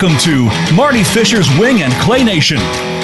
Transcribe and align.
Welcome 0.00 0.18
to 0.20 0.74
Marty 0.74 1.04
Fisher's 1.04 1.46
Wing 1.58 1.82
and 1.82 1.92
Clay 2.00 2.24
Nation. 2.24 2.56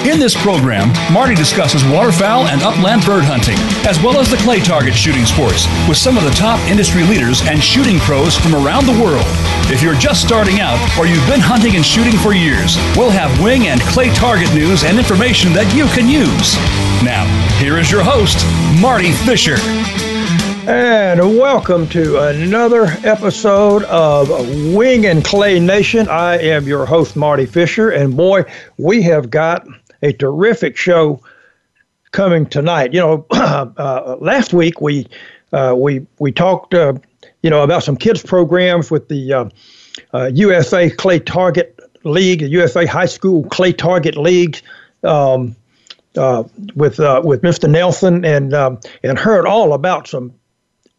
In 0.09 0.17
this 0.17 0.33
program, 0.33 0.91
Marty 1.13 1.35
discusses 1.35 1.83
waterfowl 1.83 2.47
and 2.47 2.63
upland 2.63 3.05
bird 3.05 3.23
hunting, 3.23 3.53
as 3.87 4.01
well 4.01 4.17
as 4.17 4.31
the 4.31 4.37
clay 4.37 4.59
target 4.59 4.95
shooting 4.95 5.23
sports, 5.23 5.67
with 5.87 5.97
some 5.97 6.17
of 6.17 6.23
the 6.23 6.31
top 6.31 6.59
industry 6.67 7.03
leaders 7.03 7.45
and 7.45 7.61
shooting 7.61 7.99
pros 7.99 8.35
from 8.35 8.55
around 8.55 8.87
the 8.87 8.99
world. 8.99 9.27
If 9.69 9.83
you're 9.83 9.93
just 9.93 10.25
starting 10.25 10.59
out 10.59 10.81
or 10.97 11.05
you've 11.05 11.27
been 11.27 11.39
hunting 11.39 11.75
and 11.75 11.85
shooting 11.85 12.17
for 12.17 12.33
years, 12.33 12.77
we'll 12.97 13.11
have 13.11 13.29
wing 13.39 13.67
and 13.67 13.79
clay 13.93 14.09
target 14.15 14.51
news 14.55 14.83
and 14.83 14.97
information 14.97 15.53
that 15.53 15.69
you 15.77 15.85
can 15.93 16.09
use. 16.09 16.57
Now, 17.05 17.29
here 17.61 17.77
is 17.77 17.91
your 17.91 18.01
host, 18.01 18.41
Marty 18.81 19.13
Fisher. 19.13 19.61
And 20.67 21.21
welcome 21.37 21.87
to 21.91 22.19
another 22.27 22.87
episode 23.05 23.83
of 23.83 24.27
Wing 24.75 25.05
and 25.05 25.23
Clay 25.23 25.61
Nation. 25.61 26.09
I 26.09 26.39
am 26.39 26.67
your 26.67 26.85
host, 26.85 27.15
Marty 27.15 27.45
Fisher, 27.45 27.89
and 27.89 28.17
boy, 28.17 28.43
we 28.77 29.01
have 29.03 29.29
got 29.29 29.65
a 30.01 30.11
terrific 30.11 30.75
show 30.75 31.21
coming 32.11 32.45
tonight. 32.45 32.93
You 32.93 32.99
know, 32.99 33.25
uh, 33.31 34.17
last 34.19 34.51
week 34.51 34.81
we 34.81 35.07
uh, 35.53 35.73
we 35.77 36.05
we 36.19 36.33
talked, 36.33 36.73
uh, 36.73 36.95
you 37.41 37.49
know, 37.49 37.63
about 37.63 37.83
some 37.83 37.95
kids 37.95 38.21
programs 38.21 38.91
with 38.91 39.07
the 39.07 39.49
USA 40.33 40.83
uh, 40.83 40.87
uh, 40.87 40.95
Clay 40.97 41.19
Target 41.19 41.79
League, 42.03 42.39
the 42.41 42.49
USA 42.49 42.85
High 42.85 43.05
School 43.05 43.45
Clay 43.45 43.71
Target 43.71 44.17
League. 44.17 44.61
Um, 45.01 45.55
uh, 46.17 46.43
with 46.75 46.97
with 46.97 47.41
Mr. 47.43 47.69
Nelson 47.69 48.25
and 48.25 48.53
um, 48.53 48.79
and 49.03 49.17
heard 49.17 49.45
all 49.45 49.73
about 49.73 50.07
some 50.07 50.33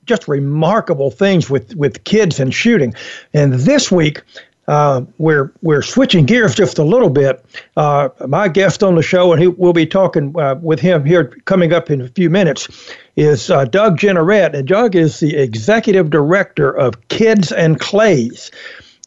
just 0.09 0.27
remarkable 0.27 1.11
things 1.11 1.49
with 1.49 1.75
with 1.77 2.03
kids 2.05 2.41
and 2.41 2.53
shooting. 2.53 2.95
And 3.33 3.53
this 3.53 3.93
week, 3.93 4.23
uh, 4.67 5.03
we're 5.19 5.53
we're 5.63 5.83
switching 5.83 6.27
gears 6.27 6.55
just 6.55 6.79
a 6.79 6.85
little 6.85 7.11
bit. 7.11 7.45
Uh, 7.77 8.09
my 8.27 8.49
guest 8.49 8.83
on 8.83 8.97
the 8.97 9.03
show, 9.03 9.33
and 9.33 9.41
he, 9.41 9.49
we'll 9.49 9.73
be 9.73 9.87
talking 9.87 10.39
uh, 10.39 10.57
with 10.57 10.81
him 10.81 11.05
here 11.05 11.25
coming 11.45 11.73
up 11.73 11.91
in 11.91 12.01
a 12.01 12.09
few 12.09 12.29
minutes, 12.29 12.69
is 13.17 13.51
uh, 13.51 13.65
Doug 13.65 13.99
Jeanneret, 13.99 14.55
and 14.55 14.67
Doug 14.67 14.97
is 14.97 15.21
the 15.21 15.37
executive 15.37 16.11
director 16.11 16.71
of 16.71 17.09
Kids 17.09 17.53
and 17.53 17.79
Clays. 17.79 18.51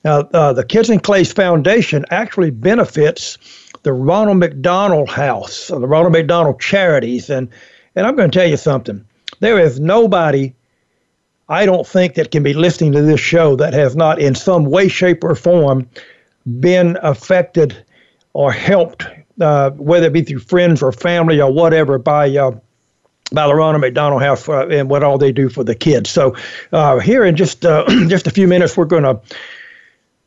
Uh, 0.04 0.52
the 0.54 0.66
Kids 0.66 0.90
and 0.90 1.04
Clays 1.04 1.32
Foundation 1.32 2.06
actually 2.10 2.50
benefits 2.50 3.38
the 3.84 3.94
Ronald 3.94 4.38
McDonald 4.38 5.10
House, 5.10 5.68
the 5.68 5.88
Ronald 5.88 6.14
McDonald 6.14 6.60
Charities, 6.60 7.30
and 7.30 7.50
and 7.96 8.08
I'm 8.08 8.16
going 8.16 8.32
to 8.32 8.40
tell 8.40 8.50
you 8.50 8.58
something. 8.58 9.06
There 9.42 9.60
is 9.60 9.80
nobody 9.80 10.54
I 11.52 11.66
don't 11.66 11.86
think 11.86 12.14
that 12.14 12.32
can 12.32 12.44
be 12.44 12.54
listening 12.54 12.94
to 12.94 13.02
this 13.02 13.20
show 13.20 13.58
that 13.58 13.74
has 13.74 13.94
not, 13.94 14.22
in 14.22 14.36
some 14.36 14.64
way, 14.64 14.88
shape, 14.88 15.22
or 15.22 15.36
form, 15.36 15.90
been 16.62 16.98
affected 17.02 17.86
or 18.32 18.54
helped, 18.54 19.06
uh, 19.42 19.72
whether 19.72 20.08
it 20.08 20.14
be 20.14 20.22
through 20.22 20.40
friends 20.40 20.82
or 20.82 20.94
family 20.94 21.42
or 21.42 21.52
whatever, 21.52 21.98
by 21.98 22.30
uh, 22.38 22.52
by 23.34 23.52
Ronald 23.52 23.82
McDonald 23.82 24.22
House 24.22 24.48
uh, 24.48 24.68
and 24.70 24.90
what 24.90 25.04
all 25.04 25.18
they 25.18 25.34
do 25.34 25.50
for 25.50 25.66
the 25.66 25.76
kids. 25.76 26.10
So 26.10 26.38
uh, 26.72 27.00
here 27.00 27.26
in 27.26 27.36
just 27.36 27.66
uh, 27.66 27.84
just 28.08 28.28
a 28.28 28.32
few 28.32 28.48
minutes, 28.48 28.78
we're 28.78 28.86
gonna 28.86 29.20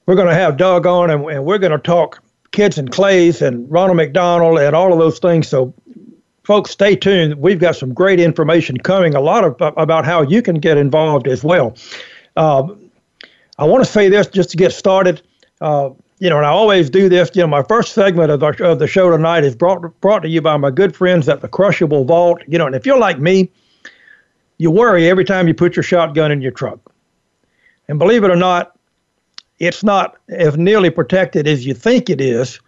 we're 0.04 0.16
gonna 0.16 0.34
have 0.34 0.58
Doug 0.58 0.84
on 0.84 1.08
and, 1.08 1.24
and 1.24 1.46
we're 1.46 1.58
gonna 1.58 1.78
talk 1.78 2.22
kids 2.50 2.76
and 2.76 2.92
clays 2.92 3.40
and 3.40 3.70
Ronald 3.70 3.96
McDonald 3.96 4.58
and 4.58 4.76
all 4.76 4.92
of 4.92 4.98
those 4.98 5.18
things. 5.20 5.48
So 5.48 5.72
folks, 6.44 6.70
stay 6.70 6.94
tuned. 6.94 7.34
We've 7.36 7.58
got 7.58 7.76
some 7.76 7.92
great 7.92 8.20
information 8.20 8.78
coming, 8.78 9.14
a 9.14 9.20
lot 9.20 9.44
of 9.44 9.56
about 9.76 10.04
how 10.04 10.22
you 10.22 10.42
can 10.42 10.60
get 10.60 10.76
involved 10.76 11.26
as 11.26 11.42
well. 11.42 11.74
Uh, 12.36 12.68
I 13.58 13.64
want 13.64 13.84
to 13.84 13.90
say 13.90 14.08
this 14.08 14.26
just 14.26 14.50
to 14.50 14.56
get 14.56 14.72
started. 14.72 15.22
Uh, 15.60 15.90
you 16.18 16.30
know, 16.30 16.36
and 16.36 16.46
I 16.46 16.50
always 16.50 16.90
do 16.90 17.08
this. 17.08 17.30
You 17.34 17.42
know, 17.42 17.48
my 17.48 17.62
first 17.62 17.92
segment 17.92 18.30
of 18.30 18.40
the, 18.40 18.64
of 18.64 18.78
the 18.78 18.86
show 18.86 19.10
tonight 19.10 19.44
is 19.44 19.56
brought 19.56 20.00
brought 20.00 20.20
to 20.20 20.28
you 20.28 20.40
by 20.40 20.56
my 20.56 20.70
good 20.70 20.94
friends 20.94 21.28
at 21.28 21.40
the 21.40 21.48
Crushable 21.48 22.04
Vault. 22.04 22.42
You 22.46 22.58
know, 22.58 22.66
and 22.66 22.74
if 22.74 22.86
you're 22.86 22.98
like 22.98 23.18
me, 23.18 23.50
you 24.58 24.70
worry 24.70 25.08
every 25.08 25.24
time 25.24 25.48
you 25.48 25.54
put 25.54 25.76
your 25.76 25.82
shotgun 25.82 26.30
in 26.30 26.40
your 26.40 26.52
truck. 26.52 26.78
And 27.88 27.98
believe 27.98 28.24
it 28.24 28.30
or 28.30 28.36
not, 28.36 28.78
it's 29.58 29.84
not 29.84 30.16
as 30.28 30.56
nearly 30.56 30.90
protected 30.90 31.46
as 31.46 31.66
you 31.66 31.74
think 31.74 32.08
it 32.08 32.20
is 32.20 32.60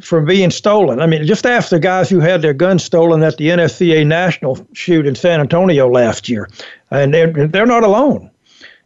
from 0.00 0.24
being 0.24 0.50
stolen. 0.50 1.00
I 1.00 1.06
mean, 1.06 1.26
just 1.26 1.46
ask 1.46 1.70
the 1.70 1.80
guys 1.80 2.08
who 2.08 2.20
had 2.20 2.42
their 2.42 2.54
guns 2.54 2.84
stolen 2.84 3.22
at 3.22 3.36
the 3.36 3.48
NSCA 3.48 4.06
National 4.06 4.66
shoot 4.72 5.06
in 5.06 5.14
San 5.14 5.40
Antonio 5.40 5.88
last 5.88 6.28
year, 6.28 6.48
and 6.90 7.12
they're, 7.14 7.48
they're 7.48 7.66
not 7.66 7.84
alone. 7.84 8.30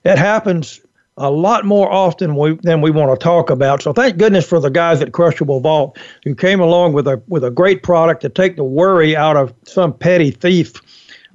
It 0.04 0.18
happens 0.18 0.80
a 1.16 1.30
lot 1.30 1.64
more 1.64 1.90
often 1.90 2.36
we, 2.36 2.54
than 2.62 2.80
we 2.80 2.90
want 2.90 3.18
to 3.18 3.22
talk 3.22 3.50
about. 3.50 3.82
So 3.82 3.92
thank 3.92 4.16
goodness 4.16 4.46
for 4.46 4.60
the 4.60 4.70
guys 4.70 5.00
at 5.00 5.12
Crushable 5.12 5.60
Vault 5.60 5.96
who 6.24 6.34
came 6.34 6.60
along 6.60 6.92
with 6.92 7.06
a 7.06 7.22
with 7.28 7.44
a 7.44 7.50
great 7.50 7.82
product 7.82 8.22
to 8.22 8.28
take 8.28 8.56
the 8.56 8.64
worry 8.64 9.16
out 9.16 9.36
of 9.36 9.54
some 9.64 9.92
petty 9.92 10.30
thief 10.30 10.72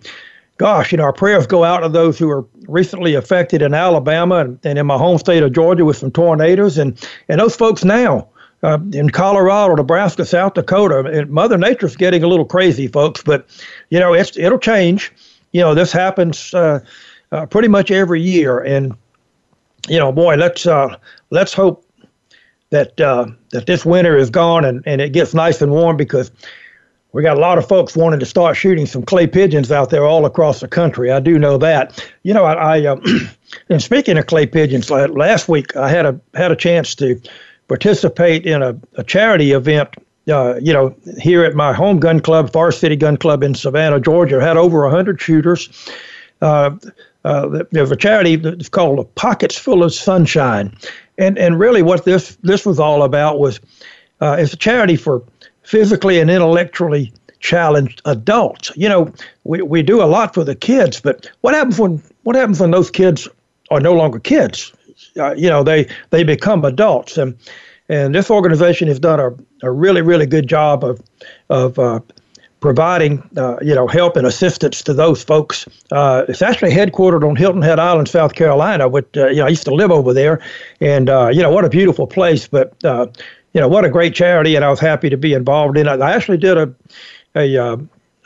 gosh, 0.58 0.92
you 0.92 0.98
know, 0.98 1.04
our 1.04 1.12
prayers 1.12 1.47
go 1.47 1.64
out 1.64 1.80
to 1.80 1.88
those 1.88 2.19
who 2.19 2.30
are 2.30 2.44
recently 2.69 3.14
affected 3.14 3.62
in 3.62 3.75
Alabama 3.75 4.36
and, 4.36 4.58
and 4.64 4.78
in 4.78 4.86
my 4.86 4.98
home 4.98 5.19
state 5.19 5.42
of 5.42 5.52
Georgia 5.52 5.84
with 5.84 5.97
some 5.97 6.10
tornadoes, 6.10 6.78
and 6.78 6.98
and 7.28 7.41
those 7.41 7.56
folks 7.56 7.84
now. 7.84 8.28
Uh, 8.64 8.78
in 8.92 9.10
Colorado, 9.10 9.75
Nebraska, 9.75 10.25
South 10.25 10.54
Dakota, 10.54 11.00
and 11.00 11.28
Mother 11.28 11.58
Nature's 11.58 11.97
getting 11.97 12.22
a 12.22 12.28
little 12.28 12.44
crazy, 12.44 12.86
folks. 12.86 13.20
But 13.20 13.48
you 13.91 13.98
know, 13.98 14.12
it's 14.12 14.36
it'll 14.36 14.60
change. 14.60 15.10
You 15.50 15.62
know, 15.62 15.75
this 15.75 15.91
happens 15.91 16.54
uh, 16.54 16.78
uh, 17.32 17.47
pretty 17.47 17.66
much 17.66 17.91
every 17.91 18.22
year, 18.22 18.60
and 18.60 18.94
you 19.88 19.98
know, 19.98 20.12
boy, 20.12 20.36
let's 20.36 20.64
uh, 20.64 20.97
let's 21.31 21.52
hope 21.52 21.81
that 22.72 22.98
uh, 23.00 23.26
that 23.50 23.66
this 23.66 23.84
winter 23.84 24.16
is 24.16 24.30
gone 24.30 24.64
and, 24.64 24.82
and 24.86 25.00
it 25.00 25.12
gets 25.12 25.34
nice 25.34 25.60
and 25.62 25.70
warm 25.70 25.96
because 25.96 26.32
we 27.12 27.22
got 27.22 27.36
a 27.36 27.40
lot 27.40 27.58
of 27.58 27.69
folks 27.69 27.94
wanting 27.94 28.19
to 28.19 28.26
start 28.26 28.56
shooting 28.56 28.86
some 28.86 29.02
clay 29.02 29.26
pigeons 29.26 29.70
out 29.70 29.90
there 29.90 30.06
all 30.06 30.24
across 30.24 30.60
the 30.60 30.69
country. 30.69 31.12
I 31.12 31.20
do 31.20 31.38
know 31.38 31.58
that. 31.58 32.02
You 32.22 32.32
know, 32.32 32.44
I, 32.44 32.78
I 32.78 32.86
uh, 32.86 32.96
and 33.69 33.82
speaking 33.82 34.16
of 34.16 34.26
clay 34.26 34.46
pigeons, 34.46 34.90
last 34.90 35.48
week 35.48 35.76
I 35.76 35.90
had 35.90 36.06
a 36.06 36.19
had 36.34 36.50
a 36.50 36.56
chance 36.56 36.94
to 36.96 37.20
participate 37.69 38.46
in 38.46 38.62
a, 38.62 38.78
a 38.96 39.04
charity 39.04 39.52
event. 39.52 39.90
Uh, 40.26 40.54
you 40.62 40.72
know, 40.72 40.94
here 41.18 41.44
at 41.44 41.54
my 41.54 41.75
home 41.75 42.00
gun 42.00 42.20
club, 42.20 42.50
Forest 42.52 42.80
City 42.80 42.96
Gun 42.96 43.18
Club 43.18 43.42
in 43.42 43.54
Savannah, 43.54 44.00
Georgia, 44.00 44.40
had 44.40 44.56
over 44.56 44.88
hundred 44.88 45.20
shooters. 45.20 45.68
Uh, 46.40 46.76
uh, 47.25 47.62
there's 47.70 47.90
a 47.90 47.96
charity 47.96 48.36
that's 48.36 48.68
called 48.68 49.14
Pockets 49.14 49.56
Full 49.58 49.84
of 49.84 49.92
Sunshine, 49.92 50.76
and 51.19 51.38
and 51.38 51.59
really 51.59 51.82
what 51.82 52.05
this 52.05 52.37
this 52.43 52.64
was 52.64 52.79
all 52.79 53.03
about 53.03 53.38
was 53.38 53.61
uh, 54.20 54.37
it's 54.38 54.53
a 54.53 54.56
charity 54.56 54.97
for 54.97 55.23
physically 55.62 56.20
and 56.20 56.31
intellectually 56.31 57.12
challenged 57.41 58.00
adults. 58.05 58.70
You 58.76 58.88
know, 58.88 59.12
we, 59.44 59.62
we 59.62 59.82
do 59.82 60.03
a 60.03 60.05
lot 60.06 60.32
for 60.32 60.44
the 60.44 60.55
kids, 60.55 61.00
but 61.00 61.31
what 61.41 61.55
happens 61.55 61.79
when 61.79 62.03
what 62.23 62.37
happens 62.37 62.61
when 62.61 62.70
those 62.70 62.91
kids 62.91 63.29
are 63.70 63.81
no 63.81 63.94
longer 63.94 64.19
kids? 64.19 64.73
Uh, 65.19 65.35
you 65.35 65.49
know, 65.49 65.62
they 65.62 65.88
they 66.11 66.25
become 66.25 66.64
adults, 66.64 67.19
and 67.19 67.37
and 67.88 68.14
this 68.14 68.31
organization 68.31 68.88
has 68.88 68.99
done 68.99 69.20
a, 69.20 69.31
a 69.67 69.70
really 69.70 70.03
really 70.03 70.26
good 70.26 70.49
job 70.49 70.85
of 70.85 71.00
of 71.50 71.79
uh, 71.79 72.00
providing 72.62 73.29
uh, 73.37 73.56
you 73.61 73.75
know 73.75 73.87
help 73.87 74.17
and 74.17 74.26
assistance 74.26 74.81
to 74.82 74.94
those 74.94 75.23
folks. 75.23 75.69
Uh, 75.91 76.25
it's 76.29 76.41
actually 76.41 76.70
headquartered 76.70 77.29
on 77.29 77.37
Hilton 77.37 77.61
Head 77.61 77.79
Island, 77.79 78.09
South 78.09 78.35
Carolina. 78.35 78.88
Which 78.88 79.09
uh, 79.17 79.26
you 79.26 79.37
know, 79.37 79.47
I 79.47 79.49
used 79.49 79.64
to 79.64 79.75
live 79.75 79.91
over 79.91 80.14
there, 80.14 80.41
and 80.81 81.11
uh, 81.11 81.29
you 81.31 81.43
know 81.43 81.50
what 81.50 81.64
a 81.67 81.69
beautiful 81.69 82.06
place. 82.06 82.49
But 82.49 82.82
uh, 82.85 83.09
you 83.53 83.61
know 83.61 83.69
what 83.69 83.85
a 83.85 83.91
great 83.91 84.14
charity, 84.14 84.55
and 84.55 84.64
I 84.64 84.70
was 84.70 84.81
happy 84.81 85.11
to 85.11 85.19
be 85.19 85.35
involved 85.35 85.76
in 85.76 85.87
it. 85.87 86.00
I 86.00 86.12
actually 86.12 86.38
did 86.38 86.56
a 86.56 86.75
a 87.35 87.56
uh, 87.59 87.76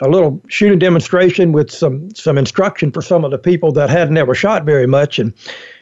a 0.02 0.08
little 0.08 0.40
shooting 0.48 0.78
demonstration 0.78 1.52
with 1.52 1.70
some 1.70 2.14
some 2.14 2.38
instruction 2.38 2.92
for 2.92 3.02
some 3.02 3.24
of 3.24 3.32
the 3.32 3.38
people 3.38 3.72
that 3.72 3.90
hadn't 3.90 4.16
ever 4.18 4.34
shot 4.34 4.64
very 4.64 4.86
much, 4.86 5.18
and 5.18 5.32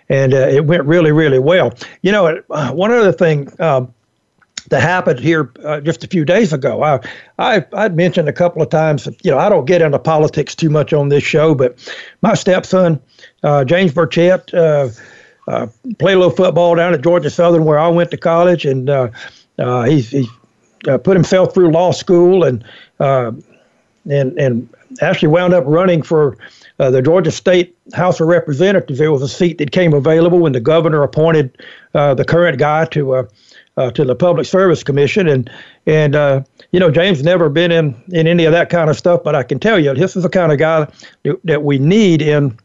and 0.09 0.33
it 0.33 0.65
went 0.65 0.85
really 0.85 1.13
really 1.13 1.41
well. 1.41 1.75
You 2.03 2.13
know, 2.13 2.41
one 2.49 2.93
other 2.93 3.13
thing. 3.13 3.53
Um, 3.61 3.93
that 4.71 4.81
happened 4.81 5.21
here 5.21 5.53
uh, 5.65 5.81
just 5.81 6.05
a 6.05 6.07
few 6.07 6.25
days 6.25 6.53
ago. 6.53 6.83
I, 6.83 7.01
I 7.39 7.65
I'd 7.73 7.97
mentioned 7.97 8.29
a 8.29 8.33
couple 8.33 8.63
of 8.63 8.71
times, 8.71 9.07
you 9.23 9.31
know, 9.31 9.39
I 9.39 9.49
don't 9.49 9.67
get 9.67 9.83
into 9.83 9.99
politics 9.99 10.55
too 10.55 10.71
much 10.71 10.93
on 10.93 11.09
this 11.09 11.25
show, 11.25 11.55
but 11.55 11.77
my 12.23 12.35
stepson, 12.35 13.01
uh, 13.43 13.65
James 13.65 13.93
Burchett, 13.93 14.55
uh, 14.55 14.89
uh, 15.47 15.67
played 15.99 16.15
a 16.15 16.19
little 16.19 16.35
football 16.35 16.75
down 16.75 16.95
at 16.95 17.03
Georgia 17.03 17.31
Southern 17.31 17.65
where 17.65 17.79
I 17.79 17.89
went 17.89 18.11
to 18.13 18.17
college, 18.17 18.65
and 18.65 18.89
uh, 18.89 19.09
uh, 19.59 19.83
he's 19.83 20.11
he 20.11 20.29
uh, 20.89 20.99
put 20.99 21.17
himself 21.17 21.55
through 21.55 21.71
law 21.71 21.93
school 21.93 22.45
and 22.45 22.65
uh, 23.01 23.33
and 24.11 24.39
and 24.39 24.69
actually 25.03 25.29
wound 25.29 25.53
up 25.53 25.65
running 25.67 26.03
for 26.03 26.37
uh, 26.79 26.91
the 26.91 27.03
Georgia 27.03 27.31
State 27.31 27.77
House 27.95 28.21
of 28.21 28.29
Representatives. 28.29 28.99
There 28.99 29.13
was 29.13 29.23
a 29.23 29.29
seat 29.29 29.59
that 29.59 29.71
came 29.71 29.93
available 29.93 30.39
when 30.39 30.53
the 30.53 30.61
governor 30.61 31.03
appointed 31.03 31.57
uh, 31.95 32.15
the 32.15 32.25
current 32.25 32.59
guy 32.59 32.87
to 32.87 33.15
uh, 33.15 33.27
uh, 33.77 33.91
to 33.91 34.05
the 34.05 34.15
Public 34.15 34.47
Service 34.47 34.83
Commission, 34.83 35.29
and 35.29 35.51
and 35.87 36.15
uh, 36.15 36.43
you 36.73 36.81
know 36.81 36.91
James 36.91 37.23
never 37.23 37.49
been 37.49 37.73
in 37.73 38.01
in 38.09 38.27
any 38.27 38.45
of 38.45 38.53
that 38.53 38.71
kind 38.71 38.89
of 38.89 38.97
stuff, 38.97 39.23
but 39.25 39.35
I 39.35 39.43
can 39.43 39.59
tell 39.59 39.79
you 39.79 39.95
this 39.95 40.17
is 40.17 40.23
the 40.23 40.29
kind 40.29 40.53
of 40.53 40.59
guy 40.59 40.87
that, 41.45 41.63
we 41.65 41.79
need 41.79 42.23
in 42.23 42.57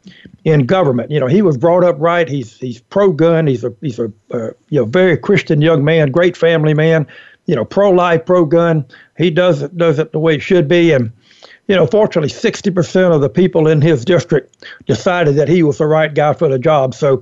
in 0.45 0.65
government. 0.65 1.11
You 1.11 1.19
know, 1.19 1.27
he 1.27 1.41
was 1.41 1.57
brought 1.57 1.83
up 1.83 1.95
right. 1.99 2.27
He's 2.27 2.57
he's 2.57 2.81
pro 2.81 3.11
gun. 3.11 3.47
He's 3.47 3.63
a 3.63 3.73
he's 3.81 3.99
a 3.99 4.11
uh, 4.31 4.51
you 4.69 4.79
know 4.79 4.85
very 4.85 5.17
Christian 5.17 5.61
young 5.61 5.83
man, 5.83 6.11
great 6.11 6.37
family 6.37 6.73
man. 6.73 7.07
You 7.45 7.55
know, 7.55 7.65
pro 7.65 7.89
life, 7.89 8.25
pro 8.25 8.45
gun. 8.45 8.85
He 9.17 9.31
does 9.31 9.61
it 9.63 9.75
does 9.77 9.97
it 9.97 10.11
the 10.11 10.19
way 10.19 10.35
it 10.35 10.41
should 10.41 10.67
be, 10.67 10.91
and 10.91 11.11
you 11.67 11.75
know, 11.75 11.85
fortunately, 11.85 12.29
60% 12.29 13.13
of 13.13 13.21
the 13.21 13.29
people 13.29 13.67
in 13.67 13.79
his 13.79 14.03
district 14.03 14.65
decided 14.87 15.35
that 15.35 15.47
he 15.47 15.61
was 15.61 15.77
the 15.77 15.85
right 15.85 16.11
guy 16.11 16.33
for 16.33 16.49
the 16.49 16.57
job. 16.57 16.95
So, 16.95 17.21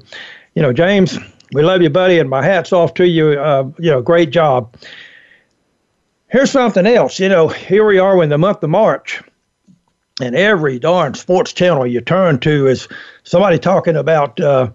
you 0.56 0.62
know, 0.62 0.72
James, 0.72 1.20
we 1.54 1.64
love 1.64 1.82
you, 1.82 1.90
buddy, 1.90 2.20
and 2.20 2.30
my 2.30 2.44
hat's 2.44 2.74
off 2.74 2.94
to 2.96 3.08
you. 3.08 3.40
Uh, 3.40 3.70
you 3.80 3.90
know, 3.92 4.02
great 4.02 4.32
job. 4.32 4.76
Here's 6.28 6.52
something 6.52 6.86
else. 6.86 7.20
You 7.20 7.30
know, 7.30 7.48
here 7.48 7.86
we 7.86 8.00
are 8.00 8.22
in 8.22 8.30
the 8.30 8.38
month 8.38 8.62
of 8.64 8.70
March, 8.70 9.22
and 10.20 10.36
every 10.36 10.78
darn 10.78 11.14
sports 11.14 11.54
channel 11.54 11.88
you 11.88 12.02
turn 12.02 12.40
to 12.40 12.68
is 12.68 12.88
somebody 13.24 13.58
talking 13.58 13.96
about 13.96 14.40
uh, 14.40 14.70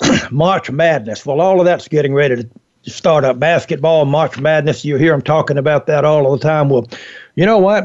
March 0.30 0.70
Madness. 0.70 1.24
Well, 1.24 1.40
all 1.40 1.60
of 1.60 1.64
that's 1.64 1.88
getting 1.88 2.12
ready 2.12 2.44
to 2.44 2.90
start 2.90 3.24
up. 3.24 3.38
Basketball, 3.38 4.04
March 4.04 4.38
Madness. 4.38 4.84
You 4.84 4.96
hear 4.96 5.12
them 5.12 5.22
talking 5.22 5.56
about 5.56 5.86
that 5.86 6.04
all 6.04 6.30
the 6.30 6.38
time. 6.38 6.68
Well, 6.68 6.86
you 7.36 7.46
know 7.46 7.58
what? 7.58 7.84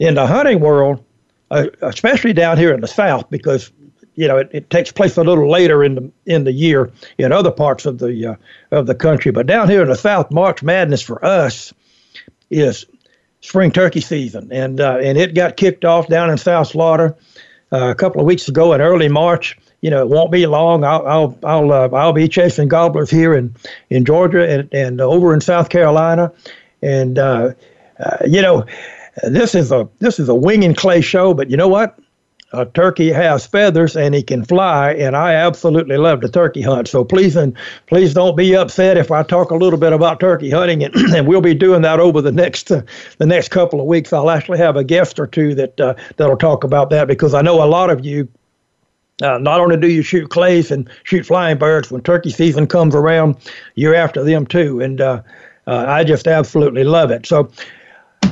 In 0.00 0.14
the 0.14 0.26
hunting 0.26 0.60
world, 0.60 1.04
uh, 1.50 1.66
especially 1.82 2.32
down 2.32 2.58
here 2.58 2.74
in 2.74 2.80
the 2.80 2.88
South, 2.88 3.30
because 3.30 3.70
you 4.18 4.26
know, 4.26 4.36
it, 4.36 4.50
it 4.52 4.68
takes 4.68 4.90
place 4.90 5.16
a 5.16 5.22
little 5.22 5.48
later 5.48 5.84
in 5.84 5.94
the 5.94 6.10
in 6.26 6.42
the 6.42 6.50
year 6.50 6.90
in 7.18 7.30
other 7.30 7.52
parts 7.52 7.86
of 7.86 7.98
the 7.98 8.32
uh, 8.32 8.76
of 8.76 8.86
the 8.88 8.94
country. 8.94 9.30
But 9.30 9.46
down 9.46 9.70
here 9.70 9.82
in 9.82 9.88
the 9.88 9.94
South, 9.94 10.32
March 10.32 10.60
Madness 10.60 11.02
for 11.02 11.24
us 11.24 11.72
is 12.50 12.84
spring 13.40 13.70
turkey 13.70 14.00
season, 14.00 14.50
and 14.50 14.80
uh, 14.80 14.98
and 15.00 15.16
it 15.16 15.36
got 15.36 15.56
kicked 15.56 15.84
off 15.84 16.08
down 16.08 16.30
in 16.30 16.36
South 16.36 16.72
Florida 16.72 17.16
uh, 17.70 17.90
a 17.90 17.94
couple 17.94 18.20
of 18.20 18.26
weeks 18.26 18.48
ago 18.48 18.72
in 18.72 18.80
early 18.80 19.08
March. 19.08 19.56
You 19.82 19.90
know, 19.90 20.02
it 20.02 20.08
won't 20.08 20.32
be 20.32 20.46
long. 20.46 20.82
I'll 20.82 21.06
I'll 21.06 21.38
I'll, 21.44 21.72
uh, 21.72 21.88
I'll 21.90 22.12
be 22.12 22.26
chasing 22.26 22.66
gobblers 22.66 23.10
here 23.10 23.34
in 23.34 23.54
in 23.88 24.04
Georgia 24.04 24.48
and 24.48 24.68
and 24.74 25.00
over 25.00 25.32
in 25.32 25.40
South 25.40 25.68
Carolina, 25.68 26.32
and 26.82 27.20
uh, 27.20 27.52
uh, 28.00 28.16
you 28.26 28.42
know, 28.42 28.66
this 29.22 29.54
is 29.54 29.70
a 29.70 29.88
this 30.00 30.18
is 30.18 30.28
a 30.28 30.34
wing 30.34 30.64
and 30.64 30.76
clay 30.76 31.02
show. 31.02 31.34
But 31.34 31.50
you 31.50 31.56
know 31.56 31.68
what? 31.68 31.96
A 32.52 32.64
turkey 32.64 33.10
has 33.10 33.46
feathers 33.46 33.94
and 33.96 34.14
he 34.14 34.22
can 34.22 34.44
fly, 34.44 34.92
and 34.92 35.14
I 35.14 35.34
absolutely 35.34 35.98
love 35.98 36.22
the 36.22 36.28
turkey 36.28 36.62
hunt. 36.62 36.88
So 36.88 37.04
please 37.04 37.36
and 37.36 37.54
please 37.86 38.14
don't 38.14 38.36
be 38.36 38.56
upset 38.56 38.96
if 38.96 39.10
I 39.10 39.22
talk 39.22 39.50
a 39.50 39.54
little 39.54 39.78
bit 39.78 39.92
about 39.92 40.20
turkey 40.20 40.50
hunting, 40.50 40.82
and, 40.82 40.94
and 41.14 41.26
we'll 41.26 41.42
be 41.42 41.54
doing 41.54 41.82
that 41.82 42.00
over 42.00 42.22
the 42.22 42.32
next 42.32 42.70
uh, 42.70 42.82
the 43.18 43.26
next 43.26 43.48
couple 43.48 43.80
of 43.80 43.86
weeks. 43.86 44.12
I'll 44.12 44.30
actually 44.30 44.58
have 44.58 44.76
a 44.76 44.84
guest 44.84 45.18
or 45.18 45.26
two 45.26 45.54
that 45.56 45.78
uh, 45.80 45.94
that'll 46.16 46.36
talk 46.36 46.64
about 46.64 46.90
that 46.90 47.06
because 47.06 47.34
I 47.34 47.42
know 47.42 47.62
a 47.62 47.66
lot 47.66 47.90
of 47.90 48.04
you. 48.04 48.28
Uh, 49.20 49.36
not 49.36 49.58
only 49.58 49.76
do 49.76 49.88
you 49.88 50.00
shoot 50.00 50.30
clays 50.30 50.70
and 50.70 50.88
shoot 51.02 51.26
flying 51.26 51.58
birds 51.58 51.90
when 51.90 52.00
turkey 52.00 52.30
season 52.30 52.68
comes 52.68 52.94
around, 52.94 53.36
you're 53.74 53.94
after 53.94 54.22
them 54.22 54.46
too, 54.46 54.80
and 54.80 55.00
uh, 55.00 55.20
uh, 55.66 55.84
I 55.88 56.04
just 56.04 56.28
absolutely 56.28 56.84
love 56.84 57.10
it. 57.10 57.26
So 57.26 57.50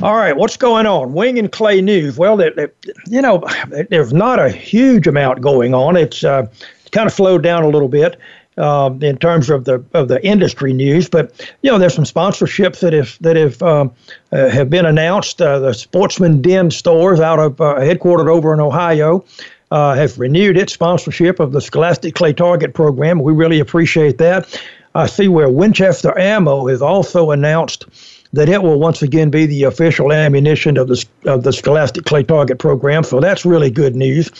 all 0.03 0.15
right, 0.15 0.37
what's 0.37 0.57
going 0.57 0.85
on? 0.85 1.13
Wing 1.13 1.39
and 1.39 1.51
Clay 1.51 1.81
News. 1.81 2.17
Well, 2.17 2.39
it, 2.39 2.75
you 3.07 3.21
know, 3.21 3.43
there's 3.89 4.13
not 4.13 4.39
a 4.39 4.49
huge 4.49 5.07
amount 5.07 5.41
going 5.41 5.73
on. 5.73 5.97
It's 5.97 6.23
uh, 6.23 6.47
kind 6.91 7.07
of 7.07 7.13
slowed 7.13 7.41
down 7.41 7.63
a 7.63 7.69
little 7.69 7.87
bit 7.87 8.19
uh, 8.57 8.91
in 9.01 9.17
terms 9.17 9.49
of 9.49 9.65
the 9.65 9.83
of 9.93 10.07
the 10.07 10.23
industry 10.25 10.73
news, 10.73 11.09
but 11.09 11.31
you 11.61 11.71
know, 11.71 11.79
there's 11.79 11.95
some 11.95 12.03
sponsorships 12.03 12.79
that 12.81 12.93
have 12.93 13.17
that 13.21 13.35
have 13.35 13.61
um, 13.63 13.91
uh, 14.31 14.49
have 14.49 14.69
been 14.69 14.85
announced. 14.85 15.41
Uh, 15.41 15.59
the 15.59 15.73
Sportsman 15.73 16.41
Den 16.41 16.69
stores 16.69 17.19
out 17.19 17.39
of 17.39 17.59
uh, 17.59 17.75
headquartered 17.75 18.29
over 18.29 18.53
in 18.53 18.59
Ohio. 18.59 19.25
Uh, 19.69 19.95
have 19.95 20.17
renewed 20.17 20.57
its 20.57 20.71
sponsorship 20.71 21.41
of 21.41 21.51
the 21.51 21.59
Scholastic 21.59 22.15
Clay 22.15 22.31
Target 22.31 22.73
program. 22.73 23.21
We 23.21 23.33
really 23.33 23.59
appreciate 23.59 24.17
that. 24.19 24.57
I 24.95 25.07
see 25.07 25.27
where 25.27 25.49
Winchester 25.49 26.17
Ammo 26.17 26.67
has 26.67 26.81
also 26.81 27.31
announced 27.31 27.85
that 28.33 28.49
it 28.49 28.61
will 28.61 28.79
once 28.79 29.01
again 29.01 29.29
be 29.29 29.45
the 29.45 29.63
official 29.63 30.11
ammunition 30.11 30.77
of 30.77 30.87
the 30.87 31.05
of 31.25 31.43
the 31.43 31.53
Scholastic 31.53 32.05
Clay 32.05 32.23
Target 32.23 32.59
program. 32.59 33.03
So 33.03 33.19
that's 33.19 33.45
really 33.45 33.69
good 33.71 33.95
news. 33.95 34.31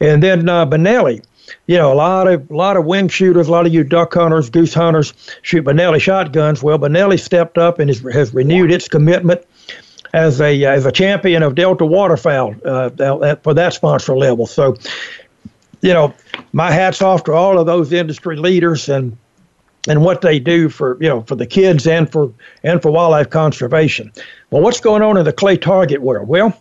And 0.00 0.22
then 0.22 0.48
uh, 0.48 0.66
Benelli, 0.66 1.24
you 1.66 1.76
know, 1.76 1.92
a 1.92 1.94
lot 1.94 2.28
of 2.28 2.50
a 2.50 2.54
lot 2.54 2.76
of 2.76 2.84
wing 2.84 3.08
shooters, 3.08 3.48
a 3.48 3.50
lot 3.50 3.66
of 3.66 3.72
you 3.72 3.84
duck 3.84 4.14
hunters, 4.14 4.50
goose 4.50 4.74
hunters 4.74 5.12
shoot 5.42 5.64
Benelli 5.64 6.00
shotguns. 6.00 6.62
Well, 6.62 6.78
Benelli 6.78 7.20
stepped 7.20 7.58
up 7.58 7.78
and 7.78 7.88
has, 7.88 8.00
has 8.12 8.34
renewed 8.34 8.72
its 8.72 8.88
commitment 8.88 9.42
as 10.12 10.40
a 10.40 10.64
as 10.64 10.86
a 10.86 10.92
champion 10.92 11.42
of 11.42 11.54
Delta 11.54 11.84
waterfowl 11.84 12.54
uh, 12.64 13.36
for 13.42 13.54
that 13.54 13.72
sponsor 13.74 14.16
level. 14.16 14.46
So, 14.46 14.76
you 15.82 15.92
know, 15.92 16.14
my 16.52 16.70
hats 16.70 17.02
off 17.02 17.24
to 17.24 17.32
all 17.32 17.58
of 17.58 17.66
those 17.66 17.92
industry 17.92 18.36
leaders 18.36 18.88
and 18.88 19.16
and 19.88 20.02
what 20.02 20.20
they 20.20 20.38
do 20.38 20.68
for 20.68 20.96
you 21.00 21.08
know 21.08 21.22
for 21.22 21.34
the 21.34 21.46
kids 21.46 21.86
and 21.86 22.10
for 22.10 22.32
and 22.62 22.82
for 22.82 22.90
wildlife 22.90 23.30
conservation. 23.30 24.12
Well, 24.50 24.62
what's 24.62 24.80
going 24.80 25.02
on 25.02 25.16
in 25.16 25.24
the 25.24 25.32
clay 25.32 25.56
target 25.56 26.02
world? 26.02 26.28
Well, 26.28 26.56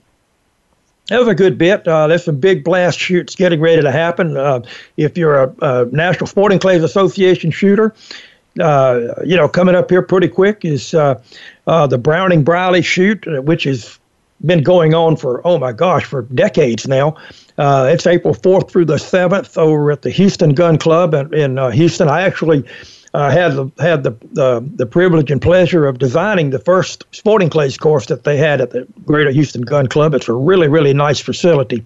was 1.11 1.27
a 1.27 1.35
good 1.35 1.57
bit. 1.57 1.87
Uh, 1.87 2.07
there's 2.07 2.25
some 2.25 2.39
big 2.39 2.63
blast 2.63 2.97
shoots 2.97 3.35
getting 3.35 3.59
ready 3.59 3.81
to 3.81 3.91
happen. 3.91 4.37
Uh, 4.37 4.61
if 4.97 5.17
you're 5.17 5.43
a, 5.43 5.55
a, 5.61 5.85
National 5.91 6.27
Sporting 6.27 6.59
Clays 6.59 6.83
Association 6.83 7.51
shooter, 7.51 7.93
uh, 8.59 9.13
you 9.23 9.35
know 9.35 9.47
coming 9.47 9.75
up 9.75 9.89
here 9.89 10.01
pretty 10.01 10.27
quick 10.27 10.63
is 10.63 10.93
uh, 10.93 11.21
uh, 11.67 11.85
the 11.87 11.97
Browning 11.97 12.43
Briley 12.43 12.81
shoot, 12.81 13.27
uh, 13.27 13.41
which 13.41 13.65
has 13.65 13.99
been 14.45 14.63
going 14.63 14.93
on 14.93 15.15
for 15.15 15.45
oh 15.45 15.57
my 15.57 15.71
gosh 15.71 16.05
for 16.05 16.23
decades 16.23 16.87
now. 16.87 17.15
it's 17.57 18.05
April 18.05 18.33
4th 18.33 18.69
through 18.69 18.85
the 18.85 18.95
7th 18.95 19.57
over 19.57 19.91
at 19.91 20.01
the 20.01 20.09
Houston 20.09 20.53
Gun 20.53 20.77
Club 20.77 21.13
in, 21.13 21.33
in 21.33 21.71
Houston. 21.71 22.09
I 22.09 22.23
actually 22.23 22.65
uh, 23.15 23.31
had 23.31 23.53
the 23.53 23.71
had 23.79 24.03
the, 24.03 24.11
the 24.33 24.61
the 24.75 24.85
privilege 24.85 25.31
and 25.31 25.41
pleasure 25.41 25.87
of 25.87 25.99
designing 25.99 26.49
the 26.49 26.59
first 26.59 27.05
sporting 27.11 27.49
clays 27.49 27.77
course 27.77 28.07
that 28.07 28.25
they 28.25 28.35
had 28.35 28.59
at 28.59 28.71
the 28.71 28.85
Greater 29.05 29.31
Houston 29.31 29.61
Gun 29.61 29.87
Club. 29.87 30.13
It's 30.13 30.27
a 30.27 30.33
really 30.33 30.67
really 30.67 30.93
nice 30.93 31.21
facility. 31.21 31.81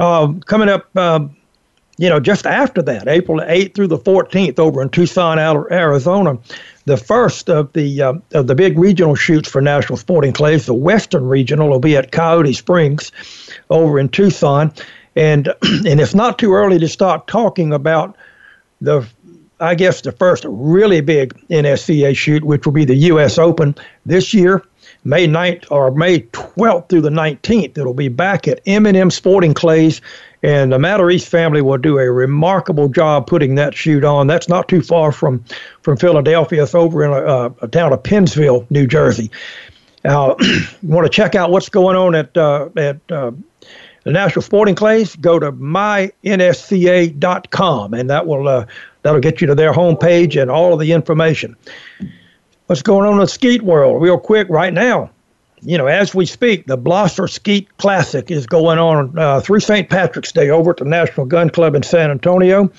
Uh, 0.00 0.32
coming 0.46 0.68
up, 0.68 0.88
uh, 0.96 1.20
you 1.98 2.08
know, 2.08 2.18
just 2.18 2.46
after 2.46 2.82
that, 2.82 3.06
April 3.06 3.38
8th 3.38 3.74
through 3.74 3.86
the 3.86 3.98
14th, 3.98 4.58
over 4.58 4.82
in 4.82 4.88
Tucson, 4.88 5.38
Arizona, 5.38 6.38
the 6.86 6.96
first 6.96 7.48
of 7.48 7.72
the 7.74 8.02
uh, 8.02 8.14
of 8.32 8.48
the 8.48 8.56
big 8.56 8.76
regional 8.76 9.14
shoots 9.14 9.48
for 9.48 9.60
National 9.60 9.98
Sporting 9.98 10.32
Clays, 10.32 10.66
the 10.66 10.74
Western 10.74 11.28
Regional, 11.28 11.68
will 11.68 11.78
be 11.78 11.96
at 11.96 12.10
Coyote 12.10 12.54
Springs, 12.54 13.12
over 13.68 14.00
in 14.00 14.08
Tucson, 14.08 14.72
and 15.14 15.46
and 15.62 16.00
it's 16.00 16.14
not 16.14 16.40
too 16.40 16.54
early 16.54 16.80
to 16.80 16.88
start 16.88 17.28
talking 17.28 17.72
about 17.72 18.16
the 18.80 19.06
I 19.60 19.74
guess, 19.74 20.00
the 20.00 20.12
first 20.12 20.44
really 20.48 21.00
big 21.00 21.34
NSCA 21.48 22.16
shoot, 22.16 22.44
which 22.44 22.64
will 22.64 22.72
be 22.72 22.84
the 22.84 22.94
U.S. 22.94 23.38
Open 23.38 23.74
this 24.06 24.32
year, 24.32 24.64
May 25.04 25.26
9th 25.26 25.70
or 25.70 25.90
May 25.90 26.20
12th 26.20 26.88
through 26.88 27.02
the 27.02 27.10
19th. 27.10 27.76
It'll 27.76 27.94
be 27.94 28.08
back 28.08 28.48
at 28.48 28.60
M&M 28.66 29.10
Sporting 29.10 29.52
Clays, 29.52 30.00
and 30.42 30.72
the 30.72 30.78
Matarese 30.78 31.26
family 31.26 31.60
will 31.60 31.78
do 31.78 31.98
a 31.98 32.10
remarkable 32.10 32.88
job 32.88 33.26
putting 33.26 33.56
that 33.56 33.74
shoot 33.74 34.04
on. 34.04 34.26
That's 34.26 34.48
not 34.48 34.68
too 34.68 34.82
far 34.82 35.12
from 35.12 35.44
from 35.82 35.96
Philadelphia. 35.96 36.62
It's 36.62 36.74
over 36.74 37.04
in 37.04 37.10
a, 37.10 37.64
a 37.64 37.68
town 37.68 37.92
of 37.92 38.02
Pennsville, 38.02 38.66
New 38.70 38.86
Jersey. 38.86 39.30
Uh, 40.04 40.34
you 40.40 40.64
want 40.82 41.04
to 41.04 41.10
check 41.10 41.34
out 41.34 41.50
what's 41.50 41.68
going 41.68 41.96
on 41.96 42.14
at 42.14 42.34
uh, 42.36 42.70
at 42.76 42.98
uh, 43.10 43.32
the 44.04 44.12
National 44.12 44.42
Sporting 44.42 44.74
Clays? 44.74 45.16
Go 45.16 45.38
to 45.38 45.52
mynsca.com, 45.52 46.14
and 47.94 48.10
that 48.10 48.26
will 48.26 48.48
uh, 48.48 48.66
that'll 49.02 49.20
get 49.20 49.40
you 49.40 49.46
to 49.46 49.54
their 49.54 49.72
homepage 49.72 50.40
and 50.40 50.50
all 50.50 50.74
of 50.74 50.80
the 50.80 50.92
information. 50.92 51.56
What's 52.66 52.82
going 52.82 53.06
on 53.06 53.14
in 53.14 53.20
the 53.20 53.26
skeet 53.26 53.62
world? 53.62 54.02
Real 54.02 54.18
quick, 54.18 54.48
right 54.48 54.72
now, 54.72 55.10
you 55.62 55.76
know, 55.76 55.86
as 55.86 56.14
we 56.14 56.26
speak, 56.26 56.66
the 56.66 56.78
Blosser 56.78 57.28
Skeet 57.28 57.76
Classic 57.78 58.30
is 58.30 58.46
going 58.46 58.78
on 58.78 59.18
uh, 59.18 59.40
through 59.40 59.60
St. 59.60 59.90
Patrick's 59.90 60.32
Day 60.32 60.50
over 60.50 60.70
at 60.70 60.78
the 60.78 60.84
National 60.84 61.26
Gun 61.26 61.50
Club 61.50 61.74
in 61.74 61.82
San 61.82 62.10
Antonio. 62.10 62.70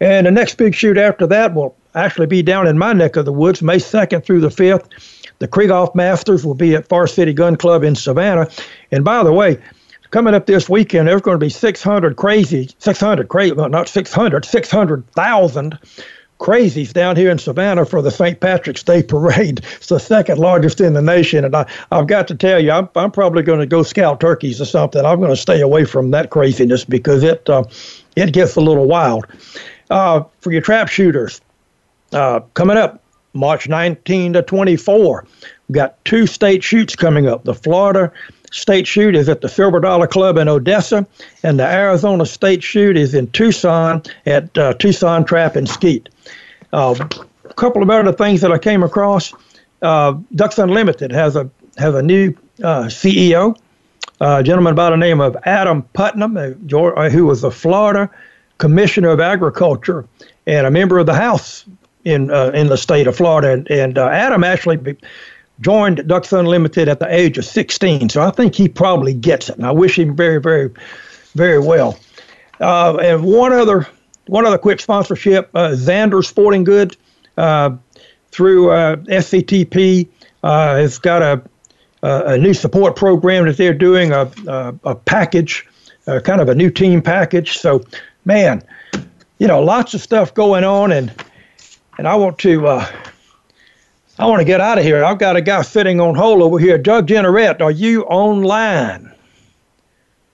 And 0.00 0.26
the 0.26 0.30
next 0.30 0.56
big 0.56 0.74
shoot 0.74 0.96
after 0.96 1.26
that 1.26 1.54
will 1.54 1.74
actually 1.94 2.26
be 2.26 2.42
down 2.42 2.66
in 2.66 2.78
my 2.78 2.92
neck 2.92 3.16
of 3.16 3.24
the 3.24 3.32
woods, 3.32 3.62
May 3.62 3.76
2nd 3.76 4.24
through 4.24 4.40
the 4.40 4.48
5th. 4.48 4.88
The 5.38 5.48
Krieghoff 5.48 5.94
Masters 5.94 6.44
will 6.44 6.54
be 6.54 6.74
at 6.74 6.88
Forest 6.88 7.14
City 7.14 7.32
Gun 7.32 7.56
Club 7.56 7.82
in 7.82 7.94
Savannah. 7.94 8.48
And 8.90 9.04
by 9.04 9.22
the 9.22 9.32
way, 9.32 9.58
coming 10.10 10.34
up 10.34 10.46
this 10.46 10.68
weekend, 10.68 11.08
there's 11.08 11.22
going 11.22 11.34
to 11.34 11.44
be 11.44 11.50
600 11.50 12.16
crazy, 12.16 12.70
600 12.78 13.28
crazy, 13.28 13.52
well, 13.52 13.68
not 13.68 13.88
600, 13.88 14.44
600,000 14.44 15.78
crazies 16.38 16.92
down 16.92 17.16
here 17.16 17.30
in 17.30 17.38
Savannah 17.38 17.84
for 17.84 18.02
the 18.02 18.10
St. 18.10 18.38
Patrick's 18.40 18.82
Day 18.82 19.02
Parade. 19.02 19.64
It's 19.76 19.88
the 19.88 19.98
second 19.98 20.38
largest 20.38 20.80
in 20.80 20.94
the 20.94 21.02
nation. 21.02 21.44
And 21.44 21.54
I, 21.54 21.66
I've 21.90 22.06
got 22.06 22.28
to 22.28 22.34
tell 22.34 22.62
you, 22.62 22.70
I'm, 22.72 22.88
I'm 22.96 23.10
probably 23.10 23.42
going 23.42 23.60
to 23.60 23.66
go 23.66 23.82
scout 23.82 24.20
turkeys 24.20 24.60
or 24.60 24.64
something. 24.64 25.04
I'm 25.04 25.18
going 25.18 25.30
to 25.30 25.36
stay 25.36 25.60
away 25.60 25.84
from 25.84 26.10
that 26.10 26.30
craziness 26.30 26.84
because 26.84 27.22
it, 27.22 27.48
uh, 27.48 27.64
it 28.16 28.32
gets 28.32 28.56
a 28.56 28.60
little 28.60 28.86
wild. 28.86 29.26
Uh, 29.90 30.24
for 30.40 30.52
your 30.52 30.62
trap 30.62 30.88
shooters, 30.88 31.40
uh, 32.12 32.40
coming 32.54 32.76
up 32.76 33.02
March 33.32 33.68
19 33.68 34.32
to 34.32 34.42
24, 34.42 35.26
we've 35.68 35.74
got 35.74 36.04
two 36.04 36.26
state 36.26 36.64
shoots 36.64 36.96
coming 36.96 37.28
up. 37.28 37.44
The 37.44 37.54
Florida 37.54 38.12
State 38.52 38.86
Shoot 38.86 39.14
is 39.14 39.28
at 39.28 39.40
the 39.40 39.48
Silver 39.48 39.80
Dollar 39.80 40.06
Club 40.06 40.38
in 40.38 40.48
Odessa, 40.48 41.06
and 41.42 41.58
the 41.58 41.66
Arizona 41.66 42.26
State 42.26 42.62
Shoot 42.62 42.96
is 42.96 43.14
in 43.14 43.28
Tucson 43.28 44.02
at 44.24 44.56
uh, 44.56 44.74
Tucson 44.74 45.24
Trap 45.24 45.56
and 45.56 45.68
Skeet. 45.68 46.08
Uh, 46.72 46.94
a 47.44 47.54
couple 47.54 47.82
of 47.82 47.90
other 47.90 48.12
things 48.12 48.40
that 48.40 48.52
I 48.52 48.58
came 48.58 48.82
across. 48.82 49.32
Uh, 49.82 50.14
Ducks 50.34 50.58
Unlimited 50.58 51.12
has 51.12 51.36
a 51.36 51.50
has 51.76 51.94
a 51.94 52.02
new 52.02 52.34
uh, 52.62 52.84
CEO, 52.84 53.56
a 54.20 54.42
gentleman 54.42 54.74
by 54.74 54.90
the 54.90 54.96
name 54.96 55.20
of 55.20 55.36
Adam 55.44 55.82
Putnam, 55.92 56.36
uh, 56.36 57.10
who 57.10 57.26
was 57.26 57.42
the 57.42 57.50
Florida 57.50 58.10
Commissioner 58.58 59.10
of 59.10 59.20
Agriculture 59.20 60.06
and 60.46 60.66
a 60.66 60.70
member 60.70 60.98
of 60.98 61.06
the 61.06 61.14
House 61.14 61.66
in 62.04 62.30
uh, 62.30 62.50
in 62.54 62.68
the 62.68 62.76
state 62.76 63.06
of 63.06 63.16
Florida. 63.16 63.52
And, 63.52 63.70
and 63.70 63.98
Adam 63.98 64.44
actually. 64.44 64.78
Be, 64.78 64.96
joined 65.60 66.06
Ducks 66.06 66.32
Unlimited 66.32 66.88
at 66.88 67.00
the 67.00 67.12
age 67.12 67.38
of 67.38 67.44
16. 67.44 68.08
So 68.10 68.22
I 68.22 68.30
think 68.30 68.54
he 68.54 68.68
probably 68.68 69.14
gets 69.14 69.48
it. 69.48 69.56
And 69.56 69.66
I 69.66 69.72
wish 69.72 69.98
him 69.98 70.14
very, 70.14 70.40
very, 70.40 70.70
very 71.34 71.58
well. 71.58 71.98
Uh, 72.60 72.96
and 72.96 73.24
one 73.24 73.52
other, 73.52 73.86
one 74.26 74.46
other 74.46 74.58
quick 74.58 74.80
sponsorship: 74.80 75.50
uh, 75.54 75.70
Xander 75.70 76.24
Sporting 76.24 76.64
Goods 76.64 76.96
uh, 77.36 77.76
through 78.30 78.70
uh, 78.70 78.96
SCTP 78.96 80.08
uh, 80.42 80.76
has 80.76 80.98
got 80.98 81.22
a, 81.22 81.42
a 82.02 82.38
new 82.38 82.54
support 82.54 82.96
program 82.96 83.46
that 83.46 83.56
they're 83.56 83.74
doing 83.74 84.12
a 84.12 84.30
a, 84.46 84.74
a 84.84 84.94
package, 84.94 85.66
uh, 86.06 86.20
kind 86.20 86.40
of 86.40 86.48
a 86.48 86.54
new 86.54 86.70
team 86.70 87.02
package. 87.02 87.58
So, 87.58 87.84
man, 88.24 88.62
you 89.38 89.46
know, 89.46 89.62
lots 89.62 89.92
of 89.92 90.00
stuff 90.00 90.32
going 90.32 90.64
on, 90.64 90.92
and 90.92 91.12
and 91.98 92.08
I 92.08 92.14
want 92.14 92.38
to 92.38 92.66
uh, 92.66 92.86
I 94.18 94.26
want 94.26 94.40
to 94.40 94.44
get 94.44 94.60
out 94.60 94.78
of 94.78 94.84
here. 94.84 95.04
I've 95.04 95.18
got 95.18 95.36
a 95.36 95.42
guy 95.42 95.60
sitting 95.62 96.00
on 96.00 96.14
hold 96.14 96.40
over 96.40 96.58
here. 96.58 96.78
Doug 96.78 97.06
Jeanneret, 97.06 97.60
are 97.60 97.70
you 97.70 98.04
online? 98.04 99.12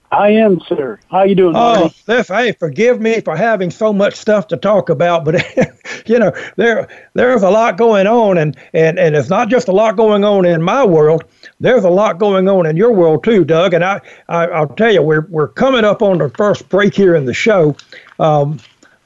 I 0.09 0.29
am, 0.29 0.61
sir. 0.61 0.99
How 1.09 1.23
you 1.23 1.33
doing? 1.33 1.55
Oh, 1.57 1.91
this, 2.05 2.27
hey, 2.27 2.51
forgive 2.53 3.01
me 3.01 3.19
for 3.19 3.35
having 3.35 3.71
so 3.71 3.91
much 3.91 4.13
stuff 4.13 4.47
to 4.49 4.57
talk 4.57 4.89
about, 4.89 5.25
but 5.25 5.43
you 6.05 6.19
know 6.19 6.31
there 6.55 6.87
there's 7.13 7.41
a 7.41 7.49
lot 7.49 7.77
going 7.77 8.05
on, 8.05 8.37
and 8.37 8.55
and 8.73 8.99
and 8.99 9.15
it's 9.15 9.29
not 9.29 9.49
just 9.49 9.67
a 9.67 9.71
lot 9.71 9.97
going 9.97 10.23
on 10.23 10.45
in 10.45 10.61
my 10.61 10.85
world. 10.85 11.23
There's 11.59 11.83
a 11.83 11.89
lot 11.89 12.19
going 12.19 12.47
on 12.47 12.67
in 12.67 12.77
your 12.77 12.93
world 12.93 13.23
too, 13.23 13.43
Doug. 13.43 13.73
And 13.73 13.83
I, 13.83 14.01
I 14.29 14.61
will 14.61 14.75
tell 14.75 14.93
you, 14.93 15.01
we're 15.01 15.25
we're 15.29 15.47
coming 15.47 15.83
up 15.83 16.03
on 16.03 16.19
the 16.19 16.29
first 16.29 16.69
break 16.69 16.93
here 16.93 17.15
in 17.15 17.25
the 17.25 17.33
show. 17.33 17.75
Um, 18.19 18.59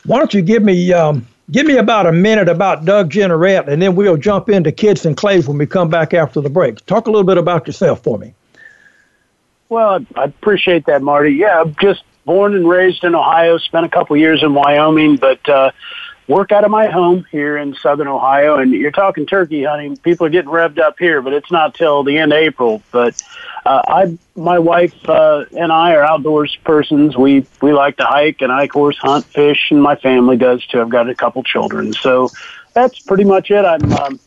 why 0.06 0.18
don't 0.18 0.34
you 0.34 0.42
give 0.42 0.62
me 0.62 0.92
um, 0.92 1.26
Give 1.50 1.66
me 1.66 1.78
about 1.78 2.06
a 2.06 2.12
minute 2.12 2.50
about 2.50 2.84
Doug 2.84 3.10
Jeanneret, 3.10 3.70
and 3.70 3.82
then 3.82 3.96
we'll 3.96 4.18
jump 4.18 4.50
into 4.50 4.72
Kids 4.72 5.06
and 5.06 5.16
Clays 5.16 5.48
when 5.48 5.58
we 5.58 5.66
come 5.66 5.90
back 5.90 6.14
after 6.14 6.42
the 6.42 6.50
break. 6.50 6.86
Talk 6.86 7.08
a 7.08 7.12
little 7.12 7.26
bit 7.26 7.38
about 7.38 7.68
yourself 7.68 8.04
for 8.04 8.18
me. 8.18 8.34
Well, 9.70 10.06
I 10.16 10.26
appreciate 10.26 10.86
that, 10.88 11.02
Marty. 11.02 11.32
Yeah, 11.32 11.64
just 11.82 12.04
born 12.26 12.54
and 12.54 12.68
raised 12.68 13.04
in 13.06 13.16
Ohio, 13.16 13.58
spent 13.58 13.86
a 13.86 13.90
couple 13.90 14.18
years 14.18 14.44
in 14.44 14.54
Wyoming, 14.54 15.16
but 15.16 15.48
uh, 15.48 15.72
work 16.28 16.52
out 16.52 16.64
of 16.64 16.72
my 16.72 16.88
home 16.88 17.26
here 17.32 17.58
in 17.58 17.74
southern 17.76 18.08
Ohio. 18.08 18.58
And 18.58 18.72
you're 18.72 18.92
talking 18.92 19.26
turkey 19.26 19.64
hunting. 19.64 19.98
People 19.98 20.28
are 20.28 20.30
getting 20.30 20.52
revved 20.52 20.80
up 20.80 21.00
here, 21.00 21.22
but 21.22 21.34
it's 21.34 21.52
not 21.52 21.74
till 21.74 22.04
the 22.04 22.18
end 22.18 22.34
of 22.34 22.40
April. 22.40 22.82
But 22.92 23.22
uh, 23.66 23.82
I, 23.88 24.18
my 24.36 24.60
wife 24.60 24.96
uh, 25.10 25.46
and 25.58 25.72
I 25.72 25.96
are 25.96 26.04
outdoors 26.04 26.58
persons. 26.64 27.18
We 27.18 27.46
we 27.62 27.74
like 27.74 27.98
to 27.98 28.06
hike, 28.06 28.42
and 28.42 28.52
I 28.52 28.64
of 28.64 28.70
course 28.70 28.98
hunt, 28.98 29.26
fish, 29.26 29.72
and 29.72 29.82
my 29.82 29.96
family 29.96 30.38
does 30.38 30.66
too. 30.66 30.82
I've 30.82 30.90
got 30.90 31.10
a 31.10 31.16
couple 31.16 31.44
children, 31.44 31.94
so 31.94 32.30
that's 32.74 33.00
pretty 33.00 33.24
much 33.24 33.52
it. 33.52 33.66
I'm 33.66 33.92
um, 33.94 34.20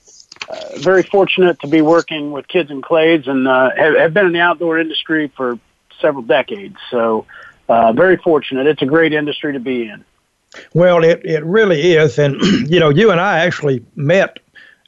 uh, 0.49 0.79
very 0.79 1.03
fortunate 1.03 1.61
to 1.61 1.69
be 1.69 1.81
working 1.81 2.33
with 2.33 2.49
kids 2.49 2.71
and 2.71 2.83
clays, 2.83 3.27
and 3.27 3.47
uh, 3.47 3.71
have, 3.77 3.97
have 3.97 4.15
been 4.15 4.27
in 4.27 4.33
the 4.33 4.41
outdoor 4.41 4.79
industry 4.79 5.29
for 5.29 5.59
several 6.01 6.23
decades. 6.23 6.77
So 6.91 7.27
uh, 7.69 7.93
very 7.93 8.17
fortunate. 8.17 8.67
It's 8.67 8.83
a 8.83 8.87
great 8.87 9.13
industry 9.13 9.53
to 9.53 9.61
be 9.61 9.89
in. 9.89 10.05
Well, 10.75 11.05
it, 11.05 11.25
it 11.25 11.45
really 11.45 11.93
is, 11.93 12.19
and 12.19 12.41
you 12.71 12.81
know, 12.81 12.89
you 12.89 13.11
and 13.11 13.21
I 13.21 13.39
actually 13.41 13.85
met 13.95 14.41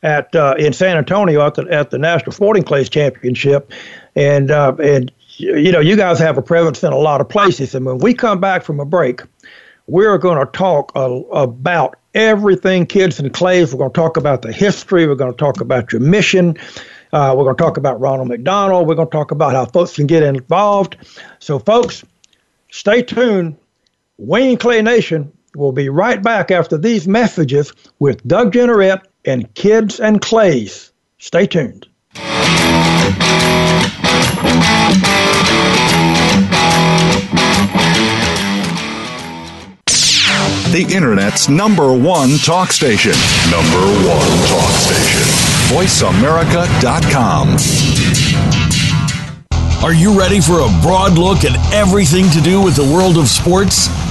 at 0.02 0.35
uh, 0.35 0.54
in 0.59 0.73
San 0.73 0.97
Antonio 0.97 1.47
at 1.47 1.54
the 1.54 1.66
at 1.71 1.90
the 1.90 1.99
National 1.99 2.33
Sporting 2.33 2.64
Clays 2.64 2.88
Championship, 2.88 3.73
and 4.16 4.50
uh, 4.50 4.75
and 4.83 5.12
you 5.37 5.73
know, 5.73 5.81
you 5.81 5.97
guys 5.97 6.19
have 6.19 6.37
a 6.37 6.42
presence 6.42 6.83
in 6.83 6.92
a 6.92 6.99
lot 6.99 7.21
of 7.21 7.28
places, 7.28 7.75
and 7.75 7.87
when 7.87 7.99
we 7.99 8.14
come 8.14 8.40
back 8.40 8.62
from 8.64 8.81
a 8.81 8.85
break, 8.85 9.23
we're 9.87 10.19
going 10.19 10.38
to 10.38 10.50
talk 10.52 10.92
about 10.95 11.97
everything 12.14 12.87
kids 12.87 13.19
and 13.19 13.33
clays. 13.33 13.73
We're 13.73 13.78
going 13.78 13.92
to 13.92 14.00
talk 14.00 14.16
about 14.16 14.42
the 14.42 14.52
history. 14.52 15.07
We're 15.07 15.14
going 15.14 15.33
to 15.33 15.38
talk 15.38 15.61
about 15.61 15.92
your 15.92 16.00
mission. 16.00 16.57
Uh, 17.12 17.35
we're 17.37 17.45
going 17.45 17.57
to 17.57 17.62
talk 17.62 17.76
about 17.76 18.00
Ronald 18.00 18.28
McDonald. 18.28 18.88
We're 18.88 18.95
going 18.95 19.09
to 19.09 19.12
talk 19.12 19.31
about 19.31 19.52
how 19.52 19.66
folks 19.66 19.97
can 19.97 20.07
get 20.07 20.23
involved. 20.23 20.97
So, 21.40 21.59
folks, 21.59 22.04
stay 22.71 23.02
tuned. 23.02 23.57
Wayne 24.19 24.57
Clay 24.57 24.83
Nation 24.83 25.33
We'll 25.54 25.73
be 25.73 25.88
right 25.88 26.23
back 26.23 26.50
after 26.50 26.78
these 26.78 27.06
messages 27.06 27.73
with 27.99 28.26
Doug 28.26 28.52
Jeanneret 28.52 29.02
and 29.25 29.52
Kids 29.54 30.00
and 30.00 30.21
Clays. 30.21 30.92
Stay 31.18 31.47
tuned. 31.47 31.87
The 40.73 40.87
Internet's 40.90 41.50
number 41.50 41.92
one 41.92 42.38
talk 42.38 42.73
station. 42.73 43.12
Number 43.50 43.85
one 44.09 44.49
talk 44.49 44.71
station. 44.80 45.21
VoiceAmerica.com. 45.68 47.59
Are 49.85 49.92
you 49.92 50.18
ready 50.18 50.40
for 50.40 50.61
a 50.61 50.80
broad 50.80 51.18
look 51.18 51.44
at 51.44 51.75
everything 51.75 52.30
to 52.30 52.40
do 52.40 52.62
with 52.62 52.75
the 52.76 52.85
world 52.85 53.18
of 53.18 53.28
sports? 53.28 53.88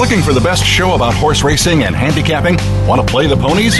Looking 0.00 0.22
for 0.22 0.32
the 0.32 0.40
best 0.40 0.64
show 0.64 0.94
about 0.94 1.12
horse 1.12 1.42
racing 1.42 1.84
and 1.84 1.94
handicapping? 1.94 2.56
Want 2.86 3.06
to 3.06 3.06
play 3.06 3.26
the 3.26 3.36
ponies? 3.36 3.78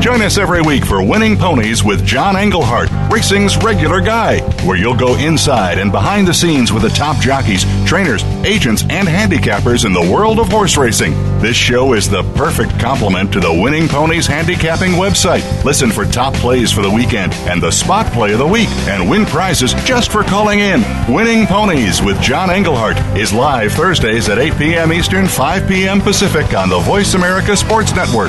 Join 0.00 0.22
us 0.22 0.38
every 0.38 0.62
week 0.62 0.86
for 0.86 1.02
Winning 1.02 1.36
Ponies 1.36 1.82
with 1.82 2.06
John 2.06 2.36
Englehart, 2.36 2.88
racing's 3.10 3.56
regular 3.56 4.00
guy, 4.00 4.40
where 4.64 4.76
you'll 4.76 4.94
go 4.94 5.16
inside 5.16 5.78
and 5.78 5.90
behind 5.90 6.28
the 6.28 6.32
scenes 6.32 6.72
with 6.72 6.84
the 6.84 6.90
top 6.90 7.20
jockeys, 7.20 7.64
trainers, 7.86 8.22
agents, 8.44 8.82
and 8.88 9.08
handicappers 9.08 9.84
in 9.84 9.92
the 9.92 10.12
world 10.12 10.38
of 10.38 10.48
horse 10.48 10.76
racing. 10.76 11.12
This 11.40 11.56
show 11.56 11.94
is 11.94 12.08
the 12.08 12.22
perfect 12.34 12.78
complement 12.78 13.32
to 13.32 13.40
the 13.40 13.52
Winning 13.52 13.88
Ponies 13.88 14.28
handicapping 14.28 14.92
website. 14.92 15.42
Listen 15.64 15.90
for 15.90 16.04
top 16.04 16.34
plays 16.34 16.70
for 16.70 16.82
the 16.82 16.90
weekend 16.90 17.32
and 17.50 17.60
the 17.60 17.72
spot 17.72 18.06
play 18.12 18.32
of 18.32 18.38
the 18.38 18.46
week 18.46 18.68
and 18.86 19.10
win 19.10 19.26
prizes 19.26 19.74
just 19.84 20.12
for 20.12 20.22
calling 20.22 20.60
in. 20.60 20.82
Winning 21.12 21.46
Ponies 21.46 22.00
with 22.00 22.20
John 22.22 22.48
Englehart 22.48 22.96
is 23.16 23.32
live 23.32 23.72
Thursdays 23.72 24.28
at 24.28 24.38
8 24.38 24.56
p.m. 24.56 24.92
Eastern, 25.00 25.26
5 25.26 25.66
p.m. 25.66 25.98
Pacific 25.98 26.52
on 26.52 26.68
the 26.68 26.78
Voice 26.80 27.14
America 27.14 27.56
Sports 27.56 27.94
Network. 27.94 28.28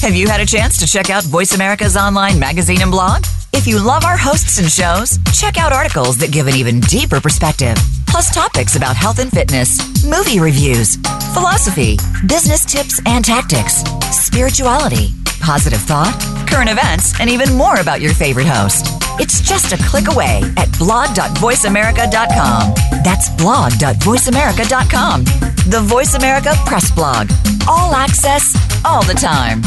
Have 0.00 0.14
you 0.14 0.26
had 0.26 0.40
a 0.40 0.46
chance 0.46 0.78
to 0.78 0.86
check 0.86 1.10
out 1.10 1.22
Voice 1.24 1.54
America's 1.54 1.98
online 1.98 2.38
magazine 2.38 2.80
and 2.80 2.90
blog? 2.90 3.26
If 3.52 3.66
you 3.66 3.78
love 3.78 4.06
our 4.06 4.16
hosts 4.16 4.56
and 4.56 4.70
shows, 4.70 5.18
check 5.38 5.58
out 5.58 5.70
articles 5.70 6.16
that 6.16 6.32
give 6.32 6.46
an 6.46 6.54
even 6.54 6.80
deeper 6.80 7.20
perspective, 7.20 7.76
plus 8.06 8.34
topics 8.34 8.74
about 8.76 8.96
health 8.96 9.18
and 9.18 9.30
fitness, 9.30 10.02
movie 10.02 10.40
reviews, 10.40 10.96
philosophy, 11.34 11.98
business 12.26 12.64
tips 12.64 12.98
and 13.04 13.22
tactics, 13.22 13.84
spirituality, 14.16 15.10
positive 15.42 15.80
thought, 15.80 16.16
current 16.48 16.70
events, 16.70 17.20
and 17.20 17.28
even 17.28 17.52
more 17.52 17.80
about 17.80 18.00
your 18.00 18.14
favorite 18.14 18.46
host. 18.46 19.03
It's 19.20 19.40
just 19.40 19.72
a 19.72 19.76
click 19.88 20.08
away 20.08 20.40
at 20.56 20.76
blog.voiceamerica.com. 20.78 22.74
That's 23.02 23.28
blog.voiceamerica.com. 23.36 25.24
The 25.70 25.80
Voice 25.84 26.14
America 26.14 26.54
Press 26.66 26.90
Blog. 26.90 27.30
All 27.68 27.94
access, 27.94 28.54
all 28.84 29.02
the 29.04 29.14
time. 29.14 29.62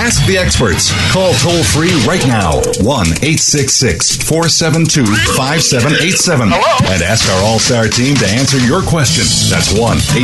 Ask 0.00 0.24
the 0.26 0.38
experts. 0.38 0.92
Call 1.12 1.32
toll 1.34 1.62
free 1.64 1.90
right 2.06 2.24
now 2.26 2.52
1 2.80 3.06
866 3.18 4.16
472 4.22 5.04
5787 5.34 6.52
and 6.52 7.02
ask 7.02 7.28
our 7.30 7.42
All 7.42 7.58
Star 7.58 7.88
team 7.88 8.14
to 8.16 8.26
answer 8.26 8.58
your 8.58 8.80
question. 8.82 9.24
That's 9.50 9.72
1 9.74 9.80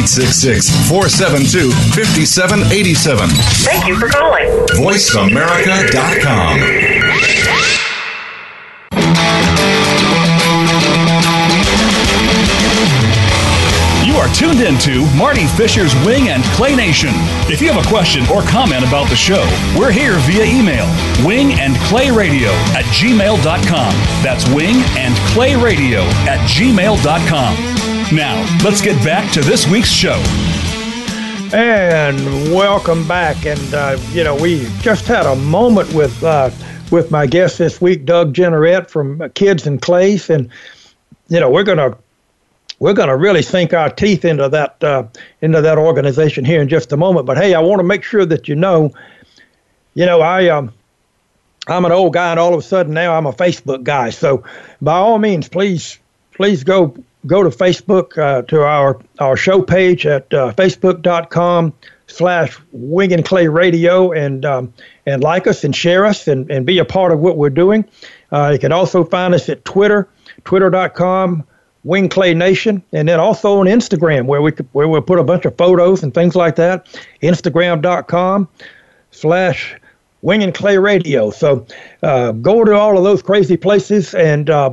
866 0.06 0.70
472 0.88 1.73
5787. 1.90 3.28
Thank 3.66 3.87
you 3.88 3.96
for 3.99 4.08
calling. 4.08 4.46
VoiceAmerica.com. 4.78 6.93
You 14.04 14.21
are 14.21 14.28
tuned 14.28 14.61
into 14.61 15.07
Marty 15.16 15.47
Fisher's 15.47 15.95
Wing 16.04 16.28
and 16.28 16.45
Clay 16.54 16.76
Nation. 16.76 17.11
If 17.50 17.61
you 17.61 17.73
have 17.73 17.85
a 17.85 17.88
question 17.88 18.25
or 18.33 18.43
comment 18.43 18.87
about 18.87 19.09
the 19.09 19.16
show, 19.16 19.43
we're 19.76 19.90
here 19.90 20.19
via 20.21 20.45
email 20.45 20.87
wing 21.26 21.52
and 21.59 21.75
clay 21.88 22.11
radio 22.11 22.50
at 22.76 22.85
gmail.com. 22.95 23.93
That's 24.23 24.47
wing 24.50 24.76
and 24.97 25.16
clay 25.33 25.57
radio 25.57 26.02
at 26.28 26.38
gmail.com. 26.49 27.57
Now, 28.14 28.61
let's 28.62 28.81
get 28.81 29.02
back 29.04 29.33
to 29.33 29.40
this 29.40 29.66
week's 29.66 29.90
show. 29.90 30.23
And 31.52 32.19
welcome 32.52 33.09
back. 33.09 33.47
And 33.47 33.75
uh, 33.75 33.99
you 34.12 34.23
know, 34.23 34.37
we 34.37 34.69
just 34.81 35.07
had 35.07 35.26
a 35.26 35.35
moment 35.35 35.93
with 35.93 36.23
uh, 36.23 36.50
with 36.94 37.10
my 37.10 37.26
guest 37.26 37.58
this 37.58 37.80
week, 37.80 38.04
Doug 38.04 38.32
Jeanneret 38.32 38.88
from 38.88 39.28
Kids 39.30 39.66
and 39.66 39.82
Clays, 39.82 40.30
and 40.30 40.48
you 41.28 41.40
know, 41.40 41.50
we're 41.50 41.64
gonna 41.64 41.98
we're 42.78 42.94
gonna 42.94 43.16
really 43.16 43.42
sink 43.42 43.74
our 43.74 43.90
teeth 43.90 44.24
into 44.24 44.48
that 44.48 44.82
uh, 44.82 45.02
into 45.42 45.60
that 45.60 45.76
organization 45.76 46.44
here 46.44 46.62
in 46.62 46.68
just 46.68 46.92
a 46.92 46.96
moment. 46.96 47.26
But 47.26 47.36
hey, 47.36 47.52
I 47.52 47.60
want 47.60 47.80
to 47.80 47.84
make 47.84 48.04
sure 48.04 48.24
that 48.24 48.46
you 48.46 48.54
know, 48.54 48.92
you 49.94 50.06
know, 50.06 50.20
I 50.22 50.48
um. 50.48 50.72
I'm 51.66 51.86
an 51.86 51.92
old 51.92 52.12
guy, 52.12 52.30
and 52.30 52.38
all 52.38 52.52
of 52.52 52.60
a 52.60 52.62
sudden 52.62 52.92
now 52.92 53.16
I'm 53.16 53.24
a 53.24 53.32
Facebook 53.32 53.84
guy. 53.84 54.10
So, 54.10 54.44
by 54.82 54.96
all 54.96 55.18
means, 55.18 55.48
please, 55.48 55.98
please 56.34 56.62
go 56.62 56.94
go 57.26 57.42
to 57.42 57.48
Facebook 57.48 58.18
uh, 58.18 58.42
to 58.42 58.62
our 58.62 59.00
our 59.18 59.34
show 59.34 59.62
page 59.62 60.04
at 60.04 60.32
uh, 60.34 60.52
facebook.com 60.52 61.72
slash 62.06 62.58
Wing 62.73 63.12
and 63.12 63.25
Clay 63.25 63.49
Radio 63.49 64.12
and 64.12 64.44
um, 64.44 64.73
and 65.06 65.23
like 65.23 65.46
us 65.46 65.64
and 65.64 65.75
share 65.75 66.04
us 66.04 66.28
and, 66.28 66.50
and 66.50 66.66
be 66.66 66.78
a 66.78 66.84
part 66.84 67.12
of 67.12 67.20
what 67.20 67.37
we're 67.37 67.50
doing. 67.50 67.84
Uh, 68.32 68.50
you 68.52 68.58
can 68.58 68.73
also 68.73 69.04
find 69.04 69.34
us 69.34 69.49
at 69.49 69.64
Twitter, 69.64 70.08
twitter.com 70.44 71.44
Wing 71.85 72.09
Clay 72.09 72.33
Nation, 72.33 72.83
and 72.92 73.09
then 73.09 73.20
also 73.20 73.59
on 73.61 73.66
Instagram 73.66 74.24
where 74.24 74.40
we 74.40 74.50
could, 74.52 74.66
where 74.72 74.88
we'll 74.88 75.02
put 75.02 75.18
a 75.18 75.24
bunch 75.24 75.44
of 75.44 75.57
photos 75.57 76.02
and 76.02 76.14
things 76.14 76.35
like 76.35 76.57
that. 76.57 76.87
Instagram.com 77.22 78.48
slash 79.11 79.76
Wing 80.22 80.42
and 80.42 80.55
Clay 80.55 80.79
Radio. 80.79 81.31
So 81.31 81.66
uh, 82.02 82.33
go 82.33 82.64
to 82.64 82.72
all 82.74 82.96
of 82.96 83.05
those 83.05 83.22
crazy 83.22 83.59
places 83.59 84.14
and 84.14 84.48
uh, 84.48 84.72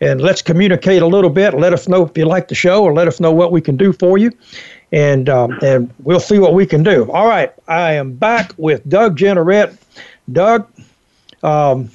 and 0.00 0.20
let's 0.20 0.42
communicate 0.42 1.02
a 1.02 1.06
little 1.06 1.30
bit. 1.30 1.54
Let 1.54 1.72
us 1.72 1.88
know 1.88 2.04
if 2.04 2.16
you 2.16 2.24
like 2.24 2.48
the 2.48 2.54
show, 2.54 2.82
or 2.82 2.92
let 2.92 3.06
us 3.06 3.20
know 3.20 3.32
what 3.32 3.52
we 3.52 3.60
can 3.60 3.76
do 3.76 3.92
for 3.92 4.18
you, 4.18 4.32
and 4.92 5.28
um, 5.28 5.58
and 5.62 5.92
we'll 6.00 6.20
see 6.20 6.38
what 6.38 6.54
we 6.54 6.66
can 6.66 6.82
do. 6.82 7.10
All 7.10 7.26
right, 7.26 7.52
I 7.66 7.94
am 7.94 8.12
back 8.12 8.52
with 8.58 8.86
Doug 8.88 9.16
Jeanneret. 9.16 9.76
Doug, 10.30 10.68
um, 11.42 11.90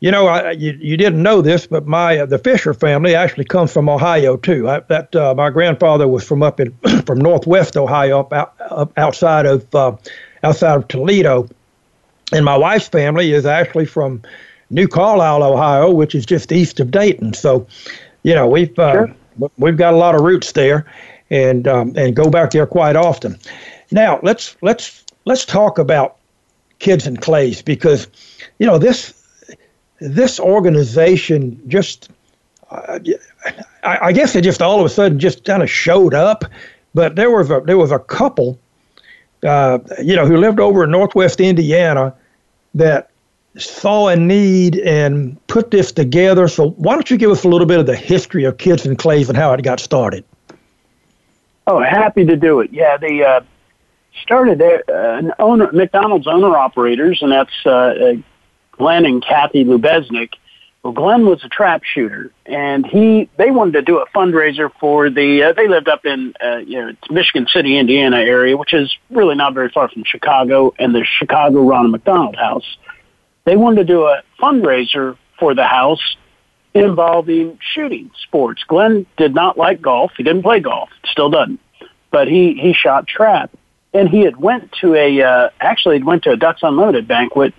you 0.00 0.10
know, 0.10 0.26
I, 0.26 0.50
you, 0.50 0.72
you 0.72 0.96
didn't 0.96 1.22
know 1.22 1.40
this, 1.40 1.66
but 1.66 1.86
my 1.86 2.18
uh, 2.18 2.26
the 2.26 2.38
Fisher 2.38 2.74
family 2.74 3.14
actually 3.14 3.44
comes 3.44 3.72
from 3.72 3.88
Ohio 3.88 4.36
too. 4.36 4.68
I, 4.68 4.80
that 4.80 5.14
uh, 5.14 5.34
my 5.34 5.50
grandfather 5.50 6.08
was 6.08 6.24
from 6.26 6.42
up 6.42 6.58
in 6.58 6.72
from 7.06 7.20
Northwest 7.20 7.76
Ohio, 7.76 8.20
up, 8.20 8.32
out, 8.32 8.54
up 8.60 8.92
outside 8.98 9.46
of 9.46 9.72
uh, 9.74 9.96
outside 10.42 10.76
of 10.76 10.88
Toledo, 10.88 11.48
and 12.32 12.44
my 12.44 12.56
wife's 12.56 12.88
family 12.88 13.32
is 13.32 13.46
actually 13.46 13.86
from 13.86 14.22
New 14.70 14.88
Carlisle, 14.88 15.44
Ohio, 15.44 15.90
which 15.90 16.14
is 16.14 16.26
just 16.26 16.50
east 16.50 16.80
of 16.80 16.90
Dayton. 16.90 17.34
So, 17.34 17.66
you 18.24 18.34
know, 18.34 18.48
we've 18.48 18.76
uh, 18.78 19.06
sure. 19.06 19.50
we've 19.58 19.76
got 19.76 19.94
a 19.94 19.96
lot 19.96 20.16
of 20.16 20.22
roots 20.22 20.52
there, 20.52 20.86
and 21.30 21.66
um, 21.68 21.92
and 21.96 22.14
go 22.14 22.28
back 22.30 22.50
there 22.50 22.66
quite 22.66 22.96
often. 22.96 23.38
Now 23.90 24.20
let's 24.22 24.56
let's 24.62 25.04
let's 25.24 25.44
talk 25.44 25.78
about 25.78 26.16
kids 26.78 27.06
and 27.06 27.20
clays 27.20 27.62
because, 27.62 28.06
you 28.58 28.66
know, 28.66 28.78
this 28.78 29.14
this 30.00 30.40
organization 30.40 31.60
just. 31.68 32.10
Uh, 32.70 33.00
I, 33.82 33.98
I 34.02 34.12
guess 34.12 34.36
it 34.36 34.42
just 34.42 34.62
all 34.62 34.78
of 34.78 34.86
a 34.86 34.88
sudden 34.88 35.18
just 35.18 35.44
kind 35.44 35.62
of 35.62 35.68
showed 35.68 36.14
up, 36.14 36.44
but 36.94 37.16
there 37.16 37.30
was 37.30 37.50
a 37.50 37.60
there 37.64 37.78
was 37.78 37.90
a 37.90 37.98
couple, 37.98 38.60
uh, 39.42 39.78
you 40.00 40.14
know, 40.14 40.24
who 40.24 40.36
lived 40.36 40.60
over 40.60 40.84
in 40.84 40.90
Northwest 40.92 41.40
Indiana 41.40 42.14
that 42.74 43.10
saw 43.56 44.06
a 44.06 44.16
need 44.16 44.78
and 44.78 45.44
put 45.48 45.72
this 45.72 45.90
together. 45.90 46.46
So 46.46 46.70
why 46.70 46.94
don't 46.94 47.10
you 47.10 47.16
give 47.16 47.30
us 47.30 47.42
a 47.42 47.48
little 47.48 47.66
bit 47.66 47.80
of 47.80 47.86
the 47.86 47.96
history 47.96 48.44
of 48.44 48.58
Kids 48.58 48.86
and 48.86 48.96
Clays 48.96 49.28
and 49.28 49.36
how 49.36 49.52
it 49.52 49.62
got 49.62 49.80
started? 49.80 50.24
Oh, 51.70 51.80
happy 51.80 52.24
to 52.24 52.36
do 52.36 52.60
it. 52.60 52.72
Yeah, 52.72 52.96
they 52.96 53.22
uh, 53.22 53.42
started 54.22 54.60
uh, 54.60 54.82
an 54.88 55.32
owner, 55.38 55.70
McDonald's 55.72 56.26
owner 56.26 56.56
operators, 56.56 57.18
and 57.22 57.30
that's 57.30 57.52
uh, 57.64 57.70
uh, 57.70 58.12
Glenn 58.72 59.06
and 59.06 59.24
Kathy 59.24 59.64
Lubeznik. 59.64 60.30
Well, 60.82 60.94
Glenn 60.94 61.26
was 61.26 61.44
a 61.44 61.48
trap 61.48 61.82
shooter, 61.84 62.32
and 62.46 62.84
he 62.86 63.28
they 63.36 63.50
wanted 63.50 63.72
to 63.74 63.82
do 63.82 63.98
a 63.98 64.06
fundraiser 64.08 64.70
for 64.80 65.10
the. 65.10 65.44
Uh, 65.44 65.52
they 65.52 65.68
lived 65.68 65.88
up 65.88 66.04
in 66.04 66.34
uh, 66.42 66.56
you 66.56 66.80
know 66.80 66.92
Michigan 67.10 67.46
City, 67.46 67.78
Indiana 67.78 68.16
area, 68.16 68.56
which 68.56 68.74
is 68.74 68.92
really 69.10 69.36
not 69.36 69.54
very 69.54 69.68
far 69.68 69.88
from 69.88 70.02
Chicago, 70.04 70.74
and 70.78 70.94
the 70.94 71.04
Chicago 71.18 71.62
Ronald 71.62 71.92
McDonald 71.92 72.36
House 72.36 72.64
they 73.44 73.56
wanted 73.56 73.76
to 73.76 73.84
do 73.84 74.04
a 74.04 74.22
fundraiser 74.40 75.16
for 75.38 75.54
the 75.54 75.64
house 75.64 76.16
involving 76.74 77.58
shooting 77.74 78.10
sports. 78.22 78.62
Glenn 78.68 79.06
did 79.16 79.34
not 79.34 79.58
like 79.58 79.82
golf. 79.82 80.12
He 80.16 80.22
didn't 80.22 80.42
play 80.42 80.60
golf. 80.60 80.88
Still 81.10 81.30
doesn't. 81.30 81.60
But 82.10 82.28
he, 82.28 82.54
he 82.54 82.72
shot 82.72 83.06
trap. 83.06 83.50
And 83.92 84.08
he 84.08 84.20
had 84.20 84.36
went 84.36 84.72
to 84.80 84.94
a, 84.94 85.22
uh, 85.22 85.50
actually 85.60 85.98
he 85.98 86.04
went 86.04 86.24
to 86.24 86.30
a 86.30 86.36
Ducks 86.36 86.60
Unlimited 86.62 87.08
banquet 87.08 87.54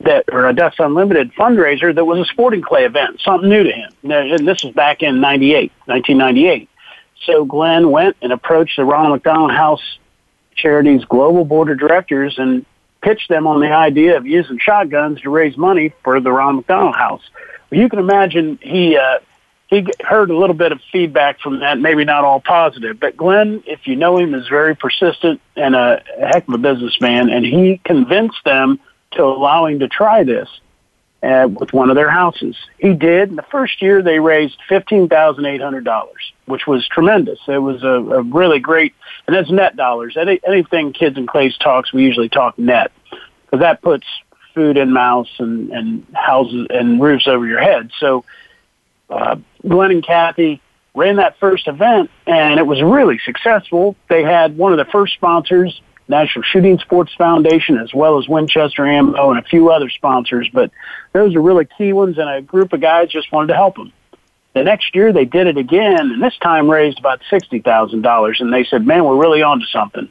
that, 0.00 0.24
or 0.32 0.46
a 0.46 0.52
Ducks 0.52 0.76
Unlimited 0.78 1.32
fundraiser 1.34 1.94
that 1.94 2.04
was 2.04 2.18
a 2.18 2.24
sporting 2.30 2.62
clay 2.62 2.84
event, 2.84 3.20
something 3.20 3.48
new 3.48 3.64
to 3.64 3.72
him. 3.72 3.92
And 4.02 4.46
this 4.46 4.64
was 4.64 4.74
back 4.74 5.02
in 5.02 5.20
98, 5.20 5.72
1998. 5.86 6.68
So 7.24 7.44
Glenn 7.44 7.90
went 7.90 8.16
and 8.22 8.32
approached 8.32 8.76
the 8.76 8.84
Ronald 8.84 9.12
McDonald 9.12 9.52
House 9.52 9.98
Charities 10.56 11.04
Global 11.04 11.44
Board 11.44 11.70
of 11.70 11.78
Directors 11.78 12.38
and 12.38 12.64
pitched 13.02 13.28
them 13.28 13.46
on 13.46 13.60
the 13.60 13.70
idea 13.70 14.16
of 14.16 14.26
using 14.26 14.58
shotguns 14.58 15.20
to 15.22 15.30
raise 15.30 15.56
money 15.56 15.92
for 16.02 16.20
the 16.20 16.30
Ron 16.30 16.56
McDonald 16.56 16.96
House. 16.96 17.22
Well, 17.70 17.80
you 17.80 17.88
can 17.88 17.98
imagine 17.98 18.58
he 18.62 18.96
uh, 18.96 19.20
he 19.70 19.86
heard 20.00 20.30
a 20.30 20.36
little 20.36 20.54
bit 20.54 20.72
of 20.72 20.80
feedback 20.90 21.40
from 21.40 21.60
that, 21.60 21.78
maybe 21.78 22.04
not 22.04 22.24
all 22.24 22.40
positive. 22.40 22.98
But 22.98 23.16
Glenn, 23.16 23.62
if 23.66 23.86
you 23.86 23.96
know 23.96 24.18
him, 24.18 24.34
is 24.34 24.48
very 24.48 24.74
persistent 24.74 25.40
and 25.56 25.76
a, 25.76 26.02
heck 26.18 26.48
of 26.48 26.54
a 26.54 26.58
businessman, 26.58 27.30
and 27.30 27.46
he 27.46 27.80
convinced 27.84 28.42
them 28.44 28.80
to 29.12 29.22
allow 29.22 29.66
him 29.66 29.78
to 29.78 29.88
try 29.88 30.24
this. 30.24 30.48
uh, 31.22 31.48
with 31.48 31.72
one 31.72 31.90
of 31.90 31.96
their 31.96 32.10
houses. 32.10 32.56
He 32.78 32.94
did. 32.94 33.28
In 33.30 33.36
the 33.36 33.44
first 33.50 33.82
year, 33.82 34.02
they 34.02 34.18
raised 34.18 34.56
fifteen 34.68 35.08
thousand 35.08 35.46
eight 35.46 35.60
hundred 35.60 35.84
dollars, 35.84 36.32
which 36.46 36.66
was 36.66 36.86
tremendous. 36.88 37.38
It 37.46 37.58
was 37.58 37.82
a, 37.82 37.88
a 37.88 38.22
really 38.22 38.58
great, 38.58 38.94
and 39.26 39.36
that's 39.36 39.50
net 39.50 39.76
dollars. 39.76 40.16
Any, 40.16 40.40
anything 40.46 40.92
Kids 40.92 41.16
and 41.16 41.28
Clays 41.28 41.56
talks, 41.58 41.92
we 41.92 42.04
usually 42.04 42.28
talk 42.28 42.58
net 42.58 42.90
because 43.44 43.60
that 43.60 43.82
puts 43.82 44.06
food 44.54 44.76
in 44.76 44.92
mouths 44.92 45.30
and, 45.38 45.70
and 45.70 46.06
houses 46.14 46.66
and 46.70 47.00
roofs 47.00 47.28
over 47.28 47.46
your 47.46 47.60
head. 47.60 47.90
So, 48.00 48.24
uh, 49.10 49.36
Glenn 49.66 49.90
and 49.90 50.06
Kathy 50.06 50.60
ran 50.94 51.16
that 51.16 51.38
first 51.38 51.68
event, 51.68 52.10
and 52.26 52.58
it 52.58 52.66
was 52.66 52.82
really 52.82 53.18
successful. 53.24 53.96
They 54.08 54.22
had 54.22 54.56
one 54.56 54.72
of 54.72 54.78
the 54.78 54.90
first 54.90 55.14
sponsors 55.14 55.80
National 56.10 56.42
Shooting 56.42 56.78
Sports 56.80 57.14
Foundation, 57.14 57.78
as 57.78 57.94
well 57.94 58.18
as 58.18 58.28
Winchester 58.28 58.84
Ammo 58.84 59.30
and 59.30 59.38
a 59.38 59.42
few 59.42 59.70
other 59.70 59.88
sponsors. 59.88 60.48
But 60.52 60.72
those 61.12 61.34
are 61.36 61.40
really 61.40 61.66
key 61.78 61.92
ones, 61.92 62.18
and 62.18 62.28
a 62.28 62.42
group 62.42 62.72
of 62.72 62.80
guys 62.80 63.08
just 63.08 63.32
wanted 63.32 63.48
to 63.48 63.54
help 63.54 63.76
them. 63.76 63.92
The 64.52 64.64
next 64.64 64.94
year 64.94 65.12
they 65.12 65.24
did 65.24 65.46
it 65.46 65.56
again, 65.56 66.10
and 66.10 66.22
this 66.22 66.36
time 66.38 66.68
raised 66.68 66.98
about 66.98 67.20
sixty 67.30 67.60
thousand 67.60 68.02
dollars. 68.02 68.40
And 68.40 68.52
they 68.52 68.64
said, 68.64 68.84
"Man, 68.84 69.04
we're 69.04 69.16
really 69.16 69.42
on 69.42 69.60
to 69.60 69.66
something." 69.66 70.08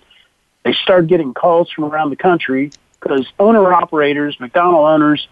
They 0.63 0.73
started 0.73 1.09
getting 1.09 1.33
calls 1.33 1.69
from 1.69 1.85
around 1.85 2.09
the 2.09 2.15
country 2.15 2.71
because 2.99 3.27
owner 3.37 3.73
operators, 3.73 4.39
McDonald 4.39 4.87
owners, 4.87 5.27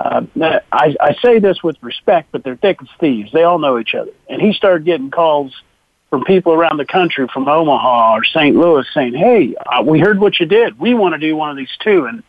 uh, 0.00 0.22
I, 0.40 0.96
I 1.00 1.16
say 1.22 1.38
this 1.38 1.62
with 1.62 1.76
respect, 1.82 2.28
but 2.30 2.44
they're 2.44 2.56
thick 2.56 2.80
as 2.80 2.88
thieves. 3.00 3.32
They 3.32 3.42
all 3.42 3.58
know 3.58 3.78
each 3.78 3.94
other. 3.94 4.12
And 4.28 4.40
he 4.40 4.52
started 4.52 4.84
getting 4.84 5.10
calls 5.10 5.54
from 6.10 6.24
people 6.24 6.52
around 6.52 6.78
the 6.78 6.86
country, 6.86 7.26
from 7.32 7.48
Omaha 7.48 8.16
or 8.16 8.24
St. 8.24 8.56
Louis, 8.56 8.86
saying, 8.94 9.14
"Hey, 9.14 9.54
uh, 9.56 9.82
we 9.82 9.98
heard 9.98 10.20
what 10.20 10.38
you 10.40 10.46
did. 10.46 10.78
We 10.78 10.94
want 10.94 11.14
to 11.14 11.18
do 11.18 11.36
one 11.36 11.50
of 11.50 11.56
these 11.56 11.76
too." 11.80 12.06
And 12.06 12.22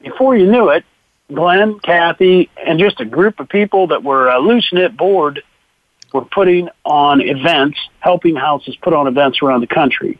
before 0.00 0.36
you 0.36 0.50
knew 0.50 0.68
it, 0.68 0.84
Glenn, 1.32 1.78
Kathy, 1.78 2.50
and 2.56 2.78
just 2.78 3.00
a 3.00 3.04
group 3.04 3.40
of 3.40 3.48
people 3.48 3.86
that 3.88 4.02
were 4.02 4.28
a 4.28 4.38
loose 4.38 4.68
knit 4.72 4.96
board 4.96 5.42
were 6.12 6.24
putting 6.24 6.68
on 6.84 7.20
events, 7.20 7.78
helping 8.00 8.36
houses 8.36 8.76
put 8.76 8.92
on 8.92 9.06
events 9.06 9.40
around 9.42 9.60
the 9.60 9.66
country. 9.66 10.18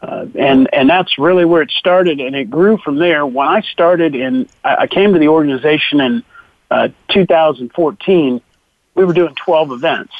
Uh, 0.00 0.26
and 0.36 0.68
and 0.72 0.88
that's 0.88 1.18
really 1.18 1.44
where 1.44 1.62
it 1.62 1.70
started, 1.72 2.20
and 2.20 2.36
it 2.36 2.48
grew 2.48 2.78
from 2.78 2.96
there. 2.96 3.26
When 3.26 3.48
I 3.48 3.62
started 3.62 4.14
in, 4.14 4.48
I 4.62 4.86
came 4.86 5.12
to 5.12 5.18
the 5.18 5.28
organization 5.28 6.00
in 6.00 6.24
uh, 6.70 6.88
2014. 7.08 8.40
We 8.94 9.04
were 9.04 9.12
doing 9.12 9.34
12 9.34 9.72
events, 9.72 10.12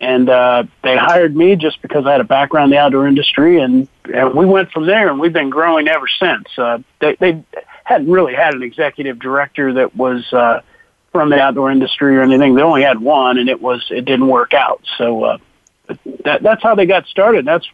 and 0.00 0.28
uh, 0.28 0.64
they 0.82 0.96
hired 0.96 1.34
me 1.34 1.56
just 1.56 1.82
because 1.82 2.06
I 2.06 2.12
had 2.12 2.20
a 2.20 2.24
background 2.24 2.72
in 2.72 2.76
the 2.76 2.78
outdoor 2.78 3.08
industry, 3.08 3.60
and, 3.60 3.88
and 4.04 4.34
we 4.34 4.46
went 4.46 4.70
from 4.70 4.86
there, 4.86 5.08
and 5.08 5.18
we've 5.18 5.32
been 5.32 5.50
growing 5.50 5.88
ever 5.88 6.06
since. 6.06 6.46
Uh, 6.56 6.78
they, 7.00 7.16
they 7.16 7.42
hadn't 7.84 8.10
really 8.10 8.34
had 8.34 8.54
an 8.54 8.62
executive 8.62 9.18
director 9.18 9.72
that 9.74 9.96
was 9.96 10.32
uh, 10.32 10.60
from 11.10 11.30
the 11.30 11.40
outdoor 11.40 11.72
industry 11.72 12.16
or 12.16 12.22
anything. 12.22 12.54
They 12.54 12.62
only 12.62 12.82
had 12.82 13.00
one, 13.00 13.38
and 13.38 13.48
it 13.48 13.60
was 13.60 13.84
it 13.90 14.04
didn't 14.04 14.28
work 14.28 14.54
out. 14.54 14.82
So 14.96 15.24
uh, 15.24 15.38
that 16.24 16.42
that's 16.42 16.62
how 16.62 16.74
they 16.76 16.86
got 16.86 17.06
started. 17.06 17.44
That's 17.44 17.68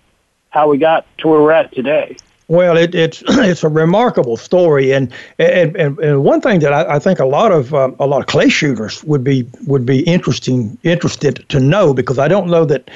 how 0.55 0.69
we 0.69 0.79
got 0.79 1.05
to 1.19 1.27
where 1.27 1.43
we're 1.43 1.51
at 1.51 1.73
today. 1.75 2.17
Well, 2.47 2.77
it, 2.77 2.95
it's 2.95 3.23
it's 3.29 3.65
a 3.65 3.69
remarkable 3.69 4.37
story, 4.37 4.93
and 4.93 5.13
and, 5.39 5.77
and, 5.77 5.99
and 5.99 6.25
one 6.25 6.41
thing 6.41 6.61
that 6.61 6.73
I, 6.73 6.95
I 6.95 6.99
think 7.01 7.19
a 7.19 7.27
lot 7.27 7.51
of 7.51 7.75
um, 7.75 7.97
a 7.99 8.07
lot 8.07 8.21
of 8.21 8.27
clay 8.27 8.49
shooters 8.49 9.03
would 9.05 9.25
be 9.25 9.49
would 9.67 9.85
be 9.85 10.01
interesting 10.03 10.79
interested 10.85 11.45
to 11.49 11.59
know 11.59 11.93
because 11.93 12.19
I 12.19 12.29
don't 12.29 12.47
know 12.47 12.65
that 12.67 12.89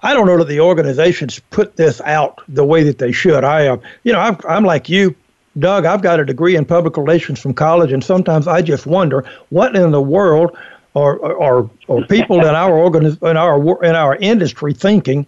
I 0.00 0.14
don't 0.14 0.26
know 0.26 0.38
that 0.38 0.48
the 0.48 0.60
organizations 0.60 1.40
put 1.50 1.76
this 1.76 2.00
out 2.02 2.40
the 2.48 2.64
way 2.64 2.84
that 2.84 2.98
they 2.98 3.12
should. 3.12 3.42
I 3.42 3.66
uh, 3.66 3.78
you 4.04 4.12
know 4.12 4.20
I'm, 4.20 4.36
I'm 4.48 4.64
like 4.64 4.88
you, 4.88 5.16
Doug. 5.58 5.84
I've 5.84 6.02
got 6.02 6.20
a 6.20 6.24
degree 6.24 6.54
in 6.54 6.64
public 6.64 6.96
relations 6.96 7.40
from 7.40 7.52
college, 7.52 7.92
and 7.92 8.04
sometimes 8.04 8.46
I 8.46 8.62
just 8.62 8.86
wonder 8.86 9.24
what 9.48 9.74
in 9.74 9.90
the 9.90 10.02
world 10.02 10.56
are 10.94 11.20
are, 11.24 11.68
are 11.88 12.06
people 12.06 12.40
in 12.40 12.54
our 12.54 12.72
organiz- 12.72 13.28
in 13.28 13.36
our 13.36 13.84
in 13.84 13.96
our 13.96 14.14
industry 14.16 14.72
thinking 14.72 15.26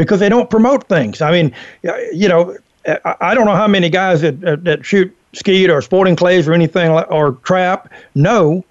because 0.00 0.18
they 0.18 0.30
don't 0.30 0.48
promote 0.48 0.88
things. 0.88 1.20
I 1.20 1.30
mean, 1.30 1.54
uh, 1.86 1.94
you 2.12 2.26
know 2.26 2.56
uh, 2.86 3.14
I 3.20 3.34
don't 3.34 3.44
know 3.44 3.54
how 3.54 3.68
many 3.68 3.90
guys 3.90 4.22
that 4.22 4.42
uh, 4.42 4.56
that 4.60 4.84
shoot 4.84 5.14
skeet 5.34 5.70
or 5.70 5.82
sporting 5.82 6.16
clays 6.16 6.48
or 6.48 6.54
anything 6.54 6.90
or 6.90 7.32
trap 7.44 7.92
know 8.14 8.64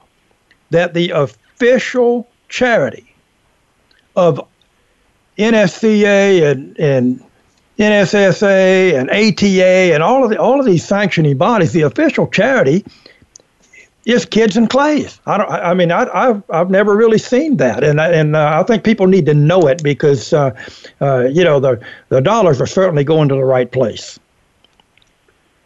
that 0.72 0.94
the 0.94 1.12
official 1.12 2.28
charity 2.50 3.14
of 4.16 4.42
NSCA 5.38 6.52
and 6.52 6.80
and 6.80 7.24
NSSA 7.78 9.00
and 9.00 9.10
ATA 9.12 9.94
and 9.94 10.02
all 10.02 10.24
of 10.24 10.32
the 10.32 10.38
all 10.38 10.60
of 10.60 10.66
these 10.66 10.84
sanctioning 10.84 11.38
bodies, 11.38 11.74
the 11.74 11.84
official 11.84 12.28
charity 12.28 12.84
is 14.10 14.26
kids 14.26 14.58
and 14.58 14.70
clays. 14.70 15.20
I 15.26 15.38
don't. 15.38 15.50
I 15.50 15.74
mean, 15.74 15.92
I, 15.92 16.28
have 16.28 16.44
I've 16.50 16.70
never 16.70 16.96
really 16.96 17.18
seen 17.18 17.58
that, 17.58 17.84
and 17.84 18.00
and 18.00 18.36
uh, 18.36 18.60
I 18.60 18.64
think 18.64 18.84
people 18.84 19.08
need 19.08 19.26
to 19.28 19.34
know 19.34 19.68
it 19.68 19.84
because 19.84 20.34
uh, 20.34 20.52
uh, 21.02 21.28
you 21.32 21.44
know 21.44 21.60
the 21.60 21.80
the 22.10 22.22
dollars 22.22 22.60
are 22.60 22.68
certainly 22.68 23.04
going 23.04 23.30
to 23.30 23.36
the 23.36 23.44
right 23.44 23.72
place. 23.72 24.20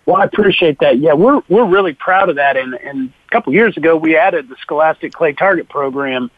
Well, 0.05 0.17
I 0.17 0.25
appreciate 0.25 0.79
that. 0.79 0.99
Yeah, 0.99 1.13
we're 1.13 1.41
we're 1.47 1.65
really 1.65 1.93
proud 1.93 2.29
of 2.29 2.35
that. 2.35 2.57
And, 2.57 2.73
and 2.75 3.13
a 3.27 3.31
couple 3.31 3.53
years 3.53 3.77
ago, 3.77 3.95
we 3.95 4.17
added 4.17 4.49
the 4.49 4.57
Scholastic 4.57 5.13
Clay 5.13 5.31
Target 5.33 5.69
Program, 5.69 6.29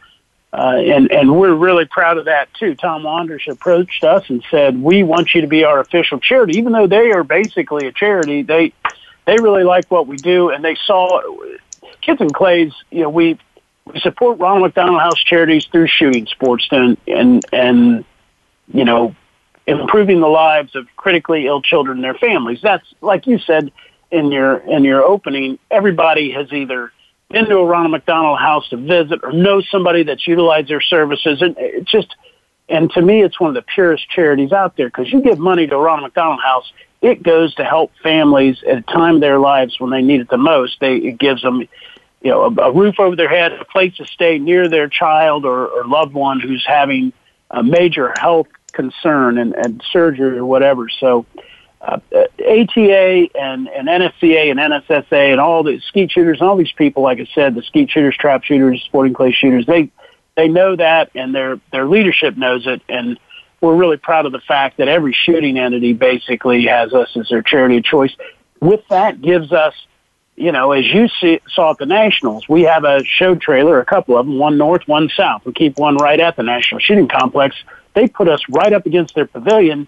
uh, 0.52 0.76
and 0.76 1.10
and 1.10 1.36
we're 1.36 1.54
really 1.54 1.86
proud 1.86 2.18
of 2.18 2.26
that 2.26 2.52
too. 2.54 2.76
Tom 2.76 3.02
Wanders 3.02 3.44
approached 3.48 4.04
us 4.04 4.24
and 4.28 4.44
said, 4.50 4.80
"We 4.80 5.02
want 5.02 5.34
you 5.34 5.40
to 5.40 5.48
be 5.48 5.64
our 5.64 5.80
official 5.80 6.20
charity, 6.20 6.58
even 6.58 6.72
though 6.72 6.86
they 6.86 7.10
are 7.10 7.24
basically 7.24 7.88
a 7.88 7.92
charity. 7.92 8.42
They 8.42 8.72
they 9.26 9.36
really 9.38 9.64
like 9.64 9.90
what 9.90 10.06
we 10.06 10.16
do, 10.16 10.50
and 10.50 10.64
they 10.64 10.76
saw 10.86 11.20
Kids 12.06 12.20
and 12.20 12.32
Clays, 12.32 12.72
you 12.90 13.02
know, 13.02 13.10
we 13.10 13.36
we 13.84 13.98
support 14.00 14.38
Ronald 14.38 14.62
McDonald 14.62 15.00
House 15.00 15.20
charities 15.22 15.66
through 15.66 15.88
shooting 15.88 16.26
sports 16.26 16.68
and 16.70 16.96
and 17.08 17.44
and 17.52 18.04
you 18.72 18.84
know 18.84 19.14
improving 19.66 20.20
the 20.20 20.28
lives 20.28 20.76
of 20.76 20.86
critically 20.94 21.46
ill 21.46 21.60
children 21.60 21.98
and 21.98 22.04
their 22.04 22.14
families. 22.14 22.60
That's 22.62 22.86
like 23.00 23.26
you 23.26 23.38
said 23.40 23.72
in 24.12 24.30
your 24.30 24.58
in 24.58 24.84
your 24.84 25.02
opening. 25.02 25.58
Everybody 25.68 26.30
has 26.30 26.52
either 26.52 26.92
been 27.28 27.46
to 27.46 27.56
a 27.56 27.64
Ronald 27.64 27.90
McDonald 27.90 28.38
House 28.38 28.68
to 28.68 28.76
visit 28.76 29.20
or 29.24 29.32
knows 29.32 29.68
somebody 29.68 30.04
that's 30.04 30.28
utilized 30.28 30.68
their 30.68 30.80
services, 30.80 31.42
and 31.42 31.56
it's 31.58 31.90
just. 31.90 32.14
And 32.68 32.90
to 32.94 33.00
me, 33.00 33.22
it's 33.22 33.38
one 33.38 33.50
of 33.50 33.54
the 33.54 33.62
purest 33.62 34.10
charities 34.10 34.50
out 34.50 34.76
there 34.76 34.88
because 34.88 35.12
you 35.12 35.22
give 35.22 35.38
money 35.38 35.68
to 35.68 35.76
Ronald 35.76 36.02
McDonald 36.02 36.40
House, 36.42 36.72
it 37.00 37.22
goes 37.22 37.54
to 37.54 37.64
help 37.64 37.92
families 38.02 38.60
at 38.68 38.78
a 38.78 38.82
time 38.82 39.16
of 39.16 39.20
their 39.20 39.38
lives 39.38 39.78
when 39.78 39.90
they 39.90 40.02
need 40.02 40.20
it 40.20 40.28
the 40.28 40.36
most. 40.36 40.80
They 40.80 40.96
it 40.96 41.18
gives 41.18 41.42
them 41.42 41.68
you 42.22 42.30
know, 42.30 42.44
a, 42.44 42.54
a 42.68 42.72
roof 42.72 42.98
over 42.98 43.16
their 43.16 43.28
head, 43.28 43.52
a 43.52 43.64
place 43.64 43.96
to 43.96 44.06
stay 44.06 44.38
near 44.38 44.68
their 44.68 44.88
child 44.88 45.44
or, 45.44 45.66
or 45.66 45.84
loved 45.84 46.12
one 46.12 46.40
who's 46.40 46.64
having 46.66 47.12
a 47.50 47.62
major 47.62 48.12
health 48.18 48.48
concern 48.72 49.38
and, 49.38 49.54
and 49.54 49.82
surgery 49.92 50.38
or 50.38 50.44
whatever. 50.44 50.88
So, 50.88 51.26
uh, 51.80 52.00
ATA 52.12 53.28
and, 53.34 53.68
and 53.68 53.88
NSCA 53.88 54.50
and 54.50 54.58
NSSA 54.58 55.32
and 55.32 55.40
all 55.40 55.62
the 55.62 55.80
skeet 55.88 56.10
shooters 56.10 56.40
and 56.40 56.48
all 56.48 56.56
these 56.56 56.72
people, 56.72 57.02
like 57.02 57.20
I 57.20 57.28
said, 57.34 57.54
the 57.54 57.62
skeet 57.62 57.90
shooters, 57.90 58.16
trap 58.16 58.42
shooters, 58.44 58.82
sporting 58.84 59.14
clay 59.14 59.32
shooters, 59.32 59.66
they 59.66 59.90
they 60.36 60.48
know 60.48 60.76
that 60.76 61.10
and 61.14 61.34
their 61.34 61.58
their 61.72 61.86
leadership 61.86 62.36
knows 62.36 62.66
it, 62.66 62.82
and 62.88 63.18
we're 63.60 63.74
really 63.74 63.96
proud 63.96 64.26
of 64.26 64.32
the 64.32 64.40
fact 64.40 64.76
that 64.78 64.88
every 64.88 65.12
shooting 65.14 65.58
entity 65.58 65.92
basically 65.92 66.66
has 66.66 66.92
us 66.92 67.16
as 67.16 67.28
their 67.28 67.42
charity 67.42 67.78
of 67.78 67.84
choice. 67.84 68.14
With 68.60 68.86
that, 68.88 69.20
gives 69.20 69.52
us 69.52 69.74
you 70.36 70.52
know, 70.52 70.72
as 70.72 70.84
you 70.86 71.08
see, 71.20 71.40
saw 71.48 71.70
at 71.70 71.78
the 71.78 71.86
Nationals, 71.86 72.48
we 72.48 72.62
have 72.62 72.84
a 72.84 73.02
show 73.04 73.34
trailer, 73.34 73.80
a 73.80 73.84
couple 73.84 74.18
of 74.18 74.26
them, 74.26 74.38
one 74.38 74.58
north, 74.58 74.86
one 74.86 75.08
south. 75.08 75.44
We 75.46 75.52
keep 75.52 75.78
one 75.78 75.96
right 75.96 76.20
at 76.20 76.36
the 76.36 76.42
National 76.42 76.78
Shooting 76.78 77.08
Complex. 77.08 77.56
They 77.94 78.06
put 78.06 78.28
us 78.28 78.42
right 78.50 78.72
up 78.72 78.84
against 78.84 79.14
their 79.14 79.26
pavilion, 79.26 79.86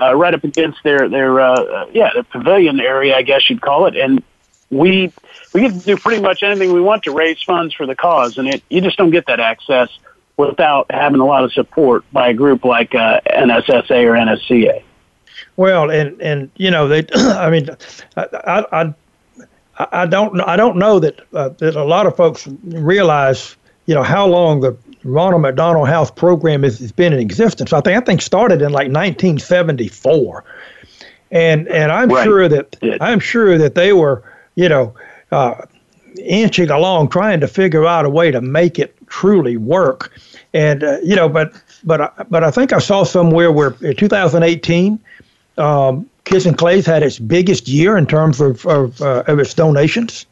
uh, 0.00 0.14
right 0.14 0.32
up 0.32 0.44
against 0.44 0.82
their 0.84 1.08
their 1.08 1.40
uh, 1.40 1.60
uh 1.60 1.86
yeah, 1.92 2.10
the 2.14 2.22
pavilion 2.22 2.80
area, 2.80 3.16
I 3.16 3.22
guess 3.22 3.50
you'd 3.50 3.60
call 3.60 3.86
it, 3.86 3.96
and 3.96 4.22
we 4.70 5.12
we 5.52 5.62
get 5.62 5.72
to 5.72 5.80
do 5.80 5.96
pretty 5.96 6.22
much 6.22 6.42
anything 6.44 6.72
we 6.72 6.80
want 6.80 7.04
to 7.04 7.12
raise 7.12 7.42
funds 7.42 7.74
for 7.74 7.84
the 7.84 7.96
cause, 7.96 8.38
and 8.38 8.48
it 8.48 8.62
you 8.68 8.80
just 8.80 8.96
don't 8.96 9.10
get 9.10 9.26
that 9.26 9.40
access 9.40 9.88
without 10.36 10.86
having 10.90 11.20
a 11.20 11.26
lot 11.26 11.42
of 11.42 11.52
support 11.52 12.04
by 12.12 12.28
a 12.28 12.34
group 12.34 12.64
like 12.64 12.94
uh, 12.94 13.20
NSSA 13.26 14.04
or 14.04 14.12
NSCA. 14.12 14.84
Well, 15.56 15.90
and 15.90 16.20
and 16.22 16.50
you 16.56 16.70
know 16.70 16.86
they, 16.86 17.04
I 17.14 17.50
mean, 17.50 17.68
I, 18.16 18.26
I 18.32 18.82
I 18.82 18.94
don't 20.06 20.40
I 20.40 20.56
don't 20.56 20.76
know 20.76 20.98
that 20.98 21.20
uh, 21.32 21.50
that 21.50 21.76
a 21.76 21.84
lot 21.84 22.06
of 22.06 22.16
folks 22.16 22.46
realize 22.64 23.56
you 23.86 23.94
know 23.94 24.02
how 24.02 24.26
long 24.26 24.60
the 24.60 24.76
Ronald 25.04 25.42
McDonald 25.42 25.88
House 25.88 26.10
program 26.10 26.62
has, 26.64 26.78
has 26.80 26.92
been 26.92 27.12
in 27.12 27.20
existence. 27.20 27.72
I 27.72 27.80
think 27.80 27.96
I 27.96 28.04
think 28.04 28.20
started 28.20 28.60
in 28.60 28.72
like 28.72 28.88
1974, 28.88 30.44
and 31.30 31.68
and 31.68 31.92
I'm 31.92 32.08
right. 32.08 32.24
sure 32.24 32.48
that 32.48 32.76
I'm 33.00 33.20
sure 33.20 33.56
that 33.58 33.74
they 33.74 33.92
were 33.92 34.22
you 34.56 34.68
know 34.68 34.94
uh, 35.30 35.64
inching 36.18 36.70
along 36.70 37.10
trying 37.10 37.40
to 37.40 37.48
figure 37.48 37.86
out 37.86 38.04
a 38.04 38.10
way 38.10 38.30
to 38.30 38.40
make 38.40 38.78
it 38.78 38.96
truly 39.06 39.56
work, 39.56 40.12
and 40.52 40.82
uh, 40.82 40.98
you 41.04 41.14
know 41.14 41.28
but 41.28 41.52
but 41.84 42.28
but 42.28 42.42
I 42.42 42.50
think 42.50 42.72
I 42.72 42.78
saw 42.78 43.04
somewhere 43.04 43.52
where 43.52 43.74
in 43.80 43.96
2018. 43.96 44.98
Um, 45.56 46.08
Kids 46.28 46.44
and 46.44 46.58
Clays 46.58 46.84
had 46.84 47.02
its 47.02 47.18
biggest 47.18 47.68
year 47.68 47.96
in 47.96 48.06
terms 48.06 48.40
of 48.40 48.66
of, 48.66 49.00
uh, 49.00 49.24
of 49.26 49.38
its 49.38 49.54
donations. 49.54 50.26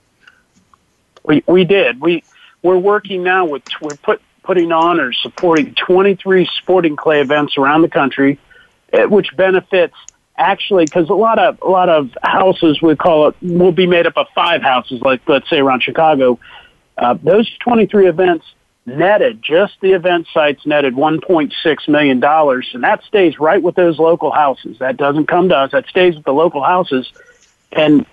We 1.24 1.42
we 1.46 1.64
did. 1.64 2.00
We 2.00 2.22
we're 2.62 2.76
working 2.76 3.22
now 3.22 3.46
with 3.46 3.62
we're 3.80 3.96
put 3.96 4.20
putting 4.42 4.72
on 4.72 5.00
or 5.00 5.12
supporting 5.12 5.74
23 5.74 6.48
sporting 6.58 6.96
clay 6.96 7.20
events 7.20 7.56
around 7.56 7.82
the 7.82 7.88
country, 7.88 8.38
eh, 8.92 9.06
which 9.06 9.34
benefits 9.36 9.94
actually 10.36 10.84
because 10.84 11.08
a 11.08 11.14
lot 11.14 11.38
of 11.38 11.58
a 11.62 11.68
lot 11.68 11.88
of 11.88 12.10
houses 12.22 12.82
we 12.82 12.94
call 12.94 13.28
it 13.28 13.36
will 13.40 13.72
be 13.72 13.86
made 13.86 14.06
up 14.06 14.18
of 14.18 14.26
five 14.34 14.60
houses, 14.60 15.00
like 15.00 15.26
let's 15.26 15.48
say 15.48 15.58
around 15.58 15.82
Chicago. 15.82 16.38
Uh, 16.98 17.14
those 17.22 17.50
23 17.60 18.06
events 18.06 18.44
netted 18.86 19.42
just 19.42 19.74
the 19.80 19.92
event 19.92 20.28
sites 20.32 20.64
netted 20.64 20.94
1.6 20.94 21.88
million 21.88 22.20
dollars, 22.20 22.70
and 22.72 22.84
that 22.84 23.02
stays 23.04 23.38
right 23.38 23.62
with 23.62 23.74
those 23.74 23.98
local 23.98 24.30
houses. 24.30 24.78
That 24.78 24.96
doesn't 24.96 25.26
come 25.26 25.48
to 25.48 25.56
us. 25.56 25.72
That 25.72 25.86
stays 25.88 26.14
with 26.14 26.24
the 26.24 26.32
local 26.32 26.62
houses, 26.62 27.10
and 27.72 28.06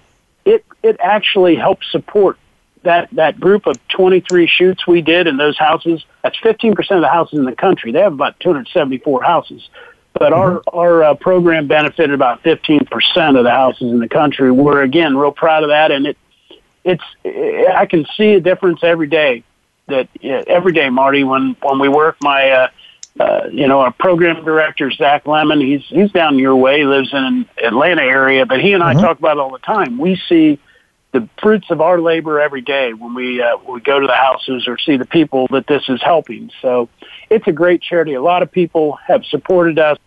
it 0.45 0.65
it 0.81 0.97
actually 0.99 1.55
helps 1.55 1.89
support 1.91 2.37
that 2.81 3.09
that 3.13 3.39
group 3.39 3.67
of 3.67 3.75
23 3.89 4.47
shoots 4.47 4.85
we 4.87 5.01
did 5.01 5.27
in 5.27 5.37
those 5.37 5.57
houses. 5.57 6.03
That's 6.21 6.37
15% 6.39 6.77
of 6.91 7.01
the 7.01 7.07
houses 7.07 7.39
in 7.39 7.45
the 7.45 7.55
country. 7.55 7.91
They 7.91 8.01
have 8.01 8.13
about 8.13 8.39
274 8.39 9.23
houses. 9.23 9.69
But 10.13 10.33
our 10.33 10.59
mm-hmm. 10.59 10.77
our 10.77 11.03
uh, 11.03 11.13
program 11.15 11.67
benefited 11.67 12.13
about 12.13 12.43
15% 12.43 13.37
of 13.37 13.43
the 13.43 13.51
houses 13.51 13.91
in 13.91 13.99
the 13.99 14.09
country. 14.09 14.51
We're 14.51 14.81
again 14.81 15.17
real 15.17 15.31
proud 15.31 15.63
of 15.63 15.69
that, 15.69 15.91
and 15.91 16.07
it 16.07 16.17
it's 16.83 17.03
I 17.75 17.85
can 17.85 18.05
see 18.17 18.33
a 18.33 18.39
difference 18.39 18.83
every 18.83 19.07
day. 19.07 19.43
That 19.87 20.07
every 20.23 20.71
day, 20.71 20.89
Marty, 20.89 21.23
when 21.23 21.55
when 21.61 21.79
we 21.79 21.89
work, 21.89 22.17
my 22.21 22.49
uh, 22.49 22.67
uh, 23.19 23.47
you 23.51 23.67
know 23.67 23.81
our 23.81 23.91
program 23.91 24.43
director 24.43 24.89
Zach 24.91 25.27
Lemon, 25.27 25.59
he's 25.59 25.83
he's 25.87 26.11
down 26.11 26.39
your 26.39 26.55
way, 26.55 26.79
he 26.79 26.85
lives 26.85 27.13
in 27.13 27.45
Atlanta 27.61 28.01
area, 28.01 28.45
but 28.45 28.61
he 28.61 28.73
and 28.73 28.81
I 28.81 28.93
mm-hmm. 28.93 29.01
talk 29.01 29.19
about 29.19 29.37
it 29.37 29.39
all 29.39 29.51
the 29.51 29.59
time. 29.59 29.97
We 29.97 30.19
see 30.29 30.59
the 31.11 31.29
fruits 31.41 31.69
of 31.69 31.79
our 31.79 32.01
labor 32.01 32.41
every 32.41 32.61
day 32.61 32.93
when 32.93 33.13
we 33.13 33.41
uh, 33.41 33.57
we 33.69 33.81
go 33.81 33.99
to 33.99 34.07
the 34.07 34.15
houses 34.15 34.67
or 34.67 34.77
see 34.79 34.97
the 34.97 35.05
people 35.05 35.47
that 35.51 35.67
this 35.67 35.83
is 35.87 36.01
helping. 36.01 36.49
So 36.61 36.89
it's 37.29 37.47
a 37.47 37.51
great 37.51 37.81
charity. 37.81 38.13
A 38.13 38.21
lot 38.21 38.41
of 38.41 38.51
people 38.51 38.93
have 39.05 39.23
supported 39.25 39.79
us. 39.79 39.97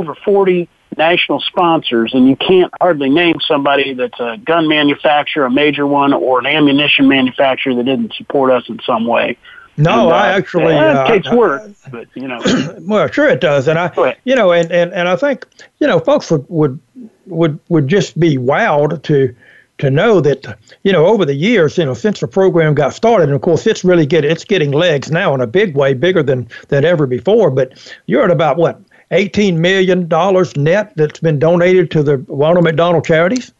Over 0.00 0.16
40 0.16 0.68
national 0.96 1.40
sponsors, 1.40 2.14
and 2.14 2.28
you 2.28 2.36
can't 2.36 2.72
hardly 2.80 3.10
name 3.10 3.36
somebody 3.46 3.94
that's 3.94 4.18
a 4.20 4.38
gun 4.44 4.68
manufacturer, 4.68 5.46
a 5.46 5.50
major 5.50 5.86
one, 5.86 6.12
or 6.12 6.38
an 6.38 6.46
ammunition 6.46 7.08
manufacturer 7.08 7.74
that 7.74 7.84
didn't 7.84 8.14
support 8.14 8.50
us 8.50 8.68
in 8.68 8.78
some 8.86 9.06
way. 9.06 9.36
No, 9.76 10.04
and, 10.04 10.12
uh, 10.12 10.14
I 10.14 10.28
actually 10.28 10.74
uh, 10.74 11.04
it 11.04 11.08
takes 11.08 11.30
work, 11.30 11.70
but 11.90 12.06
you 12.14 12.28
know. 12.28 12.40
well, 12.80 13.08
sure 13.08 13.28
it 13.28 13.40
does, 13.40 13.66
and 13.66 13.78
I, 13.78 14.16
you 14.24 14.36
know, 14.36 14.52
and, 14.52 14.70
and, 14.70 14.92
and 14.92 15.08
I 15.08 15.16
think 15.16 15.46
you 15.80 15.86
know, 15.86 15.98
folks 15.98 16.30
would 16.30 16.46
would 16.48 16.78
would 17.26 17.58
would 17.68 17.88
just 17.88 18.18
be 18.18 18.36
wowed 18.36 19.02
to 19.04 19.34
to 19.78 19.90
know 19.90 20.20
that 20.20 20.58
you 20.84 20.92
know 20.92 21.06
over 21.06 21.24
the 21.24 21.34
years 21.34 21.76
you 21.76 21.84
know 21.84 21.94
since 21.94 22.20
the 22.20 22.28
program 22.28 22.74
got 22.74 22.94
started 22.94 23.24
and 23.24 23.34
of 23.34 23.40
course 23.40 23.66
it's 23.66 23.84
really 23.84 24.06
get 24.06 24.24
it's 24.24 24.44
getting 24.44 24.70
legs 24.70 25.10
now 25.10 25.34
in 25.34 25.40
a 25.40 25.46
big 25.46 25.76
way 25.76 25.94
bigger 25.94 26.22
than 26.22 26.48
than 26.68 26.84
ever 26.84 27.06
before 27.06 27.50
but 27.50 27.72
you're 28.06 28.24
at 28.24 28.30
about 28.30 28.56
what 28.56 28.80
18 29.10 29.60
million 29.60 30.08
dollars 30.08 30.56
net 30.56 30.92
that's 30.96 31.20
been 31.20 31.38
donated 31.38 31.90
to 31.92 32.02
the 32.02 32.18
Ronald 32.28 32.64
McDonald 32.64 33.04
charities 33.04 33.52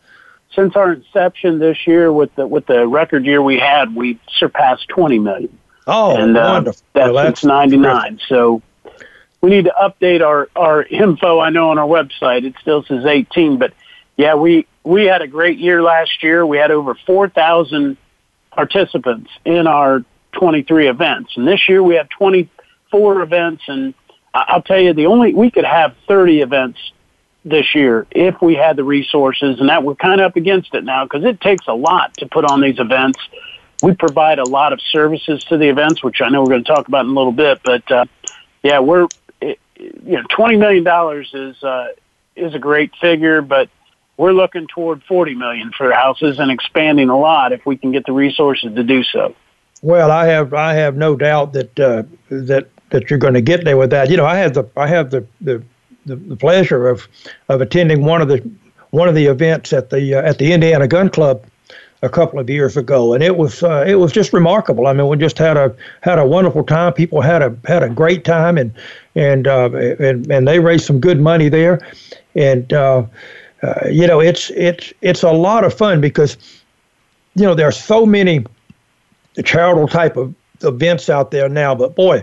since 0.55 0.77
our 0.77 0.93
inception 0.93 1.59
this 1.59 1.87
year 1.87 2.13
with 2.13 2.35
the 2.37 2.47
with 2.47 2.67
the 2.67 2.87
record 2.87 3.25
year 3.25 3.43
we 3.43 3.59
had 3.59 3.95
we 3.95 4.19
surpassed 4.37 4.89
20 4.89 5.19
million 5.19 5.59
oh 5.87 6.17
and 6.17 6.37
uh, 6.37 6.41
wonderful. 6.41 6.83
that's, 6.93 7.13
well, 7.13 7.25
that's 7.25 7.41
since 7.41 7.49
99 7.49 8.21
so 8.29 8.63
we 9.41 9.51
need 9.51 9.65
to 9.65 9.75
update 9.81 10.25
our 10.25 10.49
our 10.57 10.83
info 10.85 11.41
i 11.41 11.51
know 11.51 11.71
on 11.71 11.79
our 11.79 11.87
website 11.87 12.45
it 12.45 12.55
still 12.61 12.83
says 12.85 13.05
18 13.05 13.59
but 13.59 13.73
yeah 14.17 14.35
we 14.35 14.67
we 14.85 15.05
had 15.05 15.23
a 15.23 15.27
great 15.27 15.59
year 15.59 15.83
last 15.83 16.23
year. 16.23 16.47
We 16.47 16.59
had 16.59 16.71
over 16.71 16.95
4,000 17.07 17.97
participants 18.53 19.31
in 19.45 19.67
our 19.67 20.05
23 20.33 20.89
events. 20.89 21.33
And 21.37 21.49
this 21.49 21.69
year 21.69 21.83
we 21.83 21.97
have 21.97 22.09
24 22.11 23.23
events. 23.23 23.65
And 23.67 23.95
I'll 24.35 24.63
tell 24.63 24.81
you, 24.81 24.93
the 24.93 25.07
only, 25.07 25.33
we 25.33 25.51
could 25.51 25.65
have 25.65 25.95
30 26.09 26.41
events 26.41 26.79
this 27.45 27.75
year 27.75 28.07
if 28.11 28.41
we 28.43 28.55
had 28.55 28.77
the 28.77 28.85
resources. 28.85 29.61
And 29.61 29.69
that 29.69 29.85
we're 29.85 29.95
kind 29.95 30.21
of 30.21 30.27
up 30.27 30.37
against 30.37 30.75
it 30.75 30.85
now 30.85 31.05
because 31.05 31.25
it 31.25 31.41
takes 31.41 31.67
a 31.69 31.75
lot 31.75 32.17
to 32.19 32.27
put 32.27 32.45
on 32.45 32.61
these 32.61 32.79
events. 32.79 33.21
We 33.83 33.95
provide 33.95 34.39
a 34.41 34.45
lot 34.45 34.73
of 34.73 34.81
services 34.91 35.45
to 35.45 35.59
the 35.59 35.69
events, 35.69 36.03
which 36.03 36.21
I 36.21 36.31
know 36.31 36.43
we're 36.43 36.49
going 36.49 36.65
to 36.65 36.73
talk 36.73 36.89
about 36.89 37.05
in 37.05 37.13
a 37.13 37.15
little 37.15 37.33
bit. 37.33 37.61
But, 37.63 37.91
uh, 37.93 38.07
yeah, 38.63 38.81
we're, 38.81 39.07
you 39.41 39.57
know, 39.79 40.23
$20 40.37 40.59
million 40.59 41.51
is, 41.51 41.63
uh, 41.63 41.89
is 42.35 42.55
a 42.55 42.59
great 42.59 42.93
figure, 43.01 43.41
but 43.41 43.69
we're 44.17 44.33
looking 44.33 44.67
toward 44.67 45.03
40 45.05 45.35
million 45.35 45.71
for 45.77 45.93
houses 45.93 46.39
and 46.39 46.51
expanding 46.51 47.09
a 47.09 47.19
lot 47.19 47.53
if 47.53 47.65
we 47.67 47.77
can 47.77 47.93
get 47.93 48.07
the 48.07 48.13
resources 48.13 48.75
to 48.75 48.83
do 48.83 49.05
so. 49.05 49.35
Well, 49.83 50.11
I 50.11 50.27
have 50.27 50.55
I 50.55 50.75
have 50.75 50.97
no 50.97 51.15
doubt 51.15 51.53
that 51.53 51.79
uh, 51.79 52.05
that 52.31 52.69
that 52.95 53.11
you're 53.11 53.19
going 53.19 53.35
to 53.35 53.41
get 53.41 53.65
there 53.65 53.77
with 53.77 53.91
that. 53.91 54.09
You 54.09 54.17
know, 54.17 54.25
I 54.25 54.37
have 54.37 54.55
the 54.55 54.65
I 54.77 54.87
have 54.87 55.11
the 55.11 55.27
the, 55.41 55.63
the, 56.07 56.17
the 56.17 56.37
pleasure 56.37 56.89
of 56.89 57.07
of 57.49 57.61
attending 57.61 58.05
one 58.05 58.23
of 58.23 58.29
the 58.29 58.49
one 58.91 59.09
of 59.09 59.17
the 59.17 59.27
events 59.27 59.73
at 59.73 59.91
the 59.91 60.15
uh, 60.15 60.23
at 60.23 60.39
the 60.39 60.53
Indiana 60.53 60.87
Gun 60.87 61.11
Club 61.11 61.45
a 62.03 62.09
couple 62.09 62.39
of 62.39 62.49
years 62.49 62.77
ago, 62.77 63.13
and 63.13 63.23
it 63.23 63.37
was 63.37 63.63
uh, 63.63 63.85
it 63.87 63.97
was 63.97 64.13
just 64.13 64.33
remarkable. 64.33 64.87
I 64.87 64.93
mean, 64.93 65.09
we 65.09 65.17
just 65.17 65.39
had 65.39 65.57
a 65.57 65.75
had 66.03 66.19
a 66.21 66.25
wonderful 66.27 66.63
time. 66.63 66.93
People 66.93 67.21
had 67.21 67.43
a 67.43 67.57
had 67.67 67.83
a 67.83 67.89
great 67.89 68.25
time, 68.25 68.57
and 68.57 68.73
and 69.17 69.49
uh, 69.49 69.71
and 69.99 70.31
and 70.31 70.47
they 70.47 70.61
raised 70.61 70.85
some 70.85 71.01
good 71.01 71.21
money 71.21 71.49
there, 71.49 71.81
and 72.37 72.73
uh, 72.73 73.05
uh, 73.65 73.89
you 73.91 74.07
know, 74.07 74.21
it's 74.21 74.51
it's 74.51 74.93
it's 75.01 75.25
a 75.25 75.33
lot 75.33 75.65
of 75.65 75.75
fun 75.75 76.01
because 76.01 76.37
you 77.35 77.43
know 77.43 77.55
there 77.55 77.67
are 77.67 77.73
so 77.73 78.07
many 78.07 78.45
charitable 79.45 79.89
type 79.89 80.17
of 80.17 80.33
events 80.63 81.09
out 81.09 81.33
there 81.33 81.49
now. 81.49 81.75
But 81.75 81.97
boy, 81.97 82.23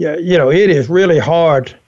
yeah, 0.00 0.16
you 0.16 0.38
know, 0.38 0.50
it 0.50 0.70
is 0.70 0.88
really 0.88 1.18
hard 1.18 1.78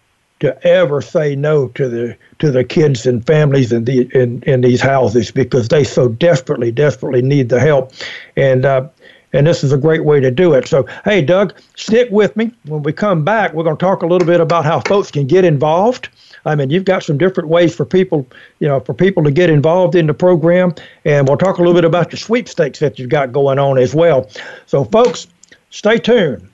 to 0.40 0.66
ever 0.66 1.00
say 1.00 1.34
no 1.34 1.68
to 1.68 1.88
the 1.88 2.14
to 2.40 2.50
the 2.50 2.62
kids 2.62 3.06
and 3.06 3.26
families 3.26 3.72
in 3.72 3.86
the 3.86 4.06
in, 4.12 4.42
in 4.42 4.60
these 4.60 4.82
houses 4.82 5.30
because 5.30 5.68
they 5.68 5.82
so 5.82 6.08
desperately 6.08 6.70
desperately 6.70 7.22
need 7.22 7.48
the 7.48 7.58
help 7.58 7.92
and 8.36 8.66
uh, 8.66 8.86
and 9.32 9.46
this 9.46 9.64
is 9.64 9.72
a 9.72 9.78
great 9.78 10.04
way 10.04 10.18
to 10.18 10.32
do 10.32 10.52
it 10.52 10.66
so 10.66 10.84
hey 11.04 11.22
doug 11.22 11.54
stick 11.76 12.08
with 12.10 12.36
me 12.36 12.50
when 12.64 12.82
we 12.82 12.92
come 12.92 13.24
back 13.24 13.54
we're 13.54 13.62
going 13.62 13.76
to 13.76 13.80
talk 13.80 14.02
a 14.02 14.06
little 14.06 14.26
bit 14.26 14.40
about 14.40 14.64
how 14.64 14.80
folks 14.80 15.12
can 15.12 15.26
get 15.28 15.44
involved 15.44 16.08
I 16.44 16.56
mean, 16.56 16.70
you've 16.70 16.84
got 16.84 17.04
some 17.04 17.18
different 17.18 17.48
ways 17.48 17.72
for 17.72 17.84
people, 17.84 18.26
you 18.58 18.66
know, 18.66 18.80
for 18.80 18.94
people 18.94 19.22
to 19.22 19.30
get 19.30 19.48
involved 19.48 19.94
in 19.94 20.08
the 20.08 20.14
program, 20.14 20.74
and 21.04 21.28
we'll 21.28 21.36
talk 21.36 21.58
a 21.58 21.60
little 21.60 21.72
bit 21.72 21.84
about 21.84 22.10
the 22.10 22.16
sweepstakes 22.16 22.80
that 22.80 22.98
you've 22.98 23.10
got 23.10 23.30
going 23.30 23.60
on 23.60 23.78
as 23.78 23.94
well. 23.94 24.28
So, 24.66 24.82
folks, 24.82 25.28
stay 25.70 25.98
tuned. 25.98 26.48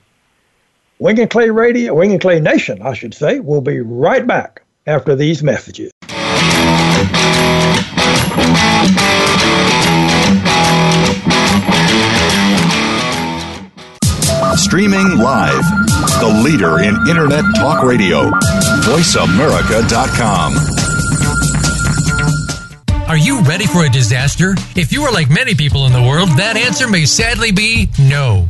Wing 1.01 1.17
and 1.17 1.29
Clay 1.29 1.49
Radio, 1.49 1.93
Wing 1.93 2.11
and 2.11 2.19
Clay 2.19 2.41
Nation, 2.41 2.81
I 2.81 2.93
should 2.93 3.13
say, 3.13 3.39
will 3.39 3.61
be 3.61 3.79
right 3.79 4.27
back 4.27 4.63
after 4.85 5.15
these 5.15 5.41
messages. 5.41 5.91
Streaming 14.57 15.17
live, 15.17 15.63
the 16.19 16.41
leader 16.43 16.79
in 16.79 17.07
Internet 17.07 17.45
talk 17.55 17.81
radio, 17.81 18.29
voiceamerica.com. 18.83 20.55
Are 23.07 23.17
you 23.17 23.39
ready 23.43 23.65
for 23.67 23.85
a 23.85 23.89
disaster? 23.89 24.55
If 24.75 24.91
you 24.91 25.03
are 25.03 25.13
like 25.13 25.29
many 25.29 25.55
people 25.55 25.85
in 25.85 25.93
the 25.93 26.01
world, 26.01 26.27
that 26.37 26.57
answer 26.57 26.89
may 26.89 27.05
sadly 27.05 27.53
be 27.53 27.87
no. 27.97 28.49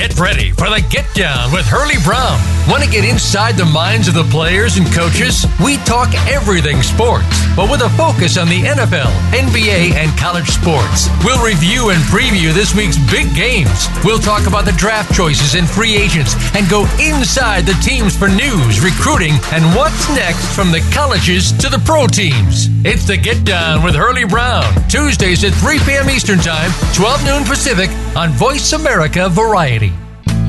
Get 0.00 0.18
ready 0.18 0.50
for 0.52 0.64
the 0.70 0.82
Get 0.88 1.04
Down 1.12 1.52
with 1.52 1.66
Hurley 1.68 2.00
Brown. 2.02 2.40
Want 2.72 2.82
to 2.82 2.88
get 2.88 3.04
inside 3.04 3.60
the 3.60 3.66
minds 3.68 4.08
of 4.08 4.14
the 4.14 4.24
players 4.24 4.78
and 4.78 4.88
coaches? 4.96 5.44
We 5.62 5.76
talk 5.84 6.08
everything 6.24 6.80
sports, 6.80 7.28
but 7.52 7.68
with 7.68 7.84
a 7.84 7.90
focus 8.00 8.38
on 8.38 8.48
the 8.48 8.64
NFL, 8.64 9.12
NBA, 9.36 9.92
and 10.00 10.08
college 10.16 10.48
sports. 10.48 11.12
We'll 11.20 11.44
review 11.44 11.92
and 11.92 12.00
preview 12.08 12.48
this 12.56 12.72
week's 12.74 12.96
big 13.12 13.28
games. 13.36 13.92
We'll 14.02 14.24
talk 14.24 14.48
about 14.48 14.64
the 14.64 14.72
draft 14.80 15.12
choices 15.12 15.52
and 15.52 15.68
free 15.68 15.92
agents 15.92 16.32
and 16.56 16.64
go 16.72 16.88
inside 16.96 17.68
the 17.68 17.76
teams 17.84 18.16
for 18.16 18.32
news, 18.32 18.80
recruiting, 18.80 19.36
and 19.52 19.68
what's 19.76 20.08
next 20.16 20.48
from 20.56 20.72
the 20.72 20.80
colleges 20.96 21.52
to 21.60 21.68
the 21.68 21.82
pro 21.84 22.06
teams. 22.06 22.72
It's 22.88 23.04
the 23.04 23.18
Get 23.18 23.44
Down 23.44 23.84
with 23.84 23.94
Hurley 23.94 24.24
Brown, 24.24 24.64
Tuesdays 24.88 25.44
at 25.44 25.52
3 25.60 25.76
p.m. 25.84 26.08
Eastern 26.08 26.38
Time, 26.38 26.72
12 26.96 27.26
noon 27.28 27.44
Pacific 27.44 27.90
on 28.16 28.30
Voice 28.30 28.72
America 28.72 29.28
Variety. 29.28 29.89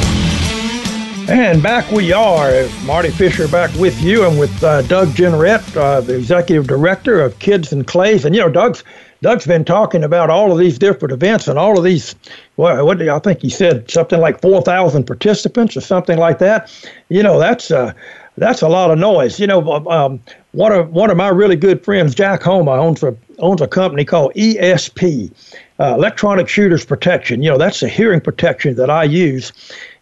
And 1.29 1.63
back 1.63 1.89
we 1.93 2.13
are, 2.13 2.69
Marty 2.85 3.11
Fisher 3.11 3.47
back 3.47 3.73
with 3.77 4.03
you 4.03 4.27
and 4.27 4.37
with 4.37 4.65
uh, 4.65 4.83
Doug 4.83 5.11
Jeanneret, 5.11 5.77
uh, 5.77 6.01
the 6.01 6.17
executive 6.17 6.67
director 6.67 7.21
of 7.21 7.39
Kids 7.39 7.73
and 7.73 7.87
Clays. 7.87 8.25
And 8.25 8.35
you 8.35 8.41
know, 8.41 8.51
Doug's 8.51 8.83
Doug's 9.23 9.47
been 9.47 9.65
talking 9.65 10.03
about 10.03 10.31
all 10.31 10.51
of 10.51 10.59
these 10.59 10.79
different 10.79 11.13
events 11.13 11.47
and 11.47 11.57
all 11.57 11.79
of 11.79 11.85
these. 11.85 12.17
Well, 12.57 12.85
what 12.85 12.99
do 12.99 13.09
I 13.09 13.21
think 13.21 13.41
he 13.41 13.51
said 13.51 13.89
something 13.89 14.21
like 14.21 14.43
four 14.43 14.61
thousand 14.63 15.07
participants 15.07 15.77
or 15.77 15.81
something 15.81 16.19
like 16.19 16.39
that. 16.41 16.71
You 17.09 17.23
know, 17.23 17.39
that's 17.39 17.71
uh, 17.71 17.93
that's 18.37 18.63
a 18.63 18.69
lot 18.69 18.91
of 18.91 18.99
noise. 18.99 19.39
You 19.39 19.47
know, 19.47 19.87
um, 19.89 20.21
one 20.51 20.73
of 20.73 20.91
one 20.91 21.09
of 21.09 21.17
my 21.17 21.29
really 21.29 21.55
good 21.55 21.85
friends, 21.85 22.17
Jack 22.17 22.43
Homa, 22.43 22.73
owns 22.73 23.01
a 23.05 23.17
owns 23.39 23.61
a 23.61 23.69
company 23.69 24.05
called 24.05 24.35
ESP, 24.35 25.33
uh, 25.79 25.95
Electronic 25.95 26.49
Shooters 26.49 26.85
Protection. 26.85 27.45
You 27.45 27.51
know, 27.51 27.59
that's 27.59 27.79
the 27.79 27.89
hearing 27.89 28.21
protection 28.21 28.75
that 28.75 28.91
I 28.91 29.05
use, 29.05 29.53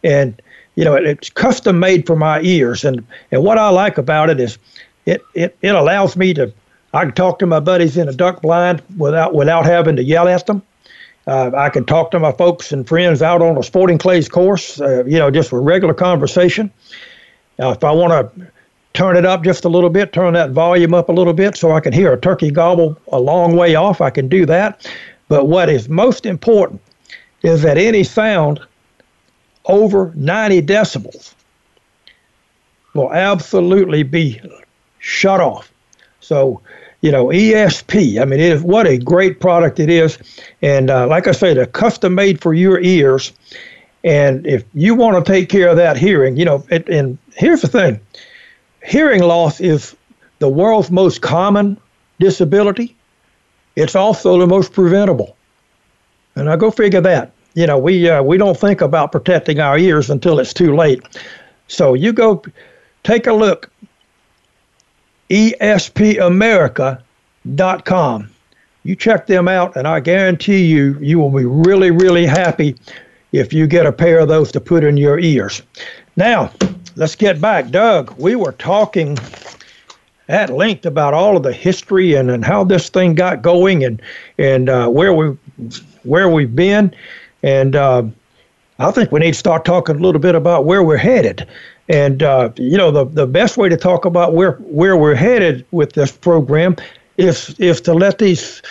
and 0.02 0.40
you 0.76 0.85
know, 0.85 0.94
it's 0.94 1.28
custom 1.28 1.78
made 1.78 2.06
for 2.06 2.16
my 2.16 2.40
ears. 2.40 2.85
And 2.87 3.06
and 3.30 3.44
what 3.44 3.59
I 3.59 3.68
like 3.68 3.98
about 3.98 4.30
it 4.30 4.40
is, 4.40 4.56
it 5.04 5.20
it 5.35 5.59
it 5.61 5.74
allows 5.74 6.16
me 6.16 6.33
to 6.35 6.50
I 6.92 7.05
can 7.05 7.14
talk 7.14 7.38
to 7.38 7.46
my 7.46 7.61
buddies 7.61 7.96
in 7.96 8.09
a 8.09 8.12
duck 8.12 8.42
blind 8.42 8.83
without 8.96 9.35
without 9.35 9.64
having 9.64 9.96
to 9.96 10.05
yell 10.05 10.29
at 10.29 10.46
them. 10.46 10.62
Uh, 11.26 11.50
I 11.57 11.68
can 11.68 11.85
talk 11.85 12.11
to 12.12 12.18
my 12.18 12.33
folks 12.33 12.72
and 12.72 12.88
friends 12.88 13.22
out 13.22 13.42
on 13.42 13.57
a 13.57 13.62
sporting 13.62 13.98
clays 13.98 14.29
course, 14.29 14.81
uh, 14.81 15.05
you 15.05 15.18
know, 15.18 15.31
just 15.31 15.50
for 15.50 15.61
regular 15.61 15.94
conversation. 15.94 16.72
Uh, 17.61 17.70
if 17.70 17.85
I 17.85 17.92
want 17.92 18.35
to 18.35 18.46
turn 18.94 19.16
it 19.16 19.24
up 19.24 19.44
just 19.44 19.64
a 19.64 19.68
little 19.68 19.90
bit, 19.90 20.12
turn 20.12 20.35
that 20.35 20.50
volume 20.50 20.94
up 20.94 21.09
a 21.09 21.12
little 21.12 21.35
bit 21.35 21.57
so 21.57 21.72
I 21.72 21.81
can 21.81 21.92
hear 21.92 22.12
a 22.12 22.20
turkey 22.20 22.50
gobble 22.50 22.98
a 23.12 23.20
long 23.20 23.55
way 23.55 23.74
off, 23.74 24.00
I 24.00 24.11
can 24.11 24.29
do 24.29 24.46
that. 24.46 24.90
But 25.29 25.46
what 25.46 25.68
is 25.68 25.88
most 25.88 26.26
important 26.26 26.81
is 27.42 27.62
that 27.62 27.79
any 27.79 28.03
sound 28.03 28.61
over 29.66 30.12
90 30.16 30.62
decibels 30.62 31.35
will 32.94 33.12
absolutely 33.12 34.03
be 34.03 34.40
shut 34.98 35.40
off. 35.40 35.70
So 36.20 36.61
you 37.00 37.11
know, 37.11 37.26
ESP. 37.26 38.20
I 38.20 38.24
mean, 38.24 38.40
it 38.40 38.52
is, 38.52 38.62
what 38.62 38.87
a 38.87 38.98
great 38.98 39.40
product 39.40 39.80
it 39.80 39.88
is. 39.88 40.18
And 40.61 40.90
uh, 40.90 41.06
like 41.06 41.26
I 41.26 41.33
said, 41.33 41.56
a 41.56 41.66
custom 41.66 42.14
made 42.14 42.40
for 42.40 42.52
your 42.52 42.80
ears. 42.80 43.33
And 44.04 44.46
if 44.46 44.64
you 44.74 44.94
want 44.94 45.24
to 45.24 45.33
take 45.33 45.48
care 45.48 45.68
of 45.68 45.76
that 45.76 45.96
hearing, 45.96 46.37
you 46.37 46.44
know, 46.44 46.64
it, 46.70 46.88
and 46.88 47.18
here's 47.35 47.62
the 47.62 47.68
thing 47.68 48.00
hearing 48.85 49.22
loss 49.22 49.61
is 49.61 49.94
the 50.38 50.48
world's 50.48 50.90
most 50.90 51.20
common 51.20 51.76
disability. 52.18 52.96
It's 53.76 53.94
also 53.94 54.38
the 54.38 54.46
most 54.46 54.72
preventable. 54.72 55.37
And 56.35 56.48
I 56.48 56.56
go 56.56 56.70
figure 56.70 57.02
that. 57.02 57.33
You 57.54 57.66
know, 57.66 57.78
we 57.78 58.09
uh, 58.09 58.22
we 58.22 58.38
don't 58.38 58.59
think 58.59 58.80
about 58.80 59.12
protecting 59.12 59.59
our 59.61 59.76
ears 59.76 60.09
until 60.09 60.38
it's 60.38 60.54
too 60.54 60.74
late. 60.74 61.02
So 61.68 61.94
you 61.94 62.12
go 62.12 62.42
take 63.02 63.26
a 63.26 63.33
look 63.33 63.70
espamerica.com. 65.30 68.30
You 68.82 68.96
check 68.96 69.26
them 69.26 69.46
out, 69.46 69.76
and 69.76 69.86
I 69.86 70.00
guarantee 70.00 70.64
you, 70.64 70.96
you 71.00 71.18
will 71.18 71.30
be 71.30 71.44
really, 71.44 71.90
really 71.90 72.24
happy 72.26 72.76
if 73.32 73.52
you 73.52 73.66
get 73.66 73.86
a 73.86 73.92
pair 73.92 74.18
of 74.18 74.28
those 74.28 74.50
to 74.52 74.60
put 74.60 74.84
in 74.84 74.96
your 74.96 75.18
ears. 75.18 75.62
Now, 76.16 76.52
let's 76.96 77.14
get 77.14 77.40
back. 77.40 77.70
Doug, 77.70 78.14
we 78.18 78.34
were 78.34 78.52
talking 78.52 79.18
at 80.28 80.50
length 80.50 80.86
about 80.86 81.12
all 81.12 81.36
of 81.36 81.42
the 81.42 81.52
history 81.52 82.14
and, 82.14 82.30
and 82.30 82.44
how 82.44 82.64
this 82.64 82.88
thing 82.88 83.14
got 83.14 83.42
going 83.42 83.84
and 83.84 84.00
and 84.38 84.68
uh, 84.68 84.88
where 84.88 85.12
we 85.12 85.36
where 86.04 86.28
we've 86.28 86.54
been, 86.54 86.94
and 87.42 87.76
uh, 87.76 88.02
I 88.78 88.90
think 88.92 89.12
we 89.12 89.20
need 89.20 89.32
to 89.32 89.38
start 89.38 89.64
talking 89.64 89.96
a 89.96 89.98
little 89.98 90.20
bit 90.20 90.34
about 90.34 90.64
where 90.64 90.82
we're 90.82 90.96
headed. 90.96 91.46
And 91.90 92.22
uh, 92.22 92.50
you 92.55 92.79
know, 92.79 92.92
the 92.92 93.05
the 93.05 93.26
best 93.26 93.57
way 93.57 93.68
to 93.68 93.76
talk 93.76 94.05
about 94.05 94.33
where 94.33 94.53
where 94.59 94.96
we're 94.96 95.16
headed 95.16 95.66
with 95.72 95.92
this 95.94 96.12
program 96.12 96.76
is 97.16 97.59
is 97.59 97.81
to 97.81 97.94
let 97.94 98.18
these 98.18 98.62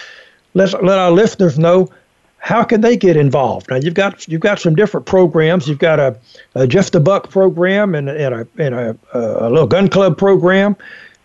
let 0.54 0.82
let 0.82 0.98
our 0.98 1.12
listeners 1.12 1.60
know 1.60 1.90
how 2.38 2.64
can 2.64 2.80
they 2.80 2.96
get 2.96 3.18
involved. 3.18 3.70
Now 3.70 3.76
you've 3.76 3.94
got 3.94 4.26
you've 4.30 4.40
got 4.40 4.60
some 4.60 4.74
different 4.74 5.06
programs. 5.06 5.68
You've 5.68 5.80
got 5.80 6.00
a, 6.00 6.18
a 6.56 6.66
just 6.66 6.96
a 6.96 7.02
buck 7.02 7.30
program 7.30 7.94
and, 7.94 8.08
and 8.08 8.34
a 8.34 8.48
and 8.58 8.74
a, 8.74 8.98
a 9.14 9.50
little 9.50 9.68
gun 9.68 9.90
club 9.90 10.18
program. 10.18 10.78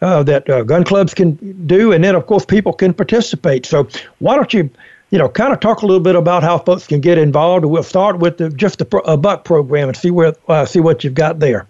Uh, 0.03 0.25
that 0.25 0.51
uh, 0.51 0.65
gun 0.65 0.83
clubs 0.83 1.15
can 1.15 1.37
do, 1.67 1.93
and 1.93 2.03
then 2.03 2.17
of 2.17 2.27
course 2.27 2.45
people 2.45 2.73
can 2.73 2.93
participate. 2.93 3.65
So 3.65 3.89
why 4.19 4.35
don't 4.35 4.53
you, 4.53 4.69
you 5.11 5.19
know, 5.19 5.29
kind 5.29 5.53
of 5.53 5.61
talk 5.61 5.81
a 5.81 5.87
little 5.87 6.03
bit 6.03 6.17
about 6.17 6.43
how 6.43 6.59
folks 6.59 6.89
can 6.89 7.01
get 7.01 7.17
involved? 7.17 7.65
We'll 7.65 7.85
start 7.85 8.19
with 8.19 8.37
the 8.37 8.51
just 8.51 8.83
a 8.83 9.17
buck 9.17 9.45
program 9.45 9.89
and 9.89 9.97
see 9.97 10.11
where 10.11 10.35
uh, 10.49 10.67
see 10.67 10.81
what 10.81 11.05
you've 11.05 11.15
got 11.15 11.39
there. 11.39 11.69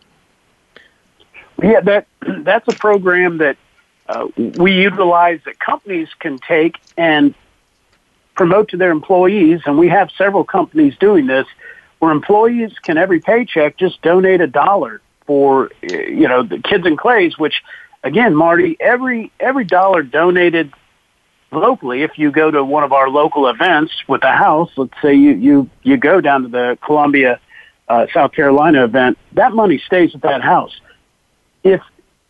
Yeah, 1.65 1.81
that 1.81 2.07
that's 2.45 2.69
a 2.69 2.73
program 2.73 3.39
that 3.39 3.57
uh, 4.09 4.27
we 4.37 4.73
utilize 4.75 5.41
that 5.47 5.59
companies 5.59 6.09
can 6.19 6.39
take 6.39 6.77
and 6.97 7.35
promote 8.35 8.69
to 8.71 8.77
their 8.77 8.91
employees, 8.91 9.61
and 9.65 9.79
we 9.79 9.89
have 9.89 10.11
several 10.19 10.45
companies 10.45 10.95
doing 10.99 11.27
this, 11.27 11.47
where 12.01 12.13
employees 12.13 12.73
can 12.83 12.99
every 12.99 13.21
paycheck 13.21 13.79
just 13.79 14.03
donate 14.03 14.41
a 14.41 14.47
dollar 14.47 15.01
for 15.27 15.71
you 15.83 16.29
know 16.29 16.43
the 16.43 16.59
kids 16.59 16.85
and 16.85 16.99
clays. 16.99 17.39
Which, 17.39 17.63
again, 18.03 18.35
Marty, 18.35 18.77
every 18.79 19.33
every 19.41 19.65
dollar 19.65 20.03
donated 20.03 20.71
locally, 21.51 22.03
if 22.03 22.19
you 22.19 22.31
go 22.31 22.51
to 22.51 22.63
one 22.63 22.85
of 22.85 22.93
our 22.93 23.09
local 23.09 23.49
events 23.49 23.93
with 24.07 24.21
the 24.21 24.33
house, 24.33 24.71
let's 24.77 24.93
say 25.01 25.15
you 25.15 25.33
you 25.33 25.71
you 25.83 25.97
go 25.97 26.21
down 26.21 26.43
to 26.43 26.49
the 26.49 26.79
Columbia, 26.85 27.41
uh, 27.89 28.07
South 28.13 28.33
Carolina 28.33 28.85
event, 28.85 29.17
that 29.33 29.55
money 29.55 29.83
stays 29.87 30.15
at 30.15 30.21
that 30.21 30.43
house 30.43 30.79
if 31.65 31.81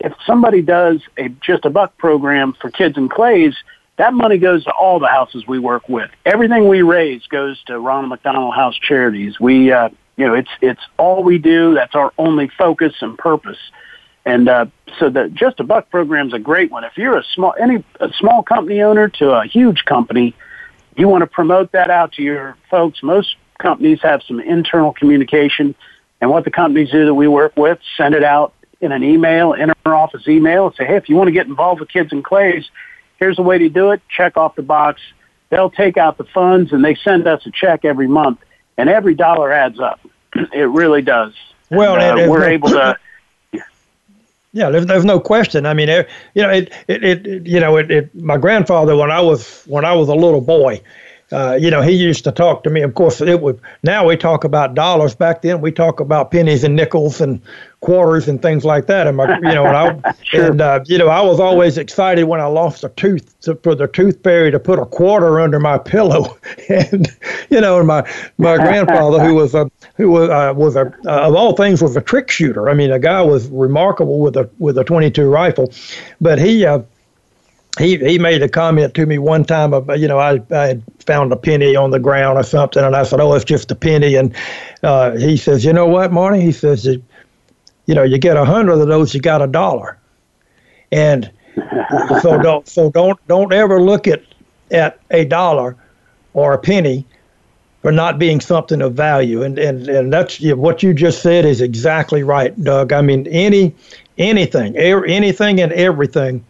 if 0.00 0.12
somebody 0.26 0.62
does 0.62 1.00
a 1.18 1.28
just 1.28 1.64
a 1.64 1.70
buck 1.70 1.96
program 1.98 2.54
for 2.60 2.70
kids 2.70 2.96
and 2.96 3.10
clays, 3.10 3.54
that 3.96 4.12
money 4.12 4.38
goes 4.38 4.64
to 4.64 4.72
all 4.72 4.98
the 4.98 5.06
houses 5.06 5.46
we 5.46 5.58
work 5.58 5.88
with. 5.88 6.10
Everything 6.24 6.68
we 6.68 6.82
raise 6.82 7.26
goes 7.26 7.62
to 7.64 7.78
Ronald 7.78 8.08
McDonald 8.08 8.54
House 8.54 8.76
Charities. 8.76 9.38
We, 9.38 9.72
uh, 9.72 9.90
you 10.16 10.26
know, 10.26 10.34
it's 10.34 10.50
it's 10.60 10.80
all 10.98 11.22
we 11.22 11.38
do. 11.38 11.74
That's 11.74 11.94
our 11.94 12.12
only 12.18 12.50
focus 12.56 12.94
and 13.00 13.18
purpose. 13.18 13.58
And 14.26 14.48
uh, 14.48 14.66
so 14.98 15.10
the 15.10 15.28
just 15.28 15.60
a 15.60 15.64
buck 15.64 15.90
program 15.90 16.28
is 16.28 16.32
a 16.32 16.38
great 16.38 16.70
one. 16.70 16.84
If 16.84 16.96
you're 16.96 17.18
a 17.18 17.24
small 17.34 17.54
any 17.60 17.84
a 18.00 18.10
small 18.18 18.42
company 18.42 18.82
owner 18.82 19.08
to 19.08 19.30
a 19.30 19.46
huge 19.46 19.84
company, 19.84 20.34
you 20.96 21.08
want 21.08 21.22
to 21.22 21.26
promote 21.26 21.72
that 21.72 21.90
out 21.90 22.12
to 22.12 22.22
your 22.22 22.56
folks. 22.70 23.02
Most 23.02 23.36
companies 23.58 24.00
have 24.02 24.22
some 24.26 24.40
internal 24.40 24.92
communication, 24.92 25.74
and 26.20 26.30
what 26.30 26.44
the 26.44 26.50
companies 26.50 26.90
do 26.90 27.04
that 27.06 27.14
we 27.14 27.28
work 27.28 27.56
with, 27.56 27.78
send 27.96 28.14
it 28.14 28.24
out 28.24 28.54
in 28.84 28.92
an 28.92 29.02
email, 29.02 29.52
in 29.52 29.72
our 29.84 29.94
office 29.94 30.28
email, 30.28 30.66
and 30.66 30.76
say, 30.76 30.84
hey, 30.84 30.96
if 30.96 31.08
you 31.08 31.16
want 31.16 31.28
to 31.28 31.32
get 31.32 31.46
involved 31.46 31.80
with 31.80 31.88
Kids 31.88 32.12
and 32.12 32.24
Clays, 32.24 32.64
here's 33.18 33.36
the 33.36 33.42
way 33.42 33.58
to 33.58 33.68
do 33.68 33.90
it. 33.90 34.02
Check 34.08 34.36
off 34.36 34.54
the 34.54 34.62
box. 34.62 35.00
They'll 35.50 35.70
take 35.70 35.96
out 35.96 36.18
the 36.18 36.24
funds 36.24 36.72
and 36.72 36.84
they 36.84 36.94
send 36.94 37.26
us 37.26 37.44
a 37.46 37.50
check 37.50 37.84
every 37.84 38.08
month, 38.08 38.40
and 38.76 38.88
every 38.88 39.14
dollar 39.14 39.52
adds 39.52 39.80
up. 39.80 40.00
it 40.52 40.68
really 40.68 41.02
does. 41.02 41.32
Well, 41.70 41.96
and, 41.96 42.28
uh, 42.28 42.30
we're 42.30 42.44
able 42.44 42.68
to. 42.70 42.96
Yeah, 44.56 44.70
there's, 44.70 44.86
there's 44.86 45.04
no 45.04 45.18
question. 45.18 45.66
I 45.66 45.74
mean, 45.74 45.88
it, 45.88 46.08
you 46.34 46.42
know, 46.42 46.48
it, 46.48 46.72
it, 46.86 47.02
it 47.02 47.44
you 47.44 47.58
know, 47.58 47.76
it, 47.76 47.90
it, 47.90 48.14
my 48.14 48.36
grandfather 48.36 48.94
when 48.96 49.10
I 49.10 49.20
was 49.20 49.64
when 49.64 49.84
I 49.84 49.94
was 49.94 50.08
a 50.08 50.14
little 50.14 50.40
boy, 50.40 50.80
uh, 51.32 51.58
you 51.60 51.70
know, 51.70 51.80
he 51.80 51.92
used 51.92 52.24
to 52.24 52.32
talk 52.32 52.62
to 52.64 52.70
me. 52.70 52.82
Of 52.82 52.94
course, 52.94 53.20
it 53.20 53.40
would. 53.40 53.60
Now 53.82 54.06
we 54.06 54.16
talk 54.16 54.44
about 54.44 54.74
dollars. 54.74 55.14
Back 55.14 55.42
then, 55.42 55.60
we 55.60 55.72
talk 55.72 56.00
about 56.00 56.30
pennies 56.30 56.64
and 56.64 56.76
nickels 56.76 57.20
and 57.20 57.40
quarters 57.80 58.28
and 58.28 58.40
things 58.40 58.64
like 58.64 58.86
that. 58.86 59.06
And 59.06 59.16
my, 59.16 59.36
you 59.36 59.54
know, 59.54 59.66
and, 59.66 59.76
I, 60.04 60.14
sure. 60.22 60.50
and 60.50 60.60
uh, 60.60 60.80
you 60.84 60.98
know, 60.98 61.08
I 61.08 61.22
was 61.22 61.40
always 61.40 61.78
excited 61.78 62.24
when 62.24 62.40
I 62.40 62.46
lost 62.46 62.84
a 62.84 62.90
tooth 62.90 63.38
to, 63.40 63.54
for 63.56 63.74
the 63.74 63.88
tooth 63.88 64.22
fairy 64.22 64.50
to 64.50 64.60
put 64.60 64.78
a 64.78 64.84
quarter 64.84 65.40
under 65.40 65.58
my 65.58 65.78
pillow. 65.78 66.38
and 66.68 67.08
you 67.48 67.60
know, 67.60 67.78
and 67.78 67.86
my 67.86 68.08
my 68.36 68.56
grandfather, 68.56 69.24
who 69.24 69.34
was 69.34 69.54
a 69.54 69.70
who 69.96 70.10
was 70.10 70.28
uh, 70.28 70.52
was 70.54 70.76
a 70.76 70.92
uh, 71.06 71.28
of 71.28 71.34
all 71.34 71.56
things 71.56 71.82
was 71.82 71.96
a 71.96 72.02
trick 72.02 72.30
shooter. 72.30 72.68
I 72.68 72.74
mean, 72.74 72.92
a 72.92 72.98
guy 72.98 73.22
was 73.22 73.48
remarkable 73.48 74.20
with 74.20 74.36
a 74.36 74.50
with 74.58 74.76
a 74.76 74.84
22 74.84 75.26
rifle, 75.28 75.72
but 76.20 76.38
he. 76.38 76.66
Uh, 76.66 76.80
he 77.78 77.96
he 77.98 78.18
made 78.18 78.42
a 78.42 78.48
comment 78.48 78.94
to 78.94 79.06
me 79.06 79.18
one 79.18 79.44
time 79.44 79.72
about 79.72 79.98
you 79.98 80.06
know 80.06 80.18
I 80.18 80.40
I 80.50 80.66
had 80.66 80.82
found 81.00 81.32
a 81.32 81.36
penny 81.36 81.74
on 81.74 81.90
the 81.90 81.98
ground 81.98 82.38
or 82.38 82.42
something 82.44 82.82
and 82.84 82.94
I 82.94 83.02
said 83.02 83.20
oh 83.20 83.34
it's 83.34 83.44
just 83.44 83.70
a 83.70 83.74
penny. 83.74 84.14
And 84.14 84.34
uh, 84.82 85.12
he 85.16 85.36
says 85.36 85.64
you 85.64 85.72
know 85.72 85.86
what 85.86 86.12
Marty? 86.12 86.40
He 86.40 86.52
says 86.52 86.86
you, 86.86 87.02
know 87.88 88.02
you 88.02 88.18
get 88.18 88.36
a 88.36 88.44
hundred 88.44 88.74
of 88.74 88.88
those 88.88 89.14
you 89.14 89.20
got 89.20 89.42
a 89.42 89.46
dollar. 89.46 89.98
And 90.92 91.30
so 92.22 92.38
don't 92.42 92.68
so 92.68 92.90
don't 92.90 93.18
don't 93.26 93.52
ever 93.52 93.80
look 93.80 94.06
at 94.06 94.22
at 94.70 95.00
a 95.10 95.24
dollar 95.24 95.76
or 96.32 96.52
a 96.52 96.58
penny 96.58 97.04
for 97.82 97.90
not 97.90 98.18
being 98.18 98.40
something 98.40 98.82
of 98.82 98.94
value. 98.94 99.42
And 99.42 99.58
and 99.58 99.88
and 99.88 100.12
that's 100.12 100.40
you 100.40 100.50
know, 100.50 100.60
what 100.60 100.84
you 100.84 100.94
just 100.94 101.22
said 101.22 101.44
is 101.44 101.60
exactly 101.60 102.22
right 102.22 102.56
Doug. 102.62 102.92
I 102.92 103.00
mean 103.00 103.26
any 103.26 103.74
anything 104.16 104.76
anything 104.76 105.60
and 105.60 105.72
everything 105.72 106.44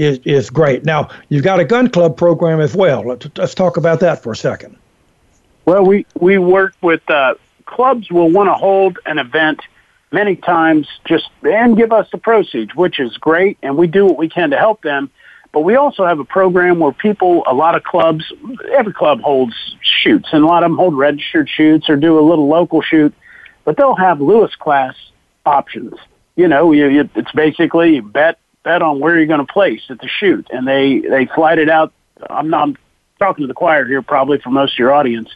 is, 0.00 0.18
is 0.24 0.48
great. 0.48 0.84
Now, 0.84 1.10
you've 1.28 1.44
got 1.44 1.60
a 1.60 1.64
gun 1.64 1.90
club 1.90 2.16
program 2.16 2.60
as 2.60 2.74
well. 2.74 3.06
Let's, 3.06 3.26
let's 3.36 3.54
talk 3.54 3.76
about 3.76 4.00
that 4.00 4.22
for 4.22 4.32
a 4.32 4.36
second. 4.36 4.76
Well, 5.66 5.84
we, 5.84 6.06
we 6.18 6.38
work 6.38 6.74
with 6.80 7.08
uh, 7.10 7.34
clubs 7.66 8.10
will 8.10 8.30
want 8.30 8.48
to 8.48 8.54
hold 8.54 8.98
an 9.04 9.18
event 9.18 9.60
many 10.10 10.36
times 10.36 10.88
just 11.04 11.28
and 11.42 11.76
give 11.76 11.92
us 11.92 12.08
the 12.10 12.18
proceeds, 12.18 12.74
which 12.74 12.98
is 12.98 13.16
great, 13.18 13.58
and 13.62 13.76
we 13.76 13.86
do 13.86 14.06
what 14.06 14.16
we 14.16 14.28
can 14.28 14.50
to 14.50 14.56
help 14.56 14.82
them. 14.82 15.10
But 15.52 15.60
we 15.60 15.76
also 15.76 16.06
have 16.06 16.18
a 16.18 16.24
program 16.24 16.78
where 16.78 16.92
people, 16.92 17.42
a 17.46 17.52
lot 17.52 17.74
of 17.74 17.84
clubs, 17.84 18.32
every 18.72 18.94
club 18.94 19.20
holds 19.20 19.76
shoots, 19.82 20.30
and 20.32 20.42
a 20.42 20.46
lot 20.46 20.62
of 20.62 20.70
them 20.70 20.78
hold 20.78 20.96
registered 20.96 21.48
shoots 21.48 21.90
or 21.90 21.96
do 21.96 22.18
a 22.18 22.22
little 22.22 22.48
local 22.48 22.80
shoot, 22.80 23.12
but 23.64 23.76
they'll 23.76 23.96
have 23.96 24.20
Lewis 24.20 24.54
class 24.56 24.94
options. 25.44 25.94
You 26.36 26.48
know, 26.48 26.72
you, 26.72 26.86
you, 26.86 27.10
it's 27.14 27.32
basically 27.32 27.96
you 27.96 28.02
bet 28.02 28.38
bet 28.62 28.82
on 28.82 29.00
where 29.00 29.16
you're 29.16 29.26
going 29.26 29.44
to 29.44 29.52
place 29.52 29.82
at 29.90 30.00
the 30.00 30.08
shoot, 30.08 30.46
and 30.50 30.66
they 30.66 31.00
they 31.00 31.26
flight 31.26 31.58
it 31.58 31.68
out. 31.68 31.92
I'm 32.28 32.50
not 32.50 32.68
I'm 32.68 32.76
talking 33.18 33.42
to 33.44 33.48
the 33.48 33.54
choir 33.54 33.84
here, 33.86 34.02
probably 34.02 34.38
for 34.38 34.50
most 34.50 34.74
of 34.74 34.78
your 34.78 34.92
audience, 34.92 35.30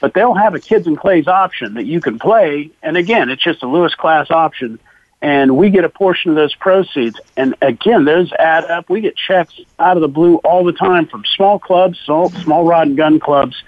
but 0.00 0.14
they'll 0.14 0.34
have 0.34 0.54
a 0.54 0.60
kids 0.60 0.86
and 0.86 0.98
clays 0.98 1.26
option 1.26 1.74
that 1.74 1.84
you 1.84 2.00
can 2.00 2.18
play, 2.18 2.70
and 2.82 2.96
again, 2.96 3.30
it's 3.30 3.42
just 3.42 3.62
a 3.62 3.66
Lewis 3.66 3.94
class 3.94 4.30
option, 4.30 4.78
and 5.22 5.56
we 5.56 5.70
get 5.70 5.84
a 5.84 5.88
portion 5.88 6.30
of 6.30 6.36
those 6.36 6.54
proceeds. 6.54 7.18
And 7.36 7.54
again, 7.60 8.04
those 8.04 8.32
add 8.32 8.64
up. 8.64 8.88
We 8.88 9.00
get 9.00 9.16
checks 9.16 9.58
out 9.78 9.96
of 9.96 10.00
the 10.00 10.08
blue 10.08 10.36
all 10.36 10.64
the 10.64 10.72
time 10.72 11.06
from 11.06 11.24
small 11.36 11.58
clubs, 11.58 11.98
small, 12.04 12.30
small 12.30 12.64
rod 12.64 12.88
and 12.88 12.96
gun 12.96 13.20
clubs, 13.20 13.62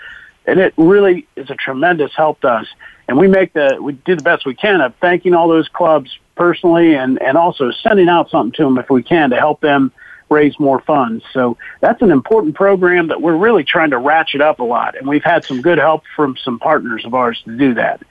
and 0.47 0.59
it 0.59 0.75
really 0.77 1.27
is 1.37 1.51
a 1.51 1.55
tremendous 1.55 2.15
help 2.15 2.41
to 2.41 2.49
us. 2.49 2.67
And 3.09 3.19
we 3.19 3.29
make 3.29 3.53
the 3.53 3.79
we 3.81 3.93
do 3.93 4.17
the 4.17 4.23
best 4.23 4.47
we 4.47 4.55
can 4.55 4.81
of 4.81 4.95
thanking 4.97 5.35
all 5.35 5.49
those 5.49 5.69
clubs 5.69 6.19
personally 6.35 6.95
and, 6.95 7.21
and 7.21 7.37
also 7.37 7.71
sending 7.71 8.09
out 8.09 8.31
something 8.31 8.53
to 8.53 8.65
them 8.65 8.79
if 8.79 8.91
we 8.91 9.03
can 9.03 9.31
to 9.31 9.37
help 9.37 9.61
them 9.61 9.93
raise 10.31 10.59
more 10.59 10.81
funds. 10.81 11.23
So 11.33 11.59
that's 11.81 12.03
an 12.03 12.11
important 12.11 12.55
program 12.55 13.09
that 13.09 13.21
we're 13.21 13.37
really 13.37 13.65
trying 13.65 13.91
to 13.91 13.99
ratchet 13.99 14.41
up 14.41 14.61
a 14.61 14.65
lot. 14.65 14.97
And 14.97 15.07
we've 15.07 15.25
had 15.25 15.45
some 15.45 15.61
good 15.61 15.79
help 15.79 16.05
from 16.17 16.37
some 16.37 16.59
partners 16.59 17.05
of 17.05 17.15
ours 17.15 17.41
to 17.45 17.57
do 17.57 17.75
that. 17.75 18.03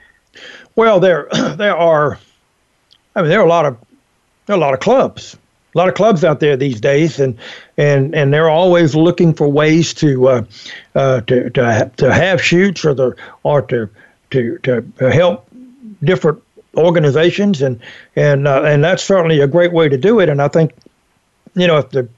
Well, 0.76 1.00
there, 1.00 1.28
there 1.56 1.76
are, 1.76 2.18
I 3.14 3.22
mean, 3.22 3.30
there 3.30 3.40
are 3.40 3.46
a 3.46 3.48
lot 3.48 3.66
of, 3.66 3.76
there 4.46 4.54
are 4.54 4.58
a 4.58 4.60
lot 4.60 4.74
of 4.74 4.80
clubs, 4.80 5.36
a 5.74 5.78
lot 5.78 5.88
of 5.88 5.94
clubs 5.94 6.24
out 6.24 6.40
there 6.40 6.56
these 6.56 6.80
days, 6.80 7.18
and 7.18 7.38
and 7.78 8.14
and 8.14 8.32
they're 8.32 8.50
always 8.50 8.94
looking 8.94 9.32
for 9.32 9.48
ways 9.48 9.94
to 9.94 10.28
uh, 10.28 10.44
uh, 10.94 11.20
to 11.22 11.48
to 11.50 11.90
to 11.96 12.12
have 12.12 12.42
shoots 12.42 12.84
or 12.84 12.92
the 12.92 13.16
or 13.42 13.62
to 13.62 13.88
to 14.32 14.58
to 14.58 15.10
help 15.10 15.48
different 16.04 16.42
organizations, 16.76 17.62
and 17.62 17.80
and 18.16 18.48
uh, 18.48 18.62
and 18.62 18.82
that's 18.84 19.02
certainly 19.02 19.40
a 19.40 19.46
great 19.46 19.72
way 19.72 19.88
to 19.88 19.96
do 19.96 20.20
it. 20.20 20.28
And 20.28 20.40
I 20.40 20.48
think, 20.48 20.72
you 21.54 21.66
know, 21.66 21.78
if 21.78 21.90
the 21.90 22.08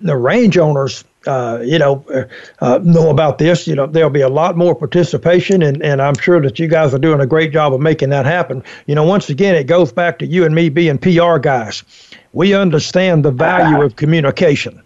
the 0.00 0.16
range 0.16 0.56
owners, 0.56 1.04
uh, 1.26 1.60
you 1.62 1.78
know, 1.78 2.04
uh, 2.14 2.24
uh, 2.60 2.78
know 2.82 3.10
about 3.10 3.38
this, 3.38 3.66
you 3.66 3.74
know, 3.74 3.86
there'll 3.86 4.10
be 4.10 4.20
a 4.20 4.28
lot 4.28 4.56
more 4.56 4.74
participation, 4.74 5.62
and 5.62 5.82
and 5.82 6.00
I'm 6.00 6.16
sure 6.16 6.40
that 6.40 6.58
you 6.58 6.68
guys 6.68 6.94
are 6.94 6.98
doing 6.98 7.20
a 7.20 7.26
great 7.26 7.52
job 7.52 7.74
of 7.74 7.80
making 7.80 8.10
that 8.10 8.26
happen. 8.26 8.62
You 8.86 8.94
know, 8.94 9.04
once 9.04 9.28
again, 9.28 9.54
it 9.54 9.64
goes 9.64 9.92
back 9.92 10.18
to 10.20 10.26
you 10.26 10.44
and 10.44 10.54
me 10.54 10.68
being 10.68 10.98
PR 10.98 11.38
guys. 11.38 11.82
We 12.32 12.54
understand 12.54 13.24
the 13.24 13.30
value 13.30 13.82
of 13.84 13.96
communication, 13.96 14.82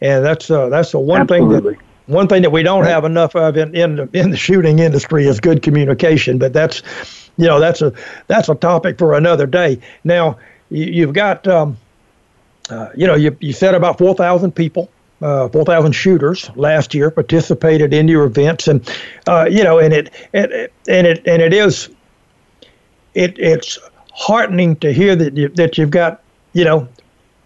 and 0.00 0.24
that's 0.24 0.50
uh, 0.50 0.68
that's 0.68 0.92
the 0.92 0.98
one 0.98 1.22
Absolutely. 1.22 1.74
thing 1.74 1.78
that 1.78 1.89
one 2.10 2.28
thing 2.28 2.42
that 2.42 2.50
we 2.50 2.62
don't 2.62 2.84
have 2.84 3.04
enough 3.04 3.34
of 3.36 3.56
in 3.56 3.74
in 3.74 3.96
the, 3.96 4.08
in 4.12 4.30
the 4.30 4.36
shooting 4.36 4.78
industry 4.78 5.26
is 5.26 5.40
good 5.40 5.62
communication. 5.62 6.38
But 6.38 6.52
that's 6.52 6.82
you 7.36 7.46
know 7.46 7.60
that's 7.60 7.82
a 7.82 7.92
that's 8.26 8.48
a 8.48 8.54
topic 8.54 8.98
for 8.98 9.14
another 9.14 9.46
day. 9.46 9.80
Now 10.04 10.38
you, 10.70 11.06
have 11.06 11.14
got 11.14 11.46
um, 11.46 11.76
uh, 12.68 12.90
you 12.96 13.06
know 13.06 13.14
you 13.14 13.36
you 13.40 13.52
said 13.52 13.74
about 13.74 13.98
four 13.98 14.14
thousand 14.14 14.52
people. 14.52 14.90
Uh, 15.22 15.50
4,000 15.50 15.92
shooters 15.92 16.50
last 16.56 16.94
year 16.94 17.10
participated 17.10 17.92
in 17.92 18.08
your 18.08 18.24
events, 18.24 18.66
and 18.66 18.90
uh, 19.26 19.46
you 19.50 19.62
know, 19.62 19.78
and 19.78 19.92
it, 19.92 20.10
it, 20.32 20.72
and 20.88 21.06
it, 21.06 21.22
and 21.26 21.42
it 21.42 21.52
is, 21.52 21.90
it, 23.12 23.38
it's 23.38 23.78
heartening 24.14 24.76
to 24.76 24.90
hear 24.94 25.14
that 25.14 25.36
you, 25.36 25.48
that 25.50 25.76
you've 25.76 25.90
got, 25.90 26.22
you 26.54 26.64
know, 26.64 26.88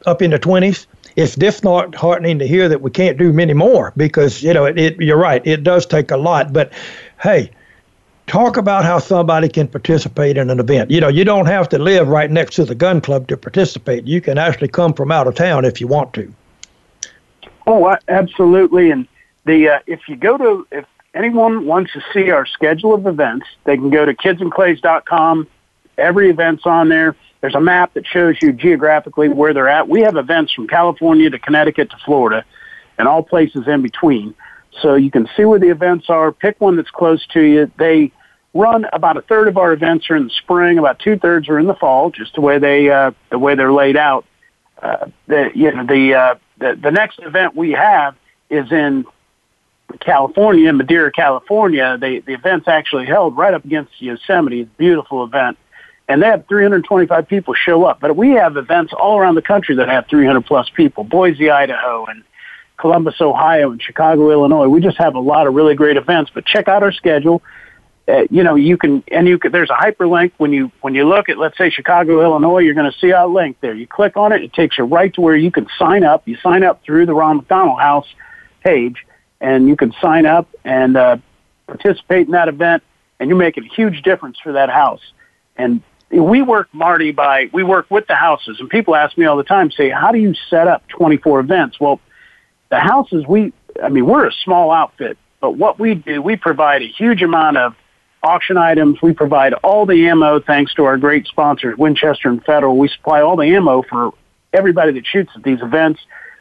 up 0.07 0.23
in 0.23 0.31
the 0.31 0.39
20s. 0.39 0.87
It's 1.17 1.37
disheartening 1.37 2.39
to 2.41 2.47
hear 2.47 2.69
that 2.69 2.81
we 2.81 2.91
can't 2.91 3.17
do 3.17 3.33
many 3.33 3.55
more 3.55 3.93
because 3.97 4.43
you 4.43 4.53
know, 4.53 4.65
it, 4.65 4.79
it 4.79 5.01
you're 5.01 5.17
right, 5.17 5.47
it 5.47 5.63
does 5.63 5.87
take 5.87 6.11
a 6.11 6.17
lot. 6.17 6.53
But 6.53 6.73
hey, 7.23 7.51
talk 8.27 8.57
about 8.57 8.85
how 8.85 8.99
somebody 8.99 9.49
can 9.49 9.69
participate 9.69 10.37
in 10.37 10.51
an 10.51 10.59
event. 10.59 10.91
You 10.91 11.01
know, 11.01 11.09
you 11.09 11.25
don't 11.25 11.47
have 11.47 11.69
to 11.71 11.79
live 11.79 12.09
right 12.09 12.31
next 12.31 12.57
to 12.57 12.65
the 12.65 12.75
gun 12.75 13.01
club 13.01 13.29
to 13.29 13.37
participate. 13.37 14.05
You 14.07 14.21
can 14.21 14.39
actually 14.39 14.69
come 14.69 14.93
from 14.93 15.13
out 15.13 15.27
of 15.27 15.35
town 15.35 15.65
if 15.65 15.81
you 15.81 15.87
want 15.87 16.13
to. 16.15 16.33
Oh, 17.67 17.97
absolutely. 18.09 18.91
And 18.91 19.07
the 19.45 19.69
uh, 19.69 19.79
if 19.87 20.09
you 20.09 20.17
go 20.17 20.37
to 20.37 20.67
if 20.71 20.85
anyone 21.15 21.67
wants 21.67 21.93
to 21.93 22.03
see 22.13 22.31
our 22.31 22.47
schedule 22.47 22.95
of 22.95 23.07
events, 23.07 23.47
they 23.65 23.77
can 23.77 23.91
go 23.91 24.05
to 24.05 24.15
kidsandclays.com. 24.15 25.47
Every 25.97 26.31
event's 26.31 26.67
on 26.67 26.89
there. 26.89 27.15
There's 27.45 27.55
a 27.55 27.61
map 27.61 27.93
that 27.93 28.07
shows 28.07 28.37
you 28.41 28.55
geographically 28.55 29.29
where 29.29 29.53
they're 29.53 29.69
at. 29.69 29.87
We 29.87 30.01
have 30.01 30.17
events 30.17 30.55
from 30.55 30.67
California 30.67 31.29
to 31.29 31.39
Connecticut 31.39 31.91
to 31.91 31.97
Florida 32.03 32.43
and 32.97 33.07
all 33.07 33.23
places 33.23 33.69
in 33.69 33.83
between. 33.83 34.35
So 34.81 34.95
you 34.95 35.11
can 35.11 35.29
see 35.37 35.45
where 35.45 35.59
the 35.59 35.69
events 35.69 36.07
are. 36.09 36.33
Pick 36.33 36.59
one 36.59 36.77
that's 36.77 36.89
close 36.89 37.23
to 37.35 37.43
you. 37.43 37.71
They 37.79 38.13
run 38.55 38.87
about 38.95 39.19
a 39.19 39.21
third 39.21 39.49
of 39.49 39.59
our 39.59 39.75
events 39.75 40.09
are 40.09 40.17
in 40.17 40.25
the 40.25 40.31
spring, 40.31 40.79
about 40.79 41.01
two 41.01 41.19
thirds 41.19 41.51
are 41.51 41.59
in 41.59 41.67
the 41.67 41.75
fall, 41.75 42.11
just 42.11 42.35
the 42.35 42.41
way 42.41 42.59
they 42.59 42.89
uh, 42.89 43.11
the 43.31 43.39
way 43.39 43.55
they're 43.55 43.75
laid 43.75 43.99
out. 43.99 44.25
Uh, 44.83 45.09
the 45.27 45.51
you 45.55 45.71
know 45.71 45.85
the, 45.85 46.15
uh, 46.15 46.35
the 46.57 46.79
the 46.83 46.93
next 46.93 47.19
event 47.19 47.55
we 47.55 47.73
have 47.73 48.17
is 48.49 48.73
in 48.73 49.05
California, 50.01 50.73
Madera, 50.73 51.13
California. 51.13 51.99
They, 52.01 52.21
the 52.21 52.33
event's 52.33 52.69
actually 52.69 53.05
held 53.05 53.37
right 53.37 53.53
up 53.53 53.67
against 53.67 54.01
Yosemite. 54.01 54.63
It's 54.63 54.71
a 54.71 54.79
beautiful 54.79 55.25
event. 55.25 55.59
And 56.09 56.23
they 56.23 56.27
have 56.27 56.47
325 56.49 57.29
people 57.29 57.55
show 57.55 57.85
up. 57.85 58.01
But 58.01 58.17
we 58.17 58.33
have 58.33 58.57
events 58.57 58.93
all 58.93 59.19
around 59.19 59.37
the 59.37 59.43
country 59.43 59.77
that 59.77 59.89
have 59.89 60.07
300 60.09 60.45
plus 60.45 60.69
people. 60.71 61.05
Boise, 61.05 61.51
Idaho, 61.51 62.05
and 62.07 62.23
Columbus, 62.77 63.21
Ohio, 63.21 63.71
and 63.71 63.81
Chicago, 63.81 64.31
Illinois. 64.31 64.69
We 64.69 64.81
just 64.81 64.99
have 64.99 65.15
a 65.15 65.21
lot 65.21 65.47
of 65.47 65.55
really 65.55 65.75
great 65.75 65.97
events. 65.97 66.31
But 66.35 66.45
check 66.45 66.69
out 66.69 66.83
our 66.83 66.93
schedule. 66.93 67.43
Uh, 68.07 68.25
you 68.31 68.43
know, 68.43 68.55
you 68.55 68.77
can, 68.77 69.03
and 69.11 69.27
you 69.27 69.39
can, 69.39 69.51
there's 69.51 69.71
a 69.71 69.75
hyperlink 69.75 70.33
when 70.37 70.53
you, 70.53 70.71
when 70.83 70.95
you 70.95 71.09
look 71.09 71.31
at, 71.31 71.39
let's 71.39 71.57
say 71.57 71.71
Chicago, 71.71 72.21
Illinois, 72.21 72.59
you're 72.59 72.75
going 72.75 72.91
to 72.91 72.99
see 72.99 73.13
our 73.13 73.27
link 73.27 73.57
there. 73.63 73.73
You 73.73 73.87
click 73.87 74.19
on 74.19 74.31
it, 74.33 74.43
it 74.43 74.53
takes 74.53 74.77
you 74.77 74.85
right 74.85 75.13
to 75.15 75.23
where 75.23 75.35
you 75.35 75.51
can 75.51 75.67
sign 75.79 76.05
up. 76.05 76.29
You 76.29 76.37
sign 76.43 76.65
up 76.65 76.83
through 76.85 77.07
the 77.07 77.15
Ron 77.15 77.39
McDonald 77.39 77.81
House 77.81 78.07
page 78.63 79.07
and 79.41 79.69
you 79.69 79.77
can 79.77 79.95
sign 80.03 80.27
up 80.27 80.49
and, 80.65 80.99
uh, 80.99 81.17
participate 81.67 82.27
in 82.27 82.33
that 82.33 82.49
event 82.49 82.83
and 83.19 83.31
you're 83.31 83.39
making 83.39 83.65
a 83.65 83.75
huge 83.75 84.03
difference 84.03 84.39
for 84.39 84.53
that 84.53 84.69
house. 84.69 85.01
And 85.57 85.81
we 86.11 86.43
work, 86.43 86.69
Marty, 86.73 87.13
by, 87.13 87.51
we 87.53 87.63
work 87.63 87.91
with 87.91 88.07
the 88.07 88.15
houses 88.15 88.59
and 88.61 88.69
people 88.69 88.95
ask 88.95 89.17
me 89.19 89.27
all 89.27 89.37
the 89.37 89.45
time, 89.45 89.71
say, 89.71 89.91
how 89.91 90.13
do 90.13 90.19
you 90.19 90.35
set 90.51 90.69
up 90.69 90.87
24 90.89 91.41
events? 91.41 91.81
Well, 91.81 92.01
the 92.71 92.79
houses, 92.79 93.25
we, 93.27 93.53
I 93.83 93.89
mean, 93.89 94.07
we're 94.07 94.27
a 94.27 94.33
small 94.45 94.71
outfit, 94.71 95.19
but 95.41 95.53
what 95.53 95.79
we 95.79 95.95
do, 95.95 96.23
we 96.23 96.37
provide 96.37 96.83
a 96.83 96.89
huge 96.89 97.23
amount 97.23 97.57
of 97.57 97.75
auction 98.23 98.57
items. 98.57 99.01
We 99.03 99.13
provide 99.13 99.53
all 99.55 99.87
the 99.87 100.09
ammo 100.09 100.41
thanks 100.41 100.75
to 100.75 100.85
our 100.85 100.97
great 100.97 101.27
sponsors, 101.27 101.77
Winchester 101.77 102.29
and 102.29 102.43
Federal. 102.45 102.77
We 102.77 102.89
supply 102.89 103.21
all 103.21 103.37
the 103.37 103.55
ammo 103.55 103.83
for 103.83 104.13
everybody 104.53 104.93
that 104.93 105.07
shoots 105.07 105.31
at 105.37 105.43
these 105.43 105.61
events. 105.61 106.01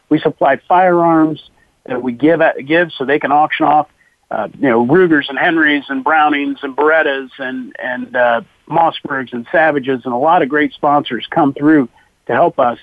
We 0.09 0.19
supply 0.19 0.57
firearms, 0.67 1.49
that 1.85 2.01
we 2.01 2.13
give 2.13 2.41
at, 2.41 2.65
give 2.65 2.91
so 2.93 3.05
they 3.05 3.19
can 3.19 3.31
auction 3.31 3.65
off, 3.65 3.89
uh, 4.31 4.47
you 4.57 4.69
know, 4.69 4.85
Rugers 4.85 5.27
and 5.29 5.37
Henrys 5.37 5.83
and 5.89 6.03
Brownings 6.03 6.59
and 6.61 6.75
Berettas 6.75 7.29
and 7.39 7.75
and 7.77 8.15
uh, 8.15 8.41
Mossbergs 8.67 9.33
and 9.33 9.45
Savages 9.51 10.01
and 10.05 10.13
a 10.13 10.17
lot 10.17 10.41
of 10.41 10.49
great 10.49 10.73
sponsors 10.73 11.27
come 11.29 11.53
through 11.53 11.89
to 12.27 12.33
help 12.33 12.59
us. 12.59 12.79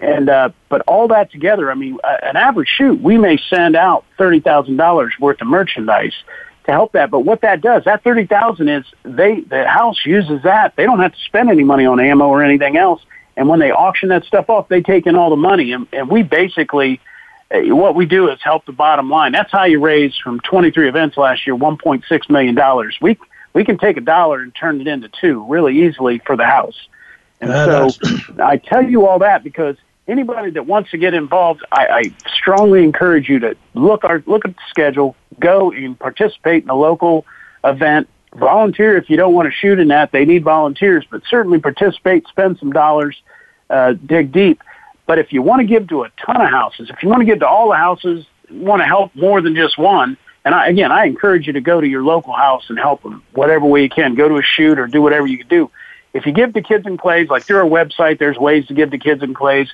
And 0.00 0.30
uh, 0.30 0.50
but 0.68 0.80
all 0.82 1.08
that 1.08 1.30
together, 1.30 1.70
I 1.70 1.74
mean, 1.74 1.98
uh, 2.02 2.16
an 2.22 2.36
average 2.36 2.68
shoot, 2.68 3.00
we 3.02 3.18
may 3.18 3.38
send 3.50 3.76
out 3.76 4.04
thirty 4.16 4.40
thousand 4.40 4.76
dollars 4.76 5.12
worth 5.20 5.42
of 5.42 5.46
merchandise 5.46 6.14
to 6.64 6.72
help 6.72 6.92
that. 6.92 7.10
But 7.10 7.20
what 7.20 7.42
that 7.42 7.60
does, 7.60 7.84
that 7.84 8.02
thirty 8.02 8.26
thousand 8.26 8.68
is 8.68 8.84
they 9.02 9.42
the 9.42 9.68
house 9.68 10.06
uses 10.06 10.42
that. 10.44 10.74
They 10.76 10.84
don't 10.84 11.00
have 11.00 11.12
to 11.12 11.20
spend 11.20 11.50
any 11.50 11.64
money 11.64 11.84
on 11.84 12.00
ammo 12.00 12.28
or 12.28 12.42
anything 12.42 12.78
else. 12.78 13.02
And 13.36 13.48
when 13.48 13.58
they 13.58 13.70
auction 13.70 14.08
that 14.08 14.24
stuff 14.24 14.48
off, 14.48 14.68
they 14.68 14.82
take 14.82 15.06
in 15.06 15.16
all 15.16 15.30
the 15.30 15.36
money. 15.36 15.72
And, 15.72 15.86
and 15.92 16.10
we 16.10 16.22
basically, 16.22 17.00
uh, 17.50 17.74
what 17.74 17.94
we 17.94 18.04
do 18.04 18.28
is 18.28 18.38
help 18.42 18.66
the 18.66 18.72
bottom 18.72 19.08
line. 19.08 19.32
That's 19.32 19.52
how 19.52 19.64
you 19.64 19.80
raise 19.80 20.16
from 20.16 20.40
23 20.40 20.88
events 20.88 21.16
last 21.16 21.46
year, 21.46 21.56
1.6 21.56 22.30
million 22.30 22.54
dollars. 22.54 22.96
We 23.00 23.18
we 23.52 23.64
can 23.64 23.78
take 23.78 23.96
a 23.96 24.00
dollar 24.00 24.40
and 24.40 24.54
turn 24.54 24.80
it 24.80 24.86
into 24.86 25.08
two 25.08 25.44
really 25.46 25.86
easily 25.86 26.18
for 26.18 26.36
the 26.36 26.44
house. 26.44 26.88
And 27.40 27.50
uh, 27.50 27.88
so 27.88 28.18
I 28.42 28.56
tell 28.58 28.84
you 28.84 29.06
all 29.06 29.18
that 29.20 29.42
because 29.42 29.76
anybody 30.06 30.50
that 30.50 30.66
wants 30.66 30.90
to 30.90 30.98
get 30.98 31.14
involved, 31.14 31.64
I, 31.72 31.86
I 31.86 32.28
strongly 32.34 32.84
encourage 32.84 33.28
you 33.28 33.38
to 33.40 33.56
look 33.74 34.04
our 34.04 34.22
look 34.26 34.44
at 34.44 34.54
the 34.54 34.62
schedule, 34.68 35.16
go 35.38 35.70
and 35.72 35.98
participate 35.98 36.64
in 36.64 36.70
a 36.70 36.76
local 36.76 37.24
event. 37.64 38.08
Volunteer 38.34 38.96
if 38.96 39.10
you 39.10 39.16
don't 39.16 39.34
want 39.34 39.46
to 39.46 39.52
shoot 39.52 39.80
in 39.80 39.88
that. 39.88 40.12
They 40.12 40.24
need 40.24 40.44
volunteers, 40.44 41.04
but 41.10 41.22
certainly 41.28 41.58
participate, 41.58 42.28
spend 42.28 42.58
some 42.58 42.72
dollars, 42.72 43.20
uh, 43.70 43.94
dig 43.94 44.30
deep. 44.32 44.62
But 45.06 45.18
if 45.18 45.32
you 45.32 45.42
want 45.42 45.60
to 45.60 45.66
give 45.66 45.88
to 45.88 46.04
a 46.04 46.10
ton 46.24 46.40
of 46.40 46.48
houses, 46.48 46.90
if 46.90 47.02
you 47.02 47.08
want 47.08 47.22
to 47.22 47.26
give 47.26 47.40
to 47.40 47.48
all 47.48 47.70
the 47.70 47.76
houses, 47.76 48.24
want 48.50 48.80
to 48.80 48.86
help 48.86 49.14
more 49.16 49.40
than 49.40 49.56
just 49.56 49.78
one, 49.78 50.16
and 50.44 50.54
I, 50.54 50.68
again, 50.68 50.90
I 50.92 51.04
encourage 51.06 51.46
you 51.46 51.52
to 51.54 51.60
go 51.60 51.80
to 51.80 51.86
your 51.86 52.02
local 52.02 52.32
house 52.32 52.64
and 52.68 52.78
help 52.78 53.02
them 53.02 53.22
whatever 53.32 53.66
way 53.66 53.82
you 53.82 53.90
can. 53.90 54.14
Go 54.14 54.28
to 54.28 54.36
a 54.36 54.42
shoot 54.42 54.78
or 54.78 54.86
do 54.86 55.02
whatever 55.02 55.26
you 55.26 55.38
can 55.38 55.48
do. 55.48 55.70
If 56.12 56.26
you 56.26 56.32
give 56.32 56.54
to 56.54 56.62
Kids 56.62 56.86
and 56.86 56.98
Clays, 56.98 57.28
like 57.28 57.44
through 57.44 57.58
our 57.58 57.64
website, 57.64 58.18
there's 58.18 58.36
ways 58.36 58.66
to 58.66 58.74
give 58.74 58.90
to 58.90 58.98
Kids 58.98 59.22
and 59.22 59.34
Clays 59.34 59.68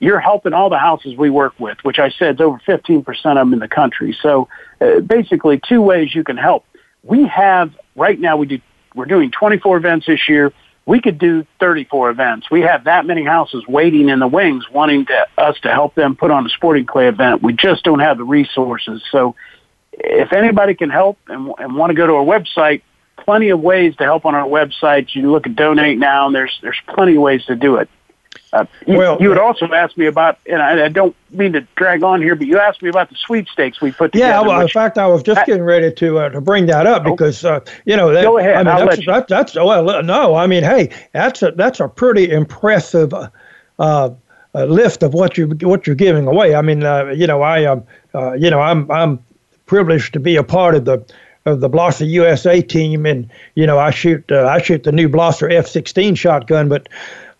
you're 0.00 0.18
helping 0.18 0.54
all 0.54 0.70
the 0.70 0.78
houses 0.78 1.16
we 1.16 1.30
work 1.30 1.52
with, 1.60 1.78
which 1.84 1.98
I 1.98 2.10
said 2.10 2.36
is 2.36 2.40
over 2.40 2.58
15% 2.66 3.06
of 3.08 3.14
them 3.14 3.52
in 3.52 3.58
the 3.58 3.68
country. 3.68 4.16
So 4.20 4.48
uh, 4.80 5.00
basically 5.00 5.60
two 5.60 5.82
ways 5.82 6.14
you 6.14 6.24
can 6.24 6.38
help. 6.38 6.64
We 7.02 7.26
have, 7.26 7.72
right 7.94 8.18
now 8.18 8.38
we 8.38 8.46
do, 8.46 8.60
we're 8.94 9.04
doing 9.04 9.30
24 9.30 9.76
events 9.76 10.06
this 10.06 10.28
year. 10.28 10.52
We 10.86 11.00
could 11.00 11.18
do 11.18 11.46
34 11.60 12.10
events. 12.10 12.50
We 12.50 12.62
have 12.62 12.84
that 12.84 13.04
many 13.04 13.24
houses 13.24 13.64
waiting 13.68 14.08
in 14.08 14.18
the 14.18 14.26
wings 14.26 14.64
wanting 14.70 15.06
to, 15.06 15.26
us 15.36 15.60
to 15.60 15.70
help 15.70 15.94
them 15.94 16.16
put 16.16 16.30
on 16.30 16.46
a 16.46 16.48
sporting 16.48 16.86
clay 16.86 17.06
event. 17.06 17.42
We 17.42 17.52
just 17.52 17.84
don't 17.84 18.00
have 18.00 18.16
the 18.16 18.24
resources. 18.24 19.04
So 19.12 19.36
if 20.04 20.32
anybody 20.32 20.74
can 20.74 20.90
help 20.90 21.18
and, 21.28 21.52
and 21.58 21.76
want 21.76 21.90
to 21.90 21.94
go 21.94 22.06
to 22.06 22.14
our 22.14 22.24
website, 22.24 22.82
plenty 23.16 23.50
of 23.50 23.60
ways 23.60 23.96
to 23.96 24.04
help 24.04 24.24
on 24.24 24.34
our 24.34 24.46
website. 24.46 25.14
You 25.14 25.30
look 25.30 25.46
at 25.46 25.56
donate 25.56 25.98
now 25.98 26.26
and 26.26 26.34
there's, 26.34 26.58
there's 26.62 26.80
plenty 26.88 27.16
of 27.16 27.22
ways 27.22 27.44
to 27.46 27.56
do 27.56 27.76
it. 27.76 27.88
Uh, 28.52 28.64
you, 28.84 28.98
well, 28.98 29.16
you 29.20 29.28
had 29.28 29.38
also 29.38 29.66
asked 29.72 29.96
me 29.96 30.06
about, 30.06 30.38
and 30.46 30.60
I, 30.60 30.86
I, 30.86 30.88
don't 30.88 31.14
mean 31.30 31.52
to 31.52 31.60
drag 31.76 32.02
on 32.02 32.20
here, 32.20 32.34
but 32.34 32.48
you 32.48 32.58
asked 32.58 32.82
me 32.82 32.88
about 32.88 33.08
the 33.08 33.14
sweepstakes 33.14 33.80
we 33.80 33.92
put 33.92 34.12
together. 34.12 34.32
Yeah, 34.32 34.40
well, 34.40 34.60
in 34.60 34.68
fact, 34.68 34.98
I 34.98 35.06
was 35.06 35.22
just 35.22 35.46
getting 35.46 35.62
ready 35.62 35.92
to 35.92 36.18
uh, 36.18 36.28
to 36.30 36.40
bring 36.40 36.66
that 36.66 36.84
up 36.84 37.02
oh. 37.06 37.12
because 37.12 37.44
uh, 37.44 37.60
you 37.84 37.96
know 37.96 38.12
that, 38.12 38.22
go 38.22 38.38
ahead. 38.38 38.54
I 38.54 38.58
mean, 38.58 38.68
I'll 38.68 38.88
that's, 38.88 39.06
that, 39.06 39.28
that's 39.28 39.54
well, 39.54 40.02
no, 40.02 40.34
I 40.34 40.48
mean, 40.48 40.64
hey, 40.64 40.90
that's 41.12 41.42
a 41.42 41.52
that's 41.52 41.78
a 41.78 41.88
pretty 41.88 42.30
impressive 42.30 43.14
uh, 43.14 43.30
uh 43.78 44.10
list 44.52 45.04
of 45.04 45.14
what 45.14 45.38
you 45.38 45.46
what 45.62 45.86
you're 45.86 45.94
giving 45.94 46.26
away. 46.26 46.56
I 46.56 46.62
mean, 46.62 46.82
uh, 46.82 47.06
you 47.06 47.28
know, 47.28 47.42
I 47.42 47.66
um, 47.66 47.84
uh, 48.14 48.32
you 48.32 48.50
know, 48.50 48.60
I'm 48.60 48.90
I'm 48.90 49.24
privileged 49.70 50.12
to 50.12 50.18
be 50.18 50.34
a 50.34 50.42
part 50.42 50.74
of 50.74 50.84
the 50.84 50.98
of 51.46 51.60
the 51.60 51.70
Blaser 51.70 52.06
USA 52.10 52.60
team, 52.60 53.06
and 53.06 53.30
you 53.54 53.64
know, 53.64 53.78
I 53.78 53.92
shoot 53.92 54.32
I 54.32 54.60
shoot 54.60 54.82
the 54.82 54.90
new 54.90 55.08
Blaser 55.08 55.48
F16 55.48 56.18
shotgun, 56.18 56.68
but 56.68 56.88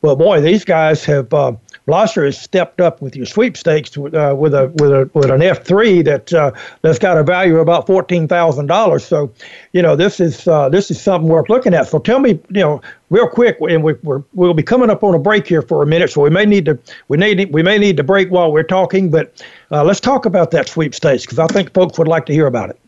well, 0.00 0.14
boy, 0.14 0.40
these 0.40 0.64
guys 0.64 1.04
have. 1.04 1.34
Uh, 1.34 1.54
Blaser 1.90 2.24
has 2.24 2.40
stepped 2.40 2.80
up 2.80 3.02
with 3.02 3.16
your 3.16 3.26
sweepstakes 3.26 3.96
uh, 3.96 4.32
with 4.38 4.54
a 4.54 4.72
with 4.76 4.92
a 4.92 5.10
with 5.12 5.28
an 5.28 5.42
F 5.42 5.64
three 5.64 6.02
that 6.02 6.32
uh, 6.32 6.52
that's 6.82 7.00
got 7.00 7.18
a 7.18 7.24
value 7.24 7.56
of 7.56 7.62
about 7.62 7.88
fourteen 7.88 8.28
thousand 8.28 8.66
dollars. 8.66 9.04
So, 9.04 9.32
you 9.72 9.82
know, 9.82 9.96
this 9.96 10.20
is 10.20 10.46
uh, 10.46 10.68
this 10.68 10.92
is 10.92 11.00
something 11.00 11.28
worth 11.28 11.48
looking 11.48 11.74
at. 11.74 11.88
So, 11.88 11.98
tell 11.98 12.20
me, 12.20 12.38
you 12.50 12.60
know, 12.60 12.80
real 13.10 13.26
quick, 13.26 13.56
and 13.60 13.82
we, 13.82 13.94
we're 14.04 14.22
we'll 14.34 14.54
be 14.54 14.62
coming 14.62 14.88
up 14.88 15.02
on 15.02 15.16
a 15.16 15.18
break 15.18 15.48
here 15.48 15.62
for 15.62 15.82
a 15.82 15.86
minute, 15.86 16.10
so 16.10 16.20
we 16.20 16.30
may 16.30 16.46
need 16.46 16.64
to 16.66 16.78
we 17.08 17.16
need 17.16 17.52
we 17.52 17.64
may 17.64 17.76
need 17.76 17.96
to 17.96 18.04
break 18.04 18.30
while 18.30 18.52
we're 18.52 18.62
talking, 18.62 19.10
but 19.10 19.42
uh, 19.72 19.82
let's 19.82 20.00
talk 20.00 20.26
about 20.26 20.52
that 20.52 20.68
sweepstakes 20.68 21.24
because 21.24 21.40
I 21.40 21.48
think 21.48 21.74
folks 21.74 21.98
would 21.98 22.08
like 22.08 22.26
to 22.26 22.32
hear 22.32 22.46
about 22.46 22.70
it. 22.70 22.78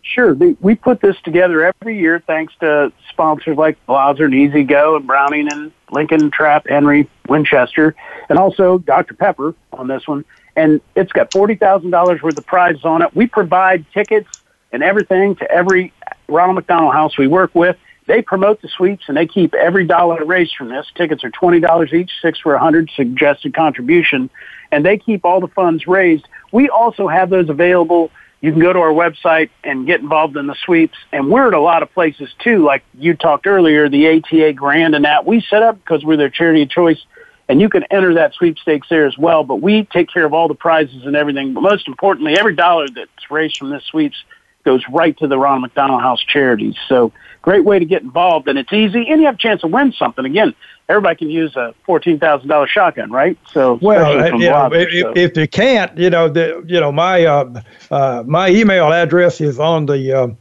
Sure. 0.00 0.34
we 0.34 0.74
put 0.74 1.00
this 1.00 1.16
together 1.22 1.64
every 1.64 1.98
year 1.98 2.22
thanks 2.26 2.54
to 2.60 2.92
sponsors 3.08 3.56
like 3.56 3.78
Blaser 3.86 4.26
and 4.26 4.34
E-Z-Go 4.34 4.96
and 4.96 5.06
Browning 5.06 5.50
and 5.50 5.72
Lincoln, 5.94 6.30
Trap, 6.30 6.66
Henry, 6.68 7.08
Winchester, 7.28 7.94
and 8.28 8.38
also 8.38 8.78
Dr. 8.78 9.14
Pepper 9.14 9.54
on 9.72 9.88
this 9.88 10.06
one. 10.06 10.24
And 10.56 10.80
it's 10.94 11.12
got 11.12 11.30
$40,000 11.30 12.22
worth 12.22 12.38
of 12.38 12.46
prizes 12.46 12.84
on 12.84 13.02
it. 13.02 13.14
We 13.16 13.26
provide 13.26 13.86
tickets 13.92 14.28
and 14.72 14.82
everything 14.82 15.36
to 15.36 15.50
every 15.50 15.92
Ronald 16.28 16.56
McDonald 16.56 16.92
house 16.92 17.16
we 17.16 17.26
work 17.26 17.54
with. 17.54 17.76
They 18.06 18.20
promote 18.20 18.60
the 18.60 18.68
sweeps 18.68 19.04
and 19.08 19.16
they 19.16 19.26
keep 19.26 19.54
every 19.54 19.86
dollar 19.86 20.24
raised 20.24 20.54
from 20.56 20.68
this. 20.68 20.86
Tickets 20.94 21.24
are 21.24 21.30
$20 21.30 21.92
each, 21.92 22.10
six 22.20 22.38
for 22.38 22.52
a 22.52 22.56
100 22.56 22.90
suggested 22.94 23.54
contribution, 23.54 24.28
and 24.70 24.84
they 24.84 24.98
keep 24.98 25.24
all 25.24 25.40
the 25.40 25.48
funds 25.48 25.86
raised. 25.86 26.26
We 26.52 26.68
also 26.68 27.08
have 27.08 27.30
those 27.30 27.48
available 27.48 28.10
you 28.40 28.52
can 28.52 28.60
go 28.60 28.72
to 28.72 28.78
our 28.78 28.92
website 28.92 29.50
and 29.62 29.86
get 29.86 30.00
involved 30.00 30.36
in 30.36 30.46
the 30.46 30.54
sweeps. 30.64 30.98
And 31.12 31.30
we're 31.30 31.48
at 31.48 31.54
a 31.54 31.60
lot 31.60 31.82
of 31.82 31.92
places 31.92 32.30
too, 32.40 32.64
like 32.64 32.84
you 32.98 33.14
talked 33.14 33.46
earlier, 33.46 33.88
the 33.88 34.18
ATA 34.18 34.52
Grand 34.52 34.94
and 34.94 35.04
that. 35.04 35.24
We 35.24 35.40
set 35.40 35.62
up 35.62 35.76
because 35.76 36.04
we're 36.04 36.16
their 36.16 36.30
charity 36.30 36.62
of 36.62 36.70
choice, 36.70 37.02
and 37.48 37.60
you 37.60 37.68
can 37.68 37.84
enter 37.84 38.14
that 38.14 38.34
sweepstakes 38.34 38.88
there 38.90 39.06
as 39.06 39.16
well. 39.16 39.44
But 39.44 39.56
we 39.56 39.84
take 39.84 40.12
care 40.12 40.24
of 40.24 40.34
all 40.34 40.48
the 40.48 40.54
prizes 40.54 41.06
and 41.06 41.16
everything. 41.16 41.54
But 41.54 41.62
most 41.62 41.88
importantly, 41.88 42.38
every 42.38 42.54
dollar 42.54 42.86
that's 42.88 43.30
raised 43.30 43.56
from 43.56 43.70
this 43.70 43.84
sweeps 43.84 44.22
goes 44.64 44.82
right 44.90 45.16
to 45.18 45.26
the 45.26 45.38
Ronald 45.38 45.62
McDonald 45.62 46.00
House 46.00 46.22
charities. 46.22 46.74
So 46.88 47.12
great 47.42 47.64
way 47.64 47.78
to 47.78 47.84
get 47.84 48.02
involved, 48.02 48.48
and 48.48 48.58
it's 48.58 48.72
easy, 48.72 49.08
and 49.08 49.20
you 49.20 49.26
have 49.26 49.36
a 49.36 49.38
chance 49.38 49.60
to 49.60 49.66
win 49.66 49.92
something. 49.92 50.24
Again, 50.24 50.54
everybody 50.88 51.16
can 51.16 51.30
use 51.30 51.54
a 51.56 51.74
fourteen 51.84 52.18
thousand 52.18 52.48
dollar 52.48 52.66
shotgun, 52.66 53.10
right? 53.10 53.38
So 53.52 53.78
well, 53.80 54.20
uh, 54.20 54.36
you 54.36 54.48
know, 54.48 54.70
if, 54.72 55.02
so. 55.02 55.12
if 55.14 55.36
you 55.36 55.46
can't, 55.46 55.96
you 55.98 56.10
know, 56.10 56.28
the 56.28 56.64
you 56.66 56.80
know 56.80 56.90
my 56.90 57.24
uh, 57.24 57.62
uh, 57.90 58.24
my 58.26 58.48
email 58.48 58.92
address 58.92 59.40
is 59.40 59.58
on 59.58 59.86
the. 59.86 60.36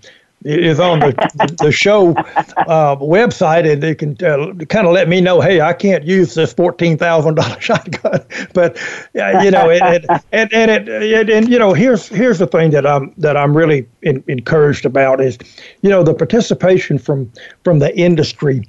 Uh, 0.46 0.50
is 0.50 0.80
on 0.80 1.00
the 1.00 1.56
the 1.62 1.72
show 1.72 2.12
uh, 2.12 2.96
website, 2.98 3.72
and 3.72 3.82
they 3.82 3.96
can 3.96 4.12
uh, 4.26 4.54
kind 4.66 4.88
of 4.88 4.94
let 4.94 5.08
me 5.08 5.22
know, 5.22 5.40
hey, 5.42 5.62
I 5.62 5.74
can't 5.74 6.04
use 6.04 6.34
this 6.34 6.54
fourteen 6.54 6.98
thousand 6.98 7.36
dollar 7.36 7.58
shotgun, 7.62 8.26
but 8.54 8.78
you 9.14 9.52
know, 9.52 9.70
it, 9.70 9.82
it, 9.84 10.06
and 10.32 10.54
and 10.54 10.72
it, 10.72 10.88
it, 10.88 11.30
and 11.30 11.50
you 11.50 11.60
know, 11.60 11.74
here's 11.74 12.08
here's 12.08 12.40
the 12.40 12.48
thing 12.48 12.72
that 12.72 12.86
I'm 12.86 13.14
that 13.18 13.38
I'm 13.38 13.56
really 13.56 13.88
in, 14.02 14.24
encouraged 14.28 14.86
about 14.86 15.22
is, 15.22 15.38
you 15.82 15.90
know, 15.90 16.04
the 16.04 16.14
participation 16.14 16.98
from 16.98 17.32
from 17.64 17.80
the 17.80 17.96
industry 17.98 18.68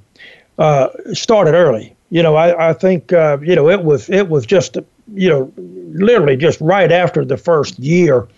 uh, 0.58 0.88
started 1.12 1.54
early. 1.54 1.96
You 2.10 2.22
know, 2.22 2.36
I, 2.36 2.70
I 2.70 2.72
think 2.72 3.12
uh, 3.12 3.38
you 3.42 3.56
know 3.56 3.68
it 3.68 3.82
was 3.82 4.08
it 4.10 4.28
was 4.28 4.46
just 4.46 4.76
you 5.14 5.28
know 5.28 5.52
literally 5.56 6.36
just 6.36 6.60
right 6.60 6.92
after 6.92 7.24
the 7.24 7.36
first 7.36 7.78
year 7.78 8.28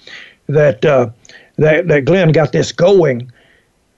that 0.49 0.85
uh, 0.85 1.11
that 1.57 1.89
that 1.89 2.05
Glenn 2.05 2.33
got 2.33 2.53
this 2.53 2.73
going 2.73 3.31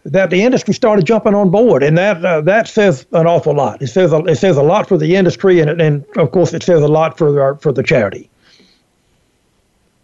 that 0.05 0.31
the 0.31 0.43
industry 0.43 0.73
started 0.73 1.05
jumping 1.05 1.35
on 1.35 1.51
board, 1.51 1.83
and 1.83 1.97
that 1.99 2.25
uh, 2.25 2.41
that 2.43 2.69
says 2.69 3.07
an 3.13 3.27
awful 3.27 3.55
lot. 3.55 3.83
It 3.83 3.89
says 3.89 4.13
a, 4.13 4.19
it 4.25 4.37
says 4.37 4.57
a 4.57 4.63
lot 4.63 4.89
for 4.89 4.97
the 4.97 5.17
industry, 5.17 5.61
and 5.61 5.81
and 5.81 6.05
of 6.17 6.31
course 6.33 6.53
it 6.55 6.63
says 6.63 6.83
a 6.83 6.89
lot 6.89 7.19
for 7.19 7.41
our, 7.41 7.57
for 7.57 7.73
the 7.73 7.83
charity. 7.83 8.31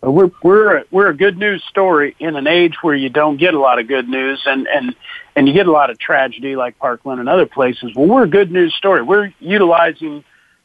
We're 0.02 0.30
we're 0.42 0.84
we're 0.90 1.08
a 1.08 1.16
good 1.16 1.38
news 1.38 1.64
story 1.64 2.14
in 2.18 2.36
an 2.36 2.46
age 2.46 2.74
where 2.82 2.94
you 2.94 3.08
don't 3.08 3.38
get 3.38 3.54
a 3.54 3.58
lot 3.58 3.78
of 3.78 3.88
good 3.88 4.08
news, 4.08 4.42
and 4.46 4.66
and 4.68 4.94
and 5.36 5.48
you 5.48 5.54
get 5.54 5.66
a 5.66 5.72
lot 5.72 5.90
of 5.90 5.98
tragedy 5.98 6.56
like 6.56 6.78
Parkland 6.78 7.20
and 7.20 7.28
other 7.28 7.46
places. 7.46 7.94
Well, 7.94 8.06
we're 8.06 8.24
a 8.24 8.28
good 8.28 8.52
news 8.52 8.74
story. 8.74 9.02
We're 9.02 9.32
utilizing, 9.40 10.22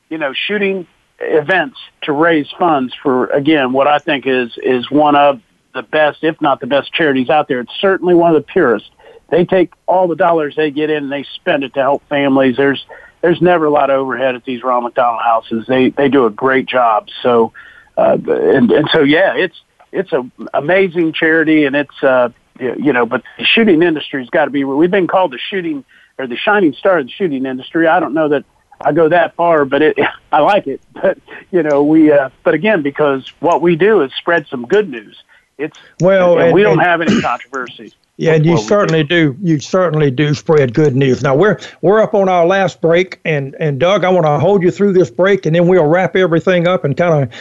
you 0.09 0.17
know, 0.17 0.33
shooting 0.33 0.87
events 1.21 1.77
to 2.01 2.11
raise 2.11 2.49
funds 2.57 2.93
for 3.01 3.27
again 3.27 3.73
what 3.73 3.87
I 3.87 3.99
think 3.99 4.25
is 4.25 4.57
is 4.57 4.89
one 4.89 5.15
of 5.15 5.41
the 5.83 5.87
best, 5.89 6.23
if 6.23 6.39
not 6.41 6.59
the 6.59 6.67
best, 6.67 6.93
charities 6.93 7.29
out 7.29 7.47
there. 7.47 7.59
It's 7.61 7.71
certainly 7.79 8.15
one 8.15 8.35
of 8.35 8.45
the 8.45 8.51
purest. 8.51 8.89
They 9.29 9.45
take 9.45 9.73
all 9.85 10.07
the 10.07 10.15
dollars 10.15 10.55
they 10.55 10.71
get 10.71 10.89
in 10.89 11.03
and 11.03 11.11
they 11.11 11.23
spend 11.35 11.63
it 11.63 11.73
to 11.75 11.81
help 11.81 12.07
families. 12.09 12.57
There's 12.57 12.85
there's 13.21 13.41
never 13.41 13.65
a 13.65 13.69
lot 13.69 13.89
of 13.89 13.99
overhead 13.99 14.35
at 14.35 14.45
these 14.45 14.63
Ronald 14.63 14.85
McDonald 14.85 15.21
houses. 15.21 15.65
They 15.67 15.89
they 15.89 16.09
do 16.09 16.25
a 16.25 16.29
great 16.29 16.65
job. 16.65 17.09
So 17.21 17.53
uh, 17.97 18.17
and 18.27 18.71
and 18.71 18.89
so 18.91 19.01
yeah, 19.01 19.35
it's 19.35 19.61
it's 19.91 20.11
an 20.11 20.31
amazing 20.53 21.13
charity 21.13 21.65
and 21.65 21.75
it's 21.75 22.03
uh 22.03 22.29
you 22.59 22.91
know, 22.91 23.05
but 23.05 23.23
the 23.37 23.45
shooting 23.45 23.81
industry's 23.81 24.29
got 24.29 24.45
to 24.45 24.51
be. 24.51 24.65
We've 24.65 24.91
been 24.91 25.07
called 25.07 25.31
the 25.31 25.37
shooting 25.37 25.85
or 26.17 26.27
the 26.27 26.35
shining 26.35 26.73
star 26.73 26.99
of 26.99 27.05
the 27.05 27.11
shooting 27.11 27.45
industry. 27.45 27.87
I 27.87 28.01
don't 28.01 28.13
know 28.13 28.29
that 28.29 28.43
I 28.81 28.91
go 28.91 29.09
that 29.09 29.35
far, 29.35 29.65
but 29.65 29.81
it 29.81 29.97
I 30.31 30.39
like 30.39 30.67
it. 30.67 30.81
But 30.93 31.19
you 31.51 31.63
know, 31.63 31.83
we 31.83 32.11
uh, 32.11 32.29
but 32.43 32.53
again 32.53 32.81
because 32.81 33.31
what 33.39 33.61
we 33.61 33.75
do 33.75 34.01
is 34.01 34.11
spread 34.17 34.47
some 34.47 34.65
good 34.65 34.89
news. 34.89 35.21
It's 35.59 35.77
well, 35.99 36.35
and, 36.35 36.47
and 36.47 36.53
we 36.53 36.63
don't 36.63 36.79
have 36.79 37.01
any 37.01 37.21
controversy. 37.21 37.93
Yeah, 38.17 38.33
and 38.33 38.45
you 38.45 38.57
certainly 38.57 39.03
do. 39.03 39.33
do. 39.33 39.39
You 39.41 39.59
certainly 39.59 40.09
do 40.09 40.33
spread 40.33 40.73
good 40.73 40.95
news. 40.95 41.21
Now 41.21 41.35
we're 41.35 41.59
we're 41.81 42.01
up 42.01 42.13
on 42.13 42.27
our 42.27 42.45
last 42.45 42.81
break, 42.81 43.19
and 43.25 43.55
and 43.59 43.79
Doug, 43.79 44.03
I 44.03 44.09
want 44.09 44.25
to 44.25 44.39
hold 44.39 44.63
you 44.63 44.71
through 44.71 44.93
this 44.93 45.11
break, 45.11 45.45
and 45.45 45.55
then 45.55 45.67
we'll 45.67 45.85
wrap 45.85 46.15
everything 46.15 46.67
up 46.67 46.83
and 46.83 46.97
kind 46.97 47.23
of 47.23 47.39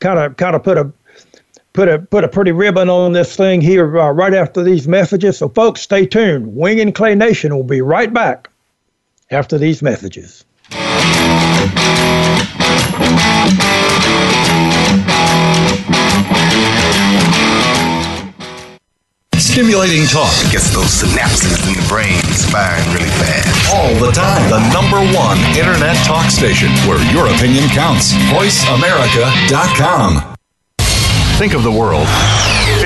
kind 0.00 0.18
of 0.18 0.36
kind 0.36 0.56
of 0.56 0.62
put 0.62 0.78
a 0.78 0.90
put 1.72 1.88
a 1.88 1.98
put 1.98 2.24
a 2.24 2.28
pretty 2.28 2.52
ribbon 2.52 2.88
on 2.88 3.12
this 3.12 3.36
thing 3.36 3.60
here 3.60 3.98
uh, 3.98 4.10
right 4.10 4.34
after 4.34 4.62
these 4.62 4.88
messages. 4.88 5.38
So, 5.38 5.48
folks, 5.48 5.80
stay 5.80 6.06
tuned. 6.06 6.56
Wing 6.56 6.80
and 6.80 6.94
Clay 6.94 7.14
Nation 7.14 7.54
will 7.54 7.62
be 7.62 7.80
right 7.80 8.12
back 8.12 8.48
after 9.30 9.58
these 9.58 9.82
messages. 9.82 10.44
Stimulating 19.50 20.06
talk 20.06 20.30
gets 20.52 20.70
those 20.70 21.02
synapses 21.02 21.58
in 21.66 21.74
the 21.74 21.82
brain 21.88 22.22
firing 22.54 22.86
really 22.94 23.10
fast. 23.18 23.74
All 23.74 23.92
the 23.96 24.12
time. 24.12 24.48
The 24.48 24.60
number 24.72 25.00
one 25.12 25.38
internet 25.58 25.96
talk 26.06 26.30
station 26.30 26.70
where 26.86 27.02
your 27.12 27.26
opinion 27.26 27.68
counts. 27.70 28.12
VoiceAmerica.com. 28.30 30.36
Think 31.36 31.54
of 31.54 31.64
the 31.64 31.72
world 31.72 32.06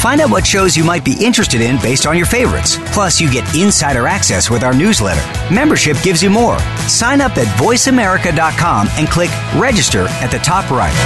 Find 0.00 0.20
out 0.20 0.30
what 0.30 0.46
shows 0.46 0.76
you 0.76 0.84
might 0.84 1.04
be 1.04 1.16
interested 1.20 1.60
in 1.60 1.76
based 1.76 2.06
on 2.06 2.16
your 2.16 2.26
favorites. 2.26 2.78
Plus, 2.86 3.20
you 3.20 3.30
get 3.30 3.54
insider 3.54 4.06
access 4.06 4.50
with 4.50 4.64
our 4.64 4.74
newsletter. 4.74 5.22
Membership 5.54 5.96
gives 6.02 6.22
you 6.22 6.30
more. 6.30 6.58
Sign 6.88 7.20
up 7.20 7.36
at 7.36 7.46
voiceamerica.com 7.58 8.88
and 8.92 9.08
click 9.08 9.30
register 9.56 10.06
at 10.08 10.30
the 10.30 10.38
top 10.38 10.70
right 10.70 10.96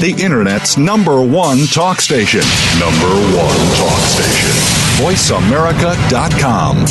the 0.00 0.10
Internet's 0.22 0.76
number 0.76 1.24
one 1.24 1.66
talk 1.68 2.00
station. 2.00 2.42
Number 2.78 3.06
one 3.34 3.56
talk 3.78 4.04
station. 4.04 4.50
VoiceAmerica.com. 5.00 6.86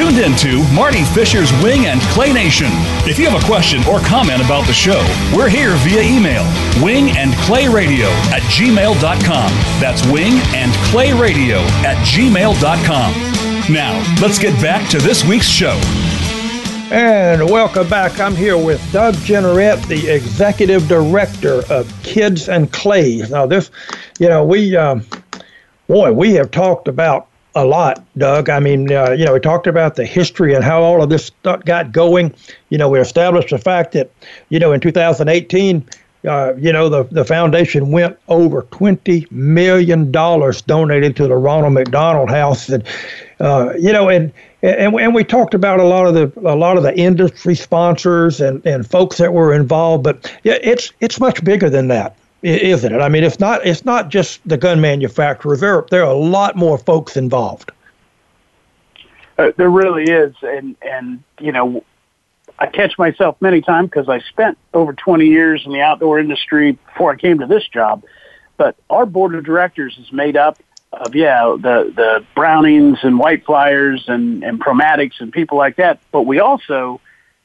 tuned 0.00 0.18
into 0.18 0.62
Marty 0.72 1.04
Fisher's 1.04 1.52
Wing 1.62 1.84
and 1.84 2.00
Clay 2.14 2.32
Nation. 2.32 2.68
If 3.06 3.18
you 3.18 3.28
have 3.28 3.42
a 3.42 3.46
question 3.46 3.82
or 3.86 4.00
comment 4.00 4.42
about 4.42 4.66
the 4.66 4.72
show, 4.72 4.98
we're 5.36 5.50
here 5.50 5.74
via 5.76 6.00
email 6.00 6.42
wing 6.82 7.10
and 7.18 7.34
clay 7.40 7.68
radio 7.68 8.06
at 8.32 8.40
gmail.com. 8.44 9.52
That's 9.78 10.02
wing 10.06 10.40
and 10.54 10.72
clay 10.90 11.12
radio 11.12 11.58
at 11.84 11.98
gmail.com. 12.06 13.12
Now, 13.70 14.16
let's 14.22 14.38
get 14.38 14.58
back 14.62 14.88
to 14.88 14.96
this 14.96 15.22
week's 15.22 15.50
show. 15.50 15.78
And 16.90 17.50
welcome 17.50 17.86
back. 17.86 18.20
I'm 18.20 18.34
here 18.34 18.56
with 18.56 18.80
Doug 18.92 19.16
Jeanneret, 19.16 19.86
the 19.86 20.08
Executive 20.08 20.88
Director 20.88 21.62
of 21.68 21.92
Kids 22.02 22.48
and 22.48 22.72
Clay. 22.72 23.18
Now, 23.28 23.44
this, 23.44 23.70
you 24.18 24.30
know, 24.30 24.46
we, 24.46 24.76
um, 24.76 25.04
boy, 25.88 26.10
we 26.10 26.32
have 26.32 26.50
talked 26.50 26.88
about 26.88 27.29
a 27.54 27.64
lot, 27.64 28.04
Doug. 28.16 28.48
I 28.48 28.60
mean, 28.60 28.92
uh, 28.92 29.10
you 29.10 29.24
know, 29.24 29.32
we 29.32 29.40
talked 29.40 29.66
about 29.66 29.96
the 29.96 30.04
history 30.04 30.54
and 30.54 30.64
how 30.64 30.82
all 30.82 31.02
of 31.02 31.10
this 31.10 31.30
got 31.42 31.92
going. 31.92 32.34
You 32.68 32.78
know, 32.78 32.88
we 32.88 33.00
established 33.00 33.50
the 33.50 33.58
fact 33.58 33.92
that, 33.92 34.10
you 34.48 34.58
know, 34.58 34.72
in 34.72 34.80
2018, 34.80 35.84
uh, 36.28 36.54
you 36.56 36.72
know, 36.72 36.88
the, 36.88 37.04
the 37.04 37.24
foundation 37.24 37.90
went 37.90 38.18
over 38.28 38.62
$20 38.62 39.30
million 39.30 40.12
donated 40.12 41.16
to 41.16 41.26
the 41.26 41.36
Ronald 41.36 41.72
McDonald 41.72 42.30
House. 42.30 42.68
And, 42.68 42.84
uh, 43.40 43.72
you 43.78 43.92
know, 43.92 44.08
and, 44.08 44.32
and 44.62 44.94
and 44.94 45.14
we 45.14 45.24
talked 45.24 45.54
about 45.54 45.80
a 45.80 45.84
lot 45.84 46.06
of 46.06 46.14
the 46.14 46.32
a 46.48 46.54
lot 46.54 46.76
of 46.76 46.82
the 46.82 46.96
industry 46.98 47.54
sponsors 47.54 48.40
and, 48.40 48.64
and 48.66 48.88
folks 48.88 49.16
that 49.16 49.32
were 49.32 49.54
involved, 49.54 50.04
but 50.04 50.30
yeah, 50.42 50.58
it's 50.62 50.92
it's 51.00 51.18
much 51.18 51.42
bigger 51.42 51.70
than 51.70 51.88
that, 51.88 52.14
isn't 52.42 52.94
it? 52.94 53.00
I 53.00 53.08
mean, 53.08 53.24
it's 53.24 53.40
not 53.40 53.64
it's 53.66 53.84
not 53.84 54.08
just 54.08 54.46
the 54.48 54.56
gun 54.56 54.80
manufacturers. 54.80 55.60
There 55.60 55.84
there 55.90 56.02
are 56.02 56.10
a 56.10 56.16
lot 56.16 56.56
more 56.56 56.78
folks 56.78 57.16
involved. 57.16 57.72
Uh, 59.38 59.52
there 59.56 59.70
really 59.70 60.04
is, 60.04 60.34
and 60.42 60.76
and 60.82 61.22
you 61.38 61.52
know, 61.52 61.84
I 62.58 62.66
catch 62.66 62.98
myself 62.98 63.36
many 63.40 63.60
times 63.60 63.90
because 63.90 64.08
I 64.08 64.20
spent 64.20 64.58
over 64.74 64.92
20 64.92 65.26
years 65.26 65.62
in 65.64 65.72
the 65.72 65.80
outdoor 65.80 66.18
industry 66.18 66.72
before 66.72 67.12
I 67.12 67.16
came 67.16 67.38
to 67.38 67.46
this 67.46 67.66
job. 67.68 68.04
But 68.56 68.76
our 68.90 69.06
board 69.06 69.34
of 69.34 69.44
directors 69.44 69.96
is 69.98 70.12
made 70.12 70.36
up 70.36 70.58
of 70.92 71.14
yeah 71.14 71.56
the 71.58 71.92
the 71.94 72.24
Brownings 72.34 72.98
and 73.02 73.18
White 73.18 73.44
Flyers 73.44 74.04
and 74.08 74.42
and 74.42 74.60
Promatics 74.60 75.20
and 75.20 75.32
people 75.32 75.58
like 75.58 75.76
that. 75.76 76.00
But 76.10 76.22
we 76.22 76.38
also 76.40 77.00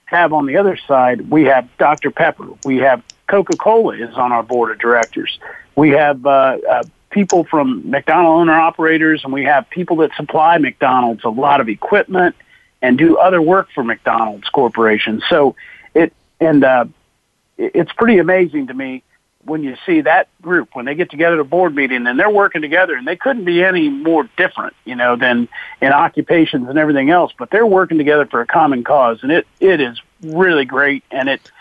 have 0.05 0.33
on 0.33 0.45
the 0.45 0.57
other 0.57 0.77
side 0.87 1.29
we 1.29 1.43
have 1.43 1.67
Dr 1.77 2.11
Pepper. 2.11 2.47
We 2.63 2.77
have 2.77 3.03
Coca 3.27 3.55
Cola 3.57 3.95
is 3.95 4.13
on 4.15 4.31
our 4.31 4.43
board 4.43 4.71
of 4.71 4.79
directors. 4.79 5.39
We 5.75 5.91
have 5.91 6.25
uh, 6.25 6.57
uh, 6.69 6.83
people 7.09 7.43
from 7.43 7.89
McDonald 7.89 8.41
owner 8.41 8.53
operators, 8.53 9.23
and 9.23 9.33
we 9.33 9.45
have 9.45 9.69
people 9.69 9.97
that 9.97 10.11
supply 10.15 10.57
McDonald's 10.57 11.23
a 11.23 11.29
lot 11.29 11.61
of 11.61 11.69
equipment 11.69 12.35
and 12.81 12.97
do 12.97 13.17
other 13.17 13.41
work 13.41 13.69
for 13.73 13.83
McDonald's 13.83 14.47
Corporation. 14.49 15.21
So 15.29 15.55
it 15.93 16.13
and 16.39 16.63
uh, 16.63 16.85
it's 17.57 17.91
pretty 17.93 18.19
amazing 18.19 18.67
to 18.67 18.73
me 18.73 19.01
when 19.45 19.63
you 19.63 19.75
see 19.85 20.01
that 20.01 20.27
group 20.41 20.69
when 20.73 20.85
they 20.85 20.95
get 20.95 21.09
together 21.09 21.35
at 21.35 21.39
a 21.39 21.45
board 21.45 21.75
meeting 21.75 22.07
and 22.07 22.19
they're 22.19 22.29
working 22.29 22.61
together 22.61 22.95
and 22.95 23.07
they 23.07 23.15
couldn't 23.15 23.45
be 23.45 23.63
any 23.63 23.89
more 23.89 24.27
different, 24.37 24.73
you 24.85 24.95
know, 24.95 25.15
than 25.15 25.47
in 25.81 25.91
occupations 25.91 26.67
and 26.67 26.79
everything 26.79 27.11
else, 27.11 27.31
but 27.37 27.51
they're 27.51 27.65
working 27.65 27.97
together 27.97 28.25
for 28.25 28.41
a 28.41 28.47
common 28.47 28.83
cause 28.83 29.19
and 29.21 29.31
it 29.31 29.47
it 29.59 29.79
is 29.79 30.01
really 30.23 30.65
great 30.65 31.03
and 31.11 31.29
it 31.29 31.51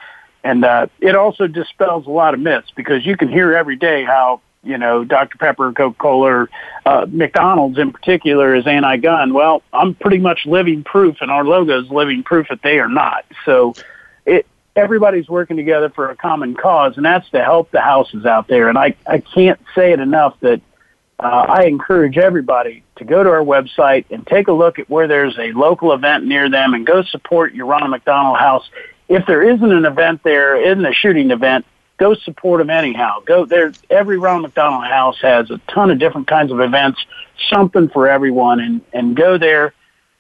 and 0.45 0.65
uh 0.65 0.87
it 1.01 1.17
also 1.17 1.49
dispels 1.49 2.07
a 2.07 2.11
lot 2.11 2.35
of 2.35 2.41
myths 2.41 2.71
because 2.77 3.05
you 3.05 3.17
can 3.17 3.29
hear 3.29 3.55
every 3.55 3.77
day 3.77 4.05
how 4.05 4.41
you 4.65 4.79
know, 4.79 5.05
Dr. 5.05 5.39
Pepper, 5.39 5.73
Coca-Cola, 5.73 6.49
uh, 6.87 7.07
McDonald's 7.09 7.79
in 7.79 7.93
particular 7.93 8.55
is 8.55 8.67
anti-gun. 8.67 9.35
Well, 9.35 9.63
I'm 9.73 9.95
pretty 9.95 10.19
much 10.19 10.47
living 10.47 10.83
proof, 10.85 11.19
and 11.21 11.31
our 11.31 11.45
logo 11.45 11.81
is 11.81 11.91
living 11.91 12.23
proof 12.23 12.49
that 12.49 12.63
they 12.63 12.79
are 12.79 12.89
not. 12.89 13.25
So 13.45 13.75
it, 14.25 14.47
everybody's 14.75 15.29
working 15.29 15.57
together 15.57 15.91
for 15.91 16.11
a 16.11 16.17
common 16.17 16.55
cause, 16.55 16.97
and 16.97 17.05
that's 17.05 17.29
to 17.31 17.43
help 17.43 17.71
the 17.71 17.81
houses 17.81 18.25
out 18.25 18.49
there. 18.49 18.69
And 18.69 18.79
I, 18.79 18.95
I 19.07 19.19
can't 19.19 19.61
say 19.75 19.93
it 19.93 20.01
enough 20.01 20.39
that 20.41 20.61
uh, 21.21 21.47
I 21.49 21.65
encourage 21.65 22.19
everybody 22.19 22.83
to 22.97 23.05
go 23.05 23.23
to 23.23 23.31
our 23.31 23.45
website 23.45 24.07
and 24.11 24.27
take 24.27 24.49
a 24.49 24.53
look 24.53 24.79
at 24.79 24.91
where 24.91 25.07
there's 25.07 25.39
a 25.39 25.53
local 25.53 25.93
event 25.93 26.25
near 26.25 26.51
them 26.51 26.75
and 26.75 26.87
go 26.87 27.03
support 27.03 27.55
your 27.55 27.67
Ronald 27.67 27.91
McDonald 27.91 28.39
House. 28.39 28.69
If 29.09 29.27
there 29.27 29.43
isn't 29.43 29.73
an 29.73 29.85
event 29.85 30.23
there, 30.23 30.57
isn't 30.57 30.85
a 30.85 30.93
shooting 30.93 31.31
event, 31.31 31.67
go 31.99 32.15
support 32.15 32.61
them 32.61 32.71
anyhow. 32.71 33.21
Go 33.25 33.45
there. 33.45 33.73
Every 33.91 34.19
Ronald 34.19 34.43
McDonald 34.43 34.85
House 34.85 35.21
has 35.21 35.51
a 35.51 35.59
ton 35.69 35.91
of 35.91 35.99
different 35.99 36.27
kinds 36.27 36.53
of 36.53 36.61
events, 36.61 37.05
something 37.49 37.89
for 37.89 38.09
everyone, 38.09 38.61
and 38.61 38.81
and 38.93 39.15
go 39.15 39.39
there, 39.39 39.75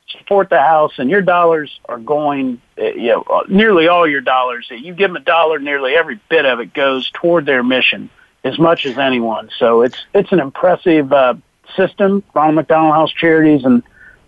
support 0.09 0.51
the 0.51 0.61
house, 0.61 0.93
and 0.99 1.11
your 1.11 1.23
dollars 1.23 1.81
are 1.87 1.99
going. 1.99 2.61
Uh, 2.79 2.85
you 2.87 3.09
know, 3.09 3.23
uh, 3.23 3.45
nearly 3.49 3.89
all 3.89 4.09
your 4.09 4.21
dollars. 4.21 4.67
You 4.71 4.93
give 4.95 5.11
them 5.11 5.17
a 5.17 5.21
dollar, 5.21 5.59
nearly 5.59 5.95
every 5.95 6.21
bit 6.29 6.45
of 6.45 6.61
it 6.61 6.75
goes 6.75 7.11
toward 7.11 7.47
their 7.47 7.63
mission 7.63 8.11
as 8.45 8.59
much 8.59 8.85
as 8.85 8.99
anyone. 8.99 9.51
So 9.59 9.83
it's 9.83 10.05
it's 10.15 10.33
an 10.33 10.41
impressive 10.41 11.13
uh, 11.13 11.35
system, 11.77 12.23
Ronald 12.35 12.57
McDonald 12.57 12.95
House 12.95 13.13
Charities, 13.13 13.65
and 13.65 13.83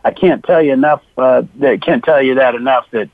I 0.05 0.11
can't 0.11 0.43
tell 0.43 0.63
you 0.63 0.73
enough. 0.73 1.03
Uh, 1.17 1.43
that 1.57 1.83
can't 1.83 2.03
tell 2.03 2.23
you 2.23 2.37
that 2.37 2.55
enough. 2.55 2.87
That 2.93 3.11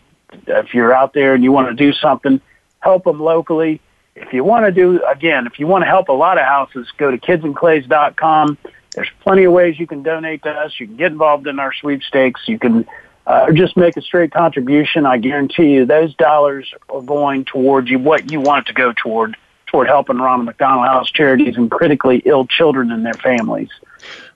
if 0.47 0.75
you're 0.75 0.95
out 0.95 1.13
there 1.13 1.35
and 1.35 1.43
you 1.43 1.53
want 1.53 1.69
to 1.69 1.75
do 1.75 1.93
something, 1.93 2.41
help 2.81 3.05
them 3.05 3.21
locally. 3.21 3.81
If 4.15 4.33
you 4.33 4.45
want 4.45 4.67
to 4.67 4.73
do 4.73 5.05
again, 5.07 5.47
if 5.47 5.59
you 5.59 5.67
want 5.67 5.83
to 5.83 5.89
help 5.89 6.09
a 6.09 6.13
lot 6.13 6.39
of 6.39 6.45
houses, 6.45 6.89
go 6.97 7.11
to 7.11 7.19
kidsandclays.com. 7.19 8.59
There's 8.95 9.11
plenty 9.21 9.45
of 9.45 9.53
ways 9.53 9.79
you 9.79 9.87
can 9.87 10.03
donate 10.03 10.43
to 10.43 10.51
us. 10.51 10.79
You 10.79 10.87
can 10.87 10.97
get 10.97 11.13
involved 11.13 11.47
in 11.47 11.59
our 11.59 11.73
sweepstakes. 11.73 12.43
You 12.47 12.59
can 12.59 12.87
uh, 13.27 13.53
just 13.53 13.77
make 13.77 13.97
a 13.97 14.03
straight 14.03 14.33
contribution. 14.33 15.07
I 15.07 15.17
guarantee 15.17 15.71
you 15.71 15.87
those 15.87 16.15
dollars 16.17 16.75
are 16.91 17.01
going 17.01 17.47
towards 17.47 17.89
you 17.89 17.99
what 17.99 18.31
you 18.31 18.41
want 18.41 18.67
to 18.67 18.75
go 18.75 18.93
toward 18.93 19.37
toward 19.67 19.89
helping 19.89 20.19
Ronald 20.19 20.45
McDonald 20.45 20.87
House 20.87 21.11
charities 21.11 21.57
and 21.57 21.71
critically 21.71 22.23
ill 22.27 22.47
children 22.47 22.93
and 22.93 23.05
their 23.07 23.15
families. 23.15 23.71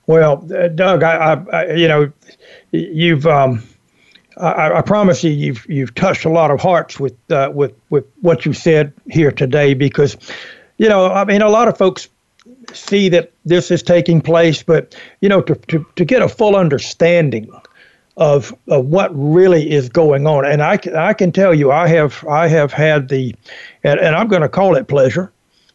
Well, 0.07 0.47
uh, 0.51 0.69
Doug, 0.69 1.03
I, 1.03 1.45
I, 1.53 1.73
you 1.73 1.87
know, 1.87 2.11
you've, 2.71 3.27
um, 3.27 3.61
I, 4.39 4.79
I, 4.79 4.81
promise 4.81 5.23
you, 5.23 5.31
you've 5.31 5.65
you've 5.67 5.95
touched 5.95 6.25
a 6.25 6.29
lot 6.29 6.51
of 6.51 6.59
hearts 6.59 6.99
with 6.99 7.15
uh, 7.31 7.51
with 7.53 7.73
with 7.89 8.05
what 8.21 8.45
you 8.45 8.53
said 8.53 8.93
here 9.09 9.31
today, 9.31 9.73
because, 9.73 10.17
you 10.77 10.87
know, 10.87 11.11
I 11.11 11.25
mean, 11.25 11.41
a 11.41 11.49
lot 11.49 11.67
of 11.67 11.77
folks 11.77 12.07
see 12.73 13.09
that 13.09 13.31
this 13.45 13.71
is 13.71 13.81
taking 13.81 14.21
place, 14.21 14.63
but 14.63 14.95
you 15.21 15.29
know, 15.29 15.41
to 15.41 15.55
to, 15.55 15.85
to 15.95 16.05
get 16.05 16.21
a 16.21 16.29
full 16.29 16.55
understanding 16.55 17.49
of 18.17 18.53
of 18.67 18.85
what 18.85 19.11
really 19.13 19.71
is 19.71 19.89
going 19.89 20.27
on, 20.27 20.45
and 20.45 20.61
I 20.61 20.79
I 20.95 21.13
can 21.13 21.31
tell 21.31 21.53
you, 21.53 21.71
I 21.71 21.87
have 21.87 22.23
I 22.27 22.47
have 22.47 22.71
had 22.71 23.09
the, 23.09 23.35
and, 23.83 23.99
and 23.99 24.15
I'm 24.15 24.27
going 24.27 24.41
to 24.43 24.49
call 24.49 24.75
it 24.75 24.87
pleasure. 24.87 25.31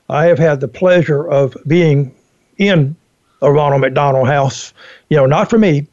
I 0.08 0.26
have 0.26 0.38
had 0.38 0.60
the 0.60 0.68
pleasure 0.68 1.26
of 1.26 1.56
being 1.66 2.14
in 2.58 2.94
a 3.40 3.50
Ronald 3.50 3.80
McDonald 3.80 4.28
House. 4.28 4.72
You 5.08 5.16
know, 5.16 5.26
not 5.26 5.50
for 5.50 5.58
me, 5.58 5.86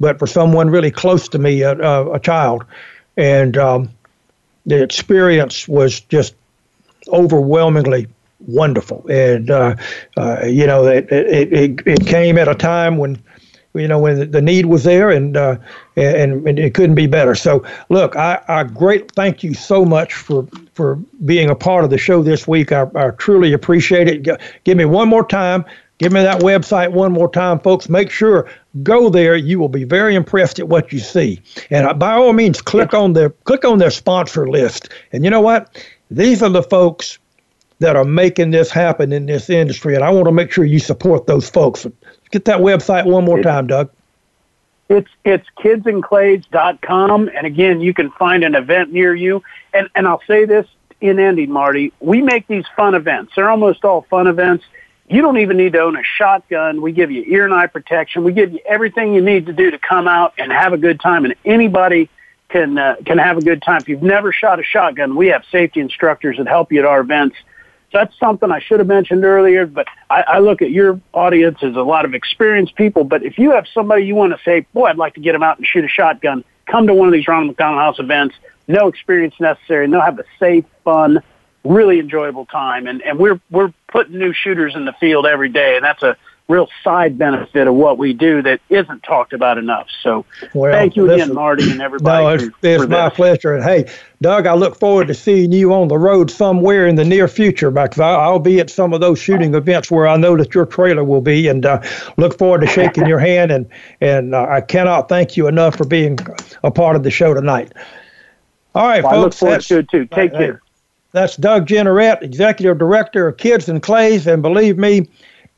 but 0.00 0.18
for 0.18 0.26
someone 0.26 0.70
really 0.70 0.90
close 0.90 1.28
to 1.28 1.38
me, 1.38 1.62
a, 1.62 1.78
a, 1.78 2.12
a 2.12 2.20
child. 2.20 2.64
And 3.16 3.56
um, 3.56 3.90
the 4.66 4.82
experience 4.82 5.66
was 5.66 6.00
just 6.00 6.34
overwhelmingly 7.08 8.06
wonderful. 8.46 9.04
And, 9.08 9.50
uh, 9.50 9.76
uh, 10.16 10.44
you 10.46 10.66
know, 10.66 10.86
it, 10.86 11.10
it, 11.10 11.52
it, 11.52 11.86
it 11.86 12.06
came 12.06 12.38
at 12.38 12.48
a 12.48 12.54
time 12.54 12.98
when 12.98 13.22
you 13.74 13.86
know 13.86 13.98
when 13.98 14.30
the 14.30 14.42
need 14.42 14.66
was 14.66 14.84
there 14.84 15.10
and 15.10 15.36
uh, 15.36 15.56
and, 15.94 16.46
and 16.48 16.58
it 16.58 16.74
couldn't 16.74 16.94
be 16.96 17.06
better. 17.06 17.34
So 17.34 17.64
look, 17.90 18.16
I, 18.16 18.42
I 18.48 18.64
great 18.64 19.12
thank 19.12 19.42
you 19.42 19.54
so 19.54 19.84
much 19.84 20.14
for 20.14 20.48
for 20.74 20.96
being 21.24 21.50
a 21.50 21.54
part 21.54 21.84
of 21.84 21.90
the 21.90 21.98
show 21.98 22.22
this 22.22 22.48
week. 22.48 22.72
I, 22.72 22.86
I 22.94 23.10
truly 23.10 23.52
appreciate 23.52 24.08
it. 24.08 24.40
Give 24.64 24.76
me 24.76 24.84
one 24.84 25.08
more 25.08 25.26
time 25.26 25.64
Give 25.98 26.12
me 26.12 26.22
that 26.22 26.42
website 26.42 26.92
one 26.92 27.12
more 27.12 27.30
time, 27.30 27.58
folks. 27.58 27.88
Make 27.88 28.10
sure 28.10 28.48
go 28.84 29.10
there. 29.10 29.34
You 29.34 29.58
will 29.58 29.68
be 29.68 29.82
very 29.82 30.14
impressed 30.14 30.60
at 30.60 30.68
what 30.68 30.92
you 30.92 31.00
see. 31.00 31.40
And 31.70 31.86
uh, 31.86 31.94
by 31.94 32.12
all 32.12 32.32
means, 32.32 32.62
click 32.62 32.94
on 32.94 33.14
their 33.14 33.30
click 33.30 33.64
on 33.64 33.78
their 33.78 33.90
sponsor 33.90 34.48
list. 34.48 34.90
And 35.12 35.24
you 35.24 35.30
know 35.30 35.40
what? 35.40 35.84
These 36.10 36.42
are 36.42 36.48
the 36.48 36.62
folks 36.62 37.18
that 37.80 37.96
are 37.96 38.04
making 38.04 38.52
this 38.52 38.70
happen 38.70 39.12
in 39.12 39.26
this 39.26 39.50
industry, 39.50 39.94
and 39.94 40.04
I 40.04 40.10
want 40.10 40.26
to 40.26 40.32
make 40.32 40.50
sure 40.52 40.64
you 40.64 40.78
support 40.78 41.26
those 41.26 41.48
folks. 41.48 41.86
Get 42.30 42.44
that 42.46 42.58
website 42.58 43.04
one 43.04 43.24
more 43.24 43.40
time, 43.42 43.66
Doug. 43.66 43.90
It's 44.88 45.10
it's 45.24 45.46
kidsandclays.com, 45.58 47.30
and 47.34 47.46
again, 47.46 47.80
you 47.80 47.92
can 47.92 48.10
find 48.12 48.44
an 48.44 48.54
event 48.54 48.92
near 48.92 49.14
you. 49.14 49.42
And 49.74 49.88
and 49.96 50.06
I'll 50.06 50.22
say 50.28 50.44
this 50.44 50.66
in 51.00 51.18
ending, 51.18 51.50
Marty, 51.50 51.92
we 52.00 52.22
make 52.22 52.46
these 52.46 52.64
fun 52.76 52.94
events. 52.94 53.32
They're 53.34 53.50
almost 53.50 53.84
all 53.84 54.02
fun 54.02 54.26
events 54.28 54.64
you 55.10 55.22
don't 55.22 55.38
even 55.38 55.56
need 55.56 55.72
to 55.72 55.80
own 55.80 55.96
a 55.96 56.02
shotgun. 56.02 56.82
We 56.82 56.92
give 56.92 57.10
you 57.10 57.22
ear 57.26 57.44
and 57.44 57.54
eye 57.54 57.66
protection. 57.66 58.24
We 58.24 58.32
give 58.32 58.52
you 58.52 58.60
everything 58.66 59.14
you 59.14 59.22
need 59.22 59.46
to 59.46 59.52
do 59.52 59.70
to 59.70 59.78
come 59.78 60.06
out 60.06 60.34
and 60.38 60.52
have 60.52 60.72
a 60.72 60.78
good 60.78 61.00
time. 61.00 61.24
And 61.24 61.34
anybody 61.44 62.10
can 62.48 62.78
uh, 62.78 62.96
can 63.04 63.18
have 63.18 63.38
a 63.38 63.42
good 63.42 63.62
time. 63.62 63.80
If 63.80 63.88
you've 63.88 64.02
never 64.02 64.32
shot 64.32 64.60
a 64.60 64.62
shotgun, 64.62 65.16
we 65.16 65.28
have 65.28 65.44
safety 65.50 65.80
instructors 65.80 66.36
that 66.36 66.46
help 66.46 66.72
you 66.72 66.80
at 66.80 66.84
our 66.84 67.00
events. 67.00 67.36
So 67.90 67.98
that's 67.98 68.18
something 68.18 68.50
I 68.50 68.60
should 68.60 68.80
have 68.80 68.86
mentioned 68.86 69.24
earlier. 69.24 69.64
But 69.64 69.86
I, 70.10 70.22
I 70.22 70.38
look 70.40 70.60
at 70.60 70.70
your 70.70 71.00
audience 71.14 71.58
as 71.62 71.74
a 71.74 71.82
lot 71.82 72.04
of 72.04 72.12
experienced 72.12 72.74
people. 72.74 73.04
But 73.04 73.22
if 73.22 73.38
you 73.38 73.52
have 73.52 73.66
somebody 73.72 74.04
you 74.04 74.14
want 74.14 74.36
to 74.36 74.42
say, 74.44 74.60
"Boy, 74.74 74.86
I'd 74.86 74.98
like 74.98 75.14
to 75.14 75.20
get 75.20 75.32
them 75.32 75.42
out 75.42 75.56
and 75.56 75.66
shoot 75.66 75.84
a 75.84 75.88
shotgun," 75.88 76.44
come 76.66 76.86
to 76.86 76.94
one 76.94 77.08
of 77.08 77.14
these 77.14 77.26
Ronald 77.26 77.48
McDonald 77.48 77.80
House 77.80 77.98
events. 77.98 78.34
No 78.66 78.88
experience 78.88 79.34
necessary. 79.40 79.84
And 79.84 79.94
they'll 79.94 80.02
have 80.02 80.18
a 80.18 80.24
safe, 80.38 80.66
fun, 80.84 81.22
really 81.64 81.98
enjoyable 81.98 82.46
time. 82.46 82.86
And, 82.86 83.02
and 83.02 83.18
we're, 83.18 83.40
we're 83.50 83.72
putting 83.88 84.18
new 84.18 84.32
shooters 84.32 84.74
in 84.74 84.84
the 84.84 84.92
field 84.94 85.26
every 85.26 85.48
day. 85.48 85.76
And 85.76 85.84
that's 85.84 86.02
a 86.02 86.16
real 86.48 86.68
side 86.82 87.18
benefit 87.18 87.66
of 87.66 87.74
what 87.74 87.98
we 87.98 88.14
do 88.14 88.40
that 88.40 88.58
isn't 88.70 89.02
talked 89.02 89.34
about 89.34 89.58
enough. 89.58 89.86
So 90.02 90.24
well, 90.54 90.72
thank 90.72 90.96
you 90.96 91.10
again, 91.10 91.34
Marty 91.34 91.70
and 91.70 91.82
everybody. 91.82 92.24
No, 92.24 92.30
it's, 92.30 92.44
for, 92.44 92.66
it's 92.66 92.82
for 92.82 92.88
my 92.88 93.08
this. 93.10 93.16
pleasure. 93.16 93.54
And 93.54 93.62
hey, 93.62 93.92
Doug, 94.22 94.46
I 94.46 94.54
look 94.54 94.78
forward 94.78 95.08
to 95.08 95.14
seeing 95.14 95.52
you 95.52 95.74
on 95.74 95.88
the 95.88 95.98
road 95.98 96.30
somewhere 96.30 96.86
in 96.86 96.94
the 96.94 97.04
near 97.04 97.28
future 97.28 97.70
because 97.70 98.00
I'll 98.00 98.38
be 98.38 98.60
at 98.60 98.70
some 98.70 98.94
of 98.94 99.00
those 99.00 99.18
shooting 99.18 99.54
events 99.54 99.90
where 99.90 100.08
I 100.08 100.16
know 100.16 100.38
that 100.38 100.54
your 100.54 100.64
trailer 100.64 101.04
will 101.04 101.20
be 101.20 101.48
and 101.48 101.66
uh, 101.66 101.82
look 102.16 102.38
forward 102.38 102.62
to 102.62 102.66
shaking 102.66 103.06
your 103.06 103.18
hand. 103.18 103.50
And, 103.52 103.68
and 104.00 104.34
uh, 104.34 104.46
I 104.48 104.62
cannot 104.62 105.10
thank 105.10 105.36
you 105.36 105.48
enough 105.48 105.76
for 105.76 105.84
being 105.84 106.18
a 106.64 106.70
part 106.70 106.96
of 106.96 107.02
the 107.02 107.10
show 107.10 107.34
tonight. 107.34 107.72
All 108.74 108.86
right, 108.86 109.02
well, 109.02 109.12
folks. 109.12 109.42
I 109.42 109.46
look 109.46 109.62
forward 109.62 109.62
to 109.62 109.78
it 109.78 109.90
too. 109.90 110.06
Take 110.06 110.32
care. 110.32 110.62
That's 111.12 111.36
Doug 111.36 111.66
Jeanneret, 111.66 112.22
Executive 112.22 112.78
Director 112.78 113.28
of 113.28 113.38
Kids 113.38 113.68
and 113.68 113.82
Clays, 113.82 114.26
and 114.26 114.42
believe 114.42 114.76
me, 114.76 115.08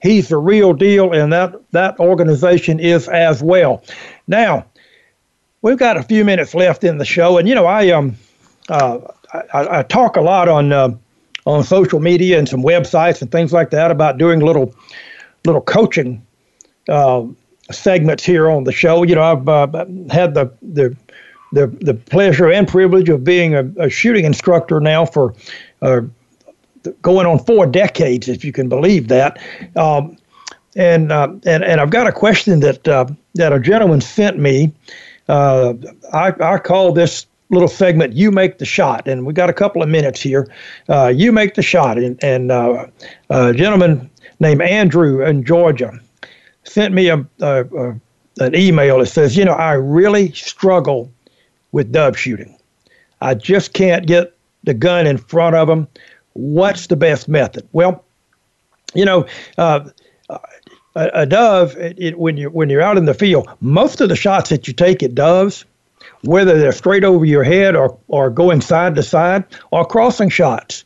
he's 0.01 0.28
the 0.28 0.38
real 0.38 0.72
deal, 0.72 1.12
and 1.12 1.32
that, 1.32 1.55
that 1.72 1.98
organization 1.98 2.78
is 2.78 3.09
as 3.09 3.42
well. 3.42 3.82
Now, 4.28 4.66
we've 5.62 5.78
got 5.78 5.96
a 5.96 6.03
few 6.03 6.24
minutes 6.24 6.55
left 6.55 6.84
in 6.84 6.98
the 6.98 7.05
show, 7.05 7.38
and 7.38 7.48
you 7.48 7.55
know, 7.55 7.66
I 7.66 7.90
um, 7.90 8.16
uh, 8.68 8.98
I, 9.32 9.78
I 9.78 9.82
talk 9.82 10.16
a 10.16 10.20
lot 10.20 10.48
on 10.48 10.72
uh, 10.72 10.94
on 11.46 11.64
social 11.64 12.01
media 12.01 12.38
and 12.38 12.48
some 12.48 12.62
websites 12.62 13.22
and 13.22 13.30
things 13.30 13.53
like 13.53 13.70
that 13.70 13.90
about 13.90 14.18
doing 14.18 14.40
little 14.40 14.74
little 15.44 15.61
coaching 15.61 16.24
uh, 16.88 17.24
segments 17.70 18.24
here 18.24 18.51
on 18.51 18.64
the 18.64 18.72
show. 18.72 19.03
You 19.03 19.14
know, 19.14 19.22
I've 19.22 19.48
uh, 19.48 19.84
had 20.11 20.34
the 20.34 20.53
the 20.62 20.96
the 21.53 21.66
the 21.80 21.94
pleasure 21.94 22.51
and 22.51 22.66
privilege 22.66 23.09
of 23.09 23.24
being 23.24 23.55
a, 23.55 23.64
a 23.78 23.90
shooting 23.90 24.24
instructor 24.24 24.80
now 24.80 25.05
for 25.05 25.34
uh, 25.82 26.03
going 27.03 27.26
on 27.26 27.38
four 27.38 27.66
decades, 27.66 28.28
if 28.28 28.44
you 28.44 28.53
can 28.53 28.68
believe 28.68 29.09
that. 29.09 29.38
Um, 29.76 30.16
and 30.76 31.11
uh, 31.11 31.28
and 31.44 31.64
and 31.64 31.80
I've 31.80 31.90
got 31.90 32.07
a 32.07 32.12
question 32.12 32.61
that 32.61 32.86
uh, 32.86 33.07
that 33.34 33.53
a 33.53 33.61
gentleman 33.61 34.01
sent 34.01 34.38
me. 34.38 34.72
Uh, 35.28 35.74
I 36.12 36.32
I 36.40 36.59
call 36.59 36.92
this 36.92 37.26
little 37.51 37.68
segment 37.68 38.14
"You 38.14 38.30
Make 38.30 38.59
the 38.59 38.64
Shot," 38.64 39.09
and 39.09 39.26
we 39.26 39.32
got 39.32 39.51
a 39.51 39.53
couple 39.53 39.82
of 39.82 39.88
minutes 39.88 40.20
here. 40.20 40.48
Uh, 40.88 41.12
you 41.14 41.32
make 41.32 41.55
the 41.55 41.62
shot, 41.62 41.98
and 41.98 42.22
and 42.22 42.53
uh, 42.53 42.86
a 43.30 43.53
gentleman 43.53 44.09
named 44.38 44.62
Andrew 44.62 45.24
in 45.24 45.44
Georgia 45.44 45.98
sent 46.64 46.94
me 46.94 47.09
a, 47.09 47.26
a, 47.40 47.64
a 47.64 48.01
an 48.38 48.55
email 48.55 48.98
that 48.98 49.07
says, 49.07 49.36
you 49.36 49.44
know, 49.44 49.53
I 49.53 49.72
really 49.72 50.32
struggle 50.32 51.12
with 51.73 51.93
dove 51.93 52.18
shooting. 52.18 52.57
I 53.21 53.35
just 53.35 53.73
can't 53.73 54.07
get 54.07 54.35
the 54.64 54.75
gun 54.75 55.07
in 55.07 55.18
front 55.18 55.57
of 55.57 55.68
them. 55.68 55.89
What's 56.35 56.87
the 56.87 56.97
best 56.97 57.29
method? 57.29 57.68
Well, 57.73 58.05
you 58.95 59.05
know, 59.05 59.27
uh, 59.59 59.89
a, 60.29 61.11
a, 61.14 61.27
dove, 61.27 61.77
it, 61.77 61.99
it, 61.99 62.18
when 62.18 62.37
you're 62.37 62.51
when 62.51 62.71
you're 62.71 62.83
out 62.83 62.97
in 62.97 63.05
the 63.05 63.14
field, 63.14 63.49
most 63.61 64.01
of 64.01 64.09
the 64.09 64.16
shots 64.16 64.51
that 64.51 64.66
you 64.66 64.75
take 64.75 65.03
at 65.03 65.14
doves, 65.14 65.64
whether 66.25 66.59
they're 66.59 66.73
straight 66.73 67.05
over 67.05 67.25
your 67.25 67.45
head 67.45 67.77
or 67.77 67.97
or 68.09 68.31
going 68.31 68.61
side 68.61 68.95
to 68.97 69.03
side, 69.03 69.45
are 69.73 69.85
crossing 69.85 70.29
shots, 70.29 70.85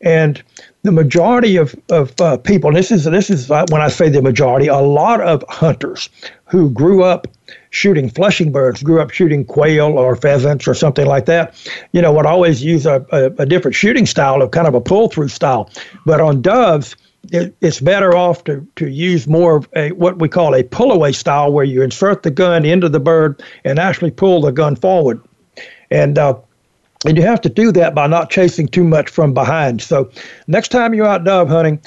and 0.00 0.42
the 0.84 0.92
majority 0.92 1.56
of 1.56 1.74
of 1.90 2.18
uh, 2.20 2.36
people, 2.36 2.70
this 2.70 2.92
is 2.92 3.04
this 3.04 3.30
is 3.30 3.48
when 3.48 3.80
I 3.80 3.88
say 3.88 4.10
the 4.10 4.22
majority, 4.22 4.68
a 4.68 4.76
lot 4.76 5.20
of 5.20 5.42
hunters 5.48 6.10
who 6.44 6.70
grew 6.70 7.02
up 7.02 7.26
shooting 7.70 8.08
flushing 8.08 8.52
birds, 8.52 8.82
grew 8.82 9.00
up 9.00 9.10
shooting 9.10 9.44
quail 9.44 9.98
or 9.98 10.14
pheasants 10.14 10.68
or 10.68 10.74
something 10.74 11.06
like 11.06 11.24
that, 11.24 11.54
you 11.92 12.02
know, 12.02 12.12
would 12.12 12.26
always 12.26 12.62
use 12.62 12.86
a, 12.86 13.04
a, 13.10 13.24
a 13.42 13.46
different 13.46 13.74
shooting 13.74 14.06
style 14.06 14.42
of 14.42 14.50
kind 14.50 14.68
of 14.68 14.74
a 14.74 14.80
pull 14.80 15.08
through 15.08 15.28
style. 15.28 15.70
But 16.04 16.20
on 16.20 16.42
doves, 16.42 16.94
it, 17.32 17.56
it's 17.62 17.80
better 17.80 18.14
off 18.14 18.44
to, 18.44 18.66
to 18.76 18.86
use 18.86 19.26
more 19.26 19.56
of 19.56 19.68
a 19.74 19.90
what 19.92 20.18
we 20.18 20.28
call 20.28 20.54
a 20.54 20.62
pull 20.62 20.92
away 20.92 21.12
style, 21.12 21.50
where 21.50 21.64
you 21.64 21.80
insert 21.82 22.22
the 22.24 22.30
gun 22.30 22.66
into 22.66 22.90
the 22.90 23.00
bird 23.00 23.42
and 23.64 23.78
actually 23.78 24.10
pull 24.10 24.42
the 24.42 24.52
gun 24.52 24.76
forward. 24.76 25.18
And 25.90 26.18
uh, 26.18 26.34
and 27.04 27.16
you 27.16 27.22
have 27.22 27.40
to 27.42 27.48
do 27.48 27.72
that 27.72 27.94
by 27.94 28.06
not 28.06 28.30
chasing 28.30 28.68
too 28.68 28.84
much 28.84 29.10
from 29.10 29.34
behind. 29.34 29.82
So 29.82 30.10
next 30.46 30.68
time 30.68 30.94
you're 30.94 31.06
out 31.06 31.24
dove 31.24 31.48
hunting, 31.48 31.80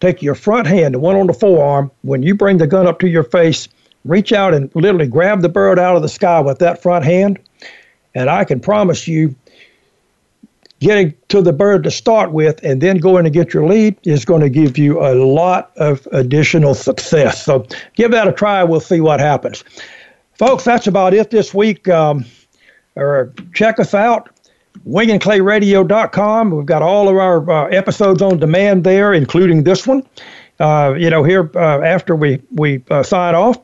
take 0.00 0.22
your 0.22 0.34
front 0.34 0.66
hand, 0.66 0.94
the 0.94 0.98
one 0.98 1.16
on 1.16 1.26
the 1.26 1.34
forearm. 1.34 1.90
When 2.02 2.22
you 2.22 2.34
bring 2.34 2.58
the 2.58 2.66
gun 2.66 2.86
up 2.86 2.98
to 3.00 3.08
your 3.08 3.24
face, 3.24 3.68
reach 4.04 4.32
out 4.32 4.54
and 4.54 4.70
literally 4.74 5.06
grab 5.06 5.42
the 5.42 5.48
bird 5.48 5.78
out 5.78 5.96
of 5.96 6.02
the 6.02 6.08
sky 6.08 6.40
with 6.40 6.58
that 6.58 6.82
front 6.82 7.04
hand. 7.04 7.38
And 8.14 8.28
I 8.30 8.44
can 8.44 8.60
promise 8.60 9.08
you, 9.08 9.34
getting 10.80 11.14
to 11.28 11.40
the 11.40 11.52
bird 11.52 11.82
to 11.82 11.90
start 11.90 12.32
with 12.32 12.62
and 12.62 12.82
then 12.82 12.98
going 12.98 13.24
to 13.24 13.30
get 13.30 13.54
your 13.54 13.66
lead 13.66 13.96
is 14.04 14.26
going 14.26 14.42
to 14.42 14.50
give 14.50 14.76
you 14.76 15.00
a 15.00 15.14
lot 15.14 15.70
of 15.76 16.06
additional 16.12 16.74
success. 16.74 17.42
So 17.42 17.66
give 17.94 18.10
that 18.10 18.28
a 18.28 18.32
try. 18.32 18.62
We'll 18.62 18.80
see 18.80 19.00
what 19.00 19.18
happens. 19.18 19.64
Folks, 20.34 20.64
that's 20.64 20.86
about 20.86 21.14
it 21.14 21.30
this 21.30 21.54
week. 21.54 21.88
Um, 21.88 22.26
or 22.96 23.32
check 23.54 23.80
us 23.80 23.94
out 23.94 24.28
wingandclayradio.com. 24.86 26.50
We've 26.50 26.66
got 26.66 26.82
all 26.82 27.08
of 27.08 27.16
our 27.16 27.50
uh, 27.50 27.68
episodes 27.68 28.22
on 28.22 28.38
demand 28.38 28.84
there, 28.84 29.14
including 29.14 29.64
this 29.64 29.86
one. 29.86 30.06
Uh, 30.60 30.94
you 30.96 31.10
know, 31.10 31.24
here 31.24 31.50
uh, 31.54 31.80
after 31.80 32.14
we 32.14 32.40
we 32.52 32.82
uh, 32.90 33.02
sign 33.02 33.34
off, 33.34 33.58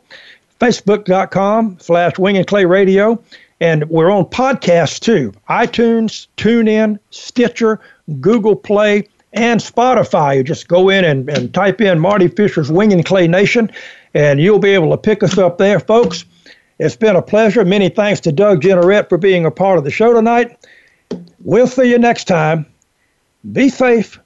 facebook.com 0.61 1.79
slash 1.81 2.19
wing 2.19 2.37
and 2.37 2.47
clay 2.47 2.65
radio. 2.65 3.23
And 3.61 3.89
we're 3.91 4.11
on 4.11 4.25
podcasts 4.25 4.99
too 4.99 5.33
iTunes, 5.49 6.29
TuneIn, 6.37 6.99
Stitcher, 7.11 7.81
Google 8.21 8.57
Play, 8.57 9.07
and 9.33 9.61
Spotify. 9.61 10.37
You 10.37 10.45
just 10.45 10.69
go 10.69 10.89
in 10.89 11.05
and, 11.05 11.29
and 11.29 11.53
type 11.53 11.81
in 11.81 11.99
Marty 11.99 12.29
Fisher's 12.29 12.71
Wing 12.71 12.93
and 12.93 13.05
Clay 13.05 13.29
Nation, 13.29 13.71
and 14.15 14.41
you'll 14.41 14.59
be 14.59 14.71
able 14.71 14.91
to 14.91 14.97
pick 14.97 15.23
us 15.23 15.39
up 15.39 15.59
there, 15.59 15.79
folks. 15.79 16.25
It's 16.79 16.97
been 16.97 17.17
a 17.17 17.23
pleasure. 17.23 17.65
Many 17.65 17.91
thanks 17.91 18.21
to 18.21 18.33
Doug 18.33 18.63
Jeanneret 18.63 19.11
for 19.11 19.19
being 19.19 19.45
a 19.45 19.51
part 19.51 19.77
of 19.77 19.85
the 19.85 19.91
show 19.91 20.15
tonight. 20.15 20.57
We'll 21.43 21.67
see 21.67 21.91
you 21.91 21.99
next 21.99 22.25
time. 22.25 22.67
Be 23.53 23.69
safe. 23.69 24.19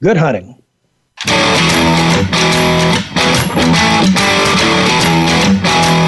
Good 0.00 0.16
hunting. 0.16 0.62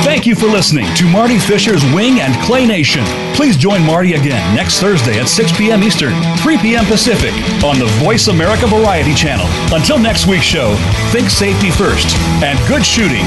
Thank 0.04 0.26
you 0.26 0.34
for 0.34 0.46
listening 0.46 0.86
to 0.94 1.04
Marty 1.10 1.38
Fisher's 1.38 1.84
Wing 1.92 2.20
and 2.20 2.34
Clay 2.44 2.66
Nation. 2.66 3.04
Please 3.34 3.56
join 3.56 3.84
Marty 3.84 4.14
again 4.14 4.54
next 4.54 4.80
Thursday 4.80 5.18
at 5.18 5.28
6 5.28 5.56
p.m. 5.58 5.82
Eastern, 5.82 6.14
3 6.38 6.58
p.m. 6.58 6.84
Pacific 6.86 7.32
on 7.64 7.78
the 7.78 7.86
Voice 8.02 8.28
America 8.28 8.66
Variety 8.66 9.14
Channel. 9.14 9.46
Until 9.74 9.98
next 9.98 10.26
week's 10.26 10.44
show, 10.44 10.74
think 11.10 11.28
safety 11.28 11.70
first 11.70 12.16
and 12.42 12.58
good 12.68 12.84
shooting. 12.86 13.24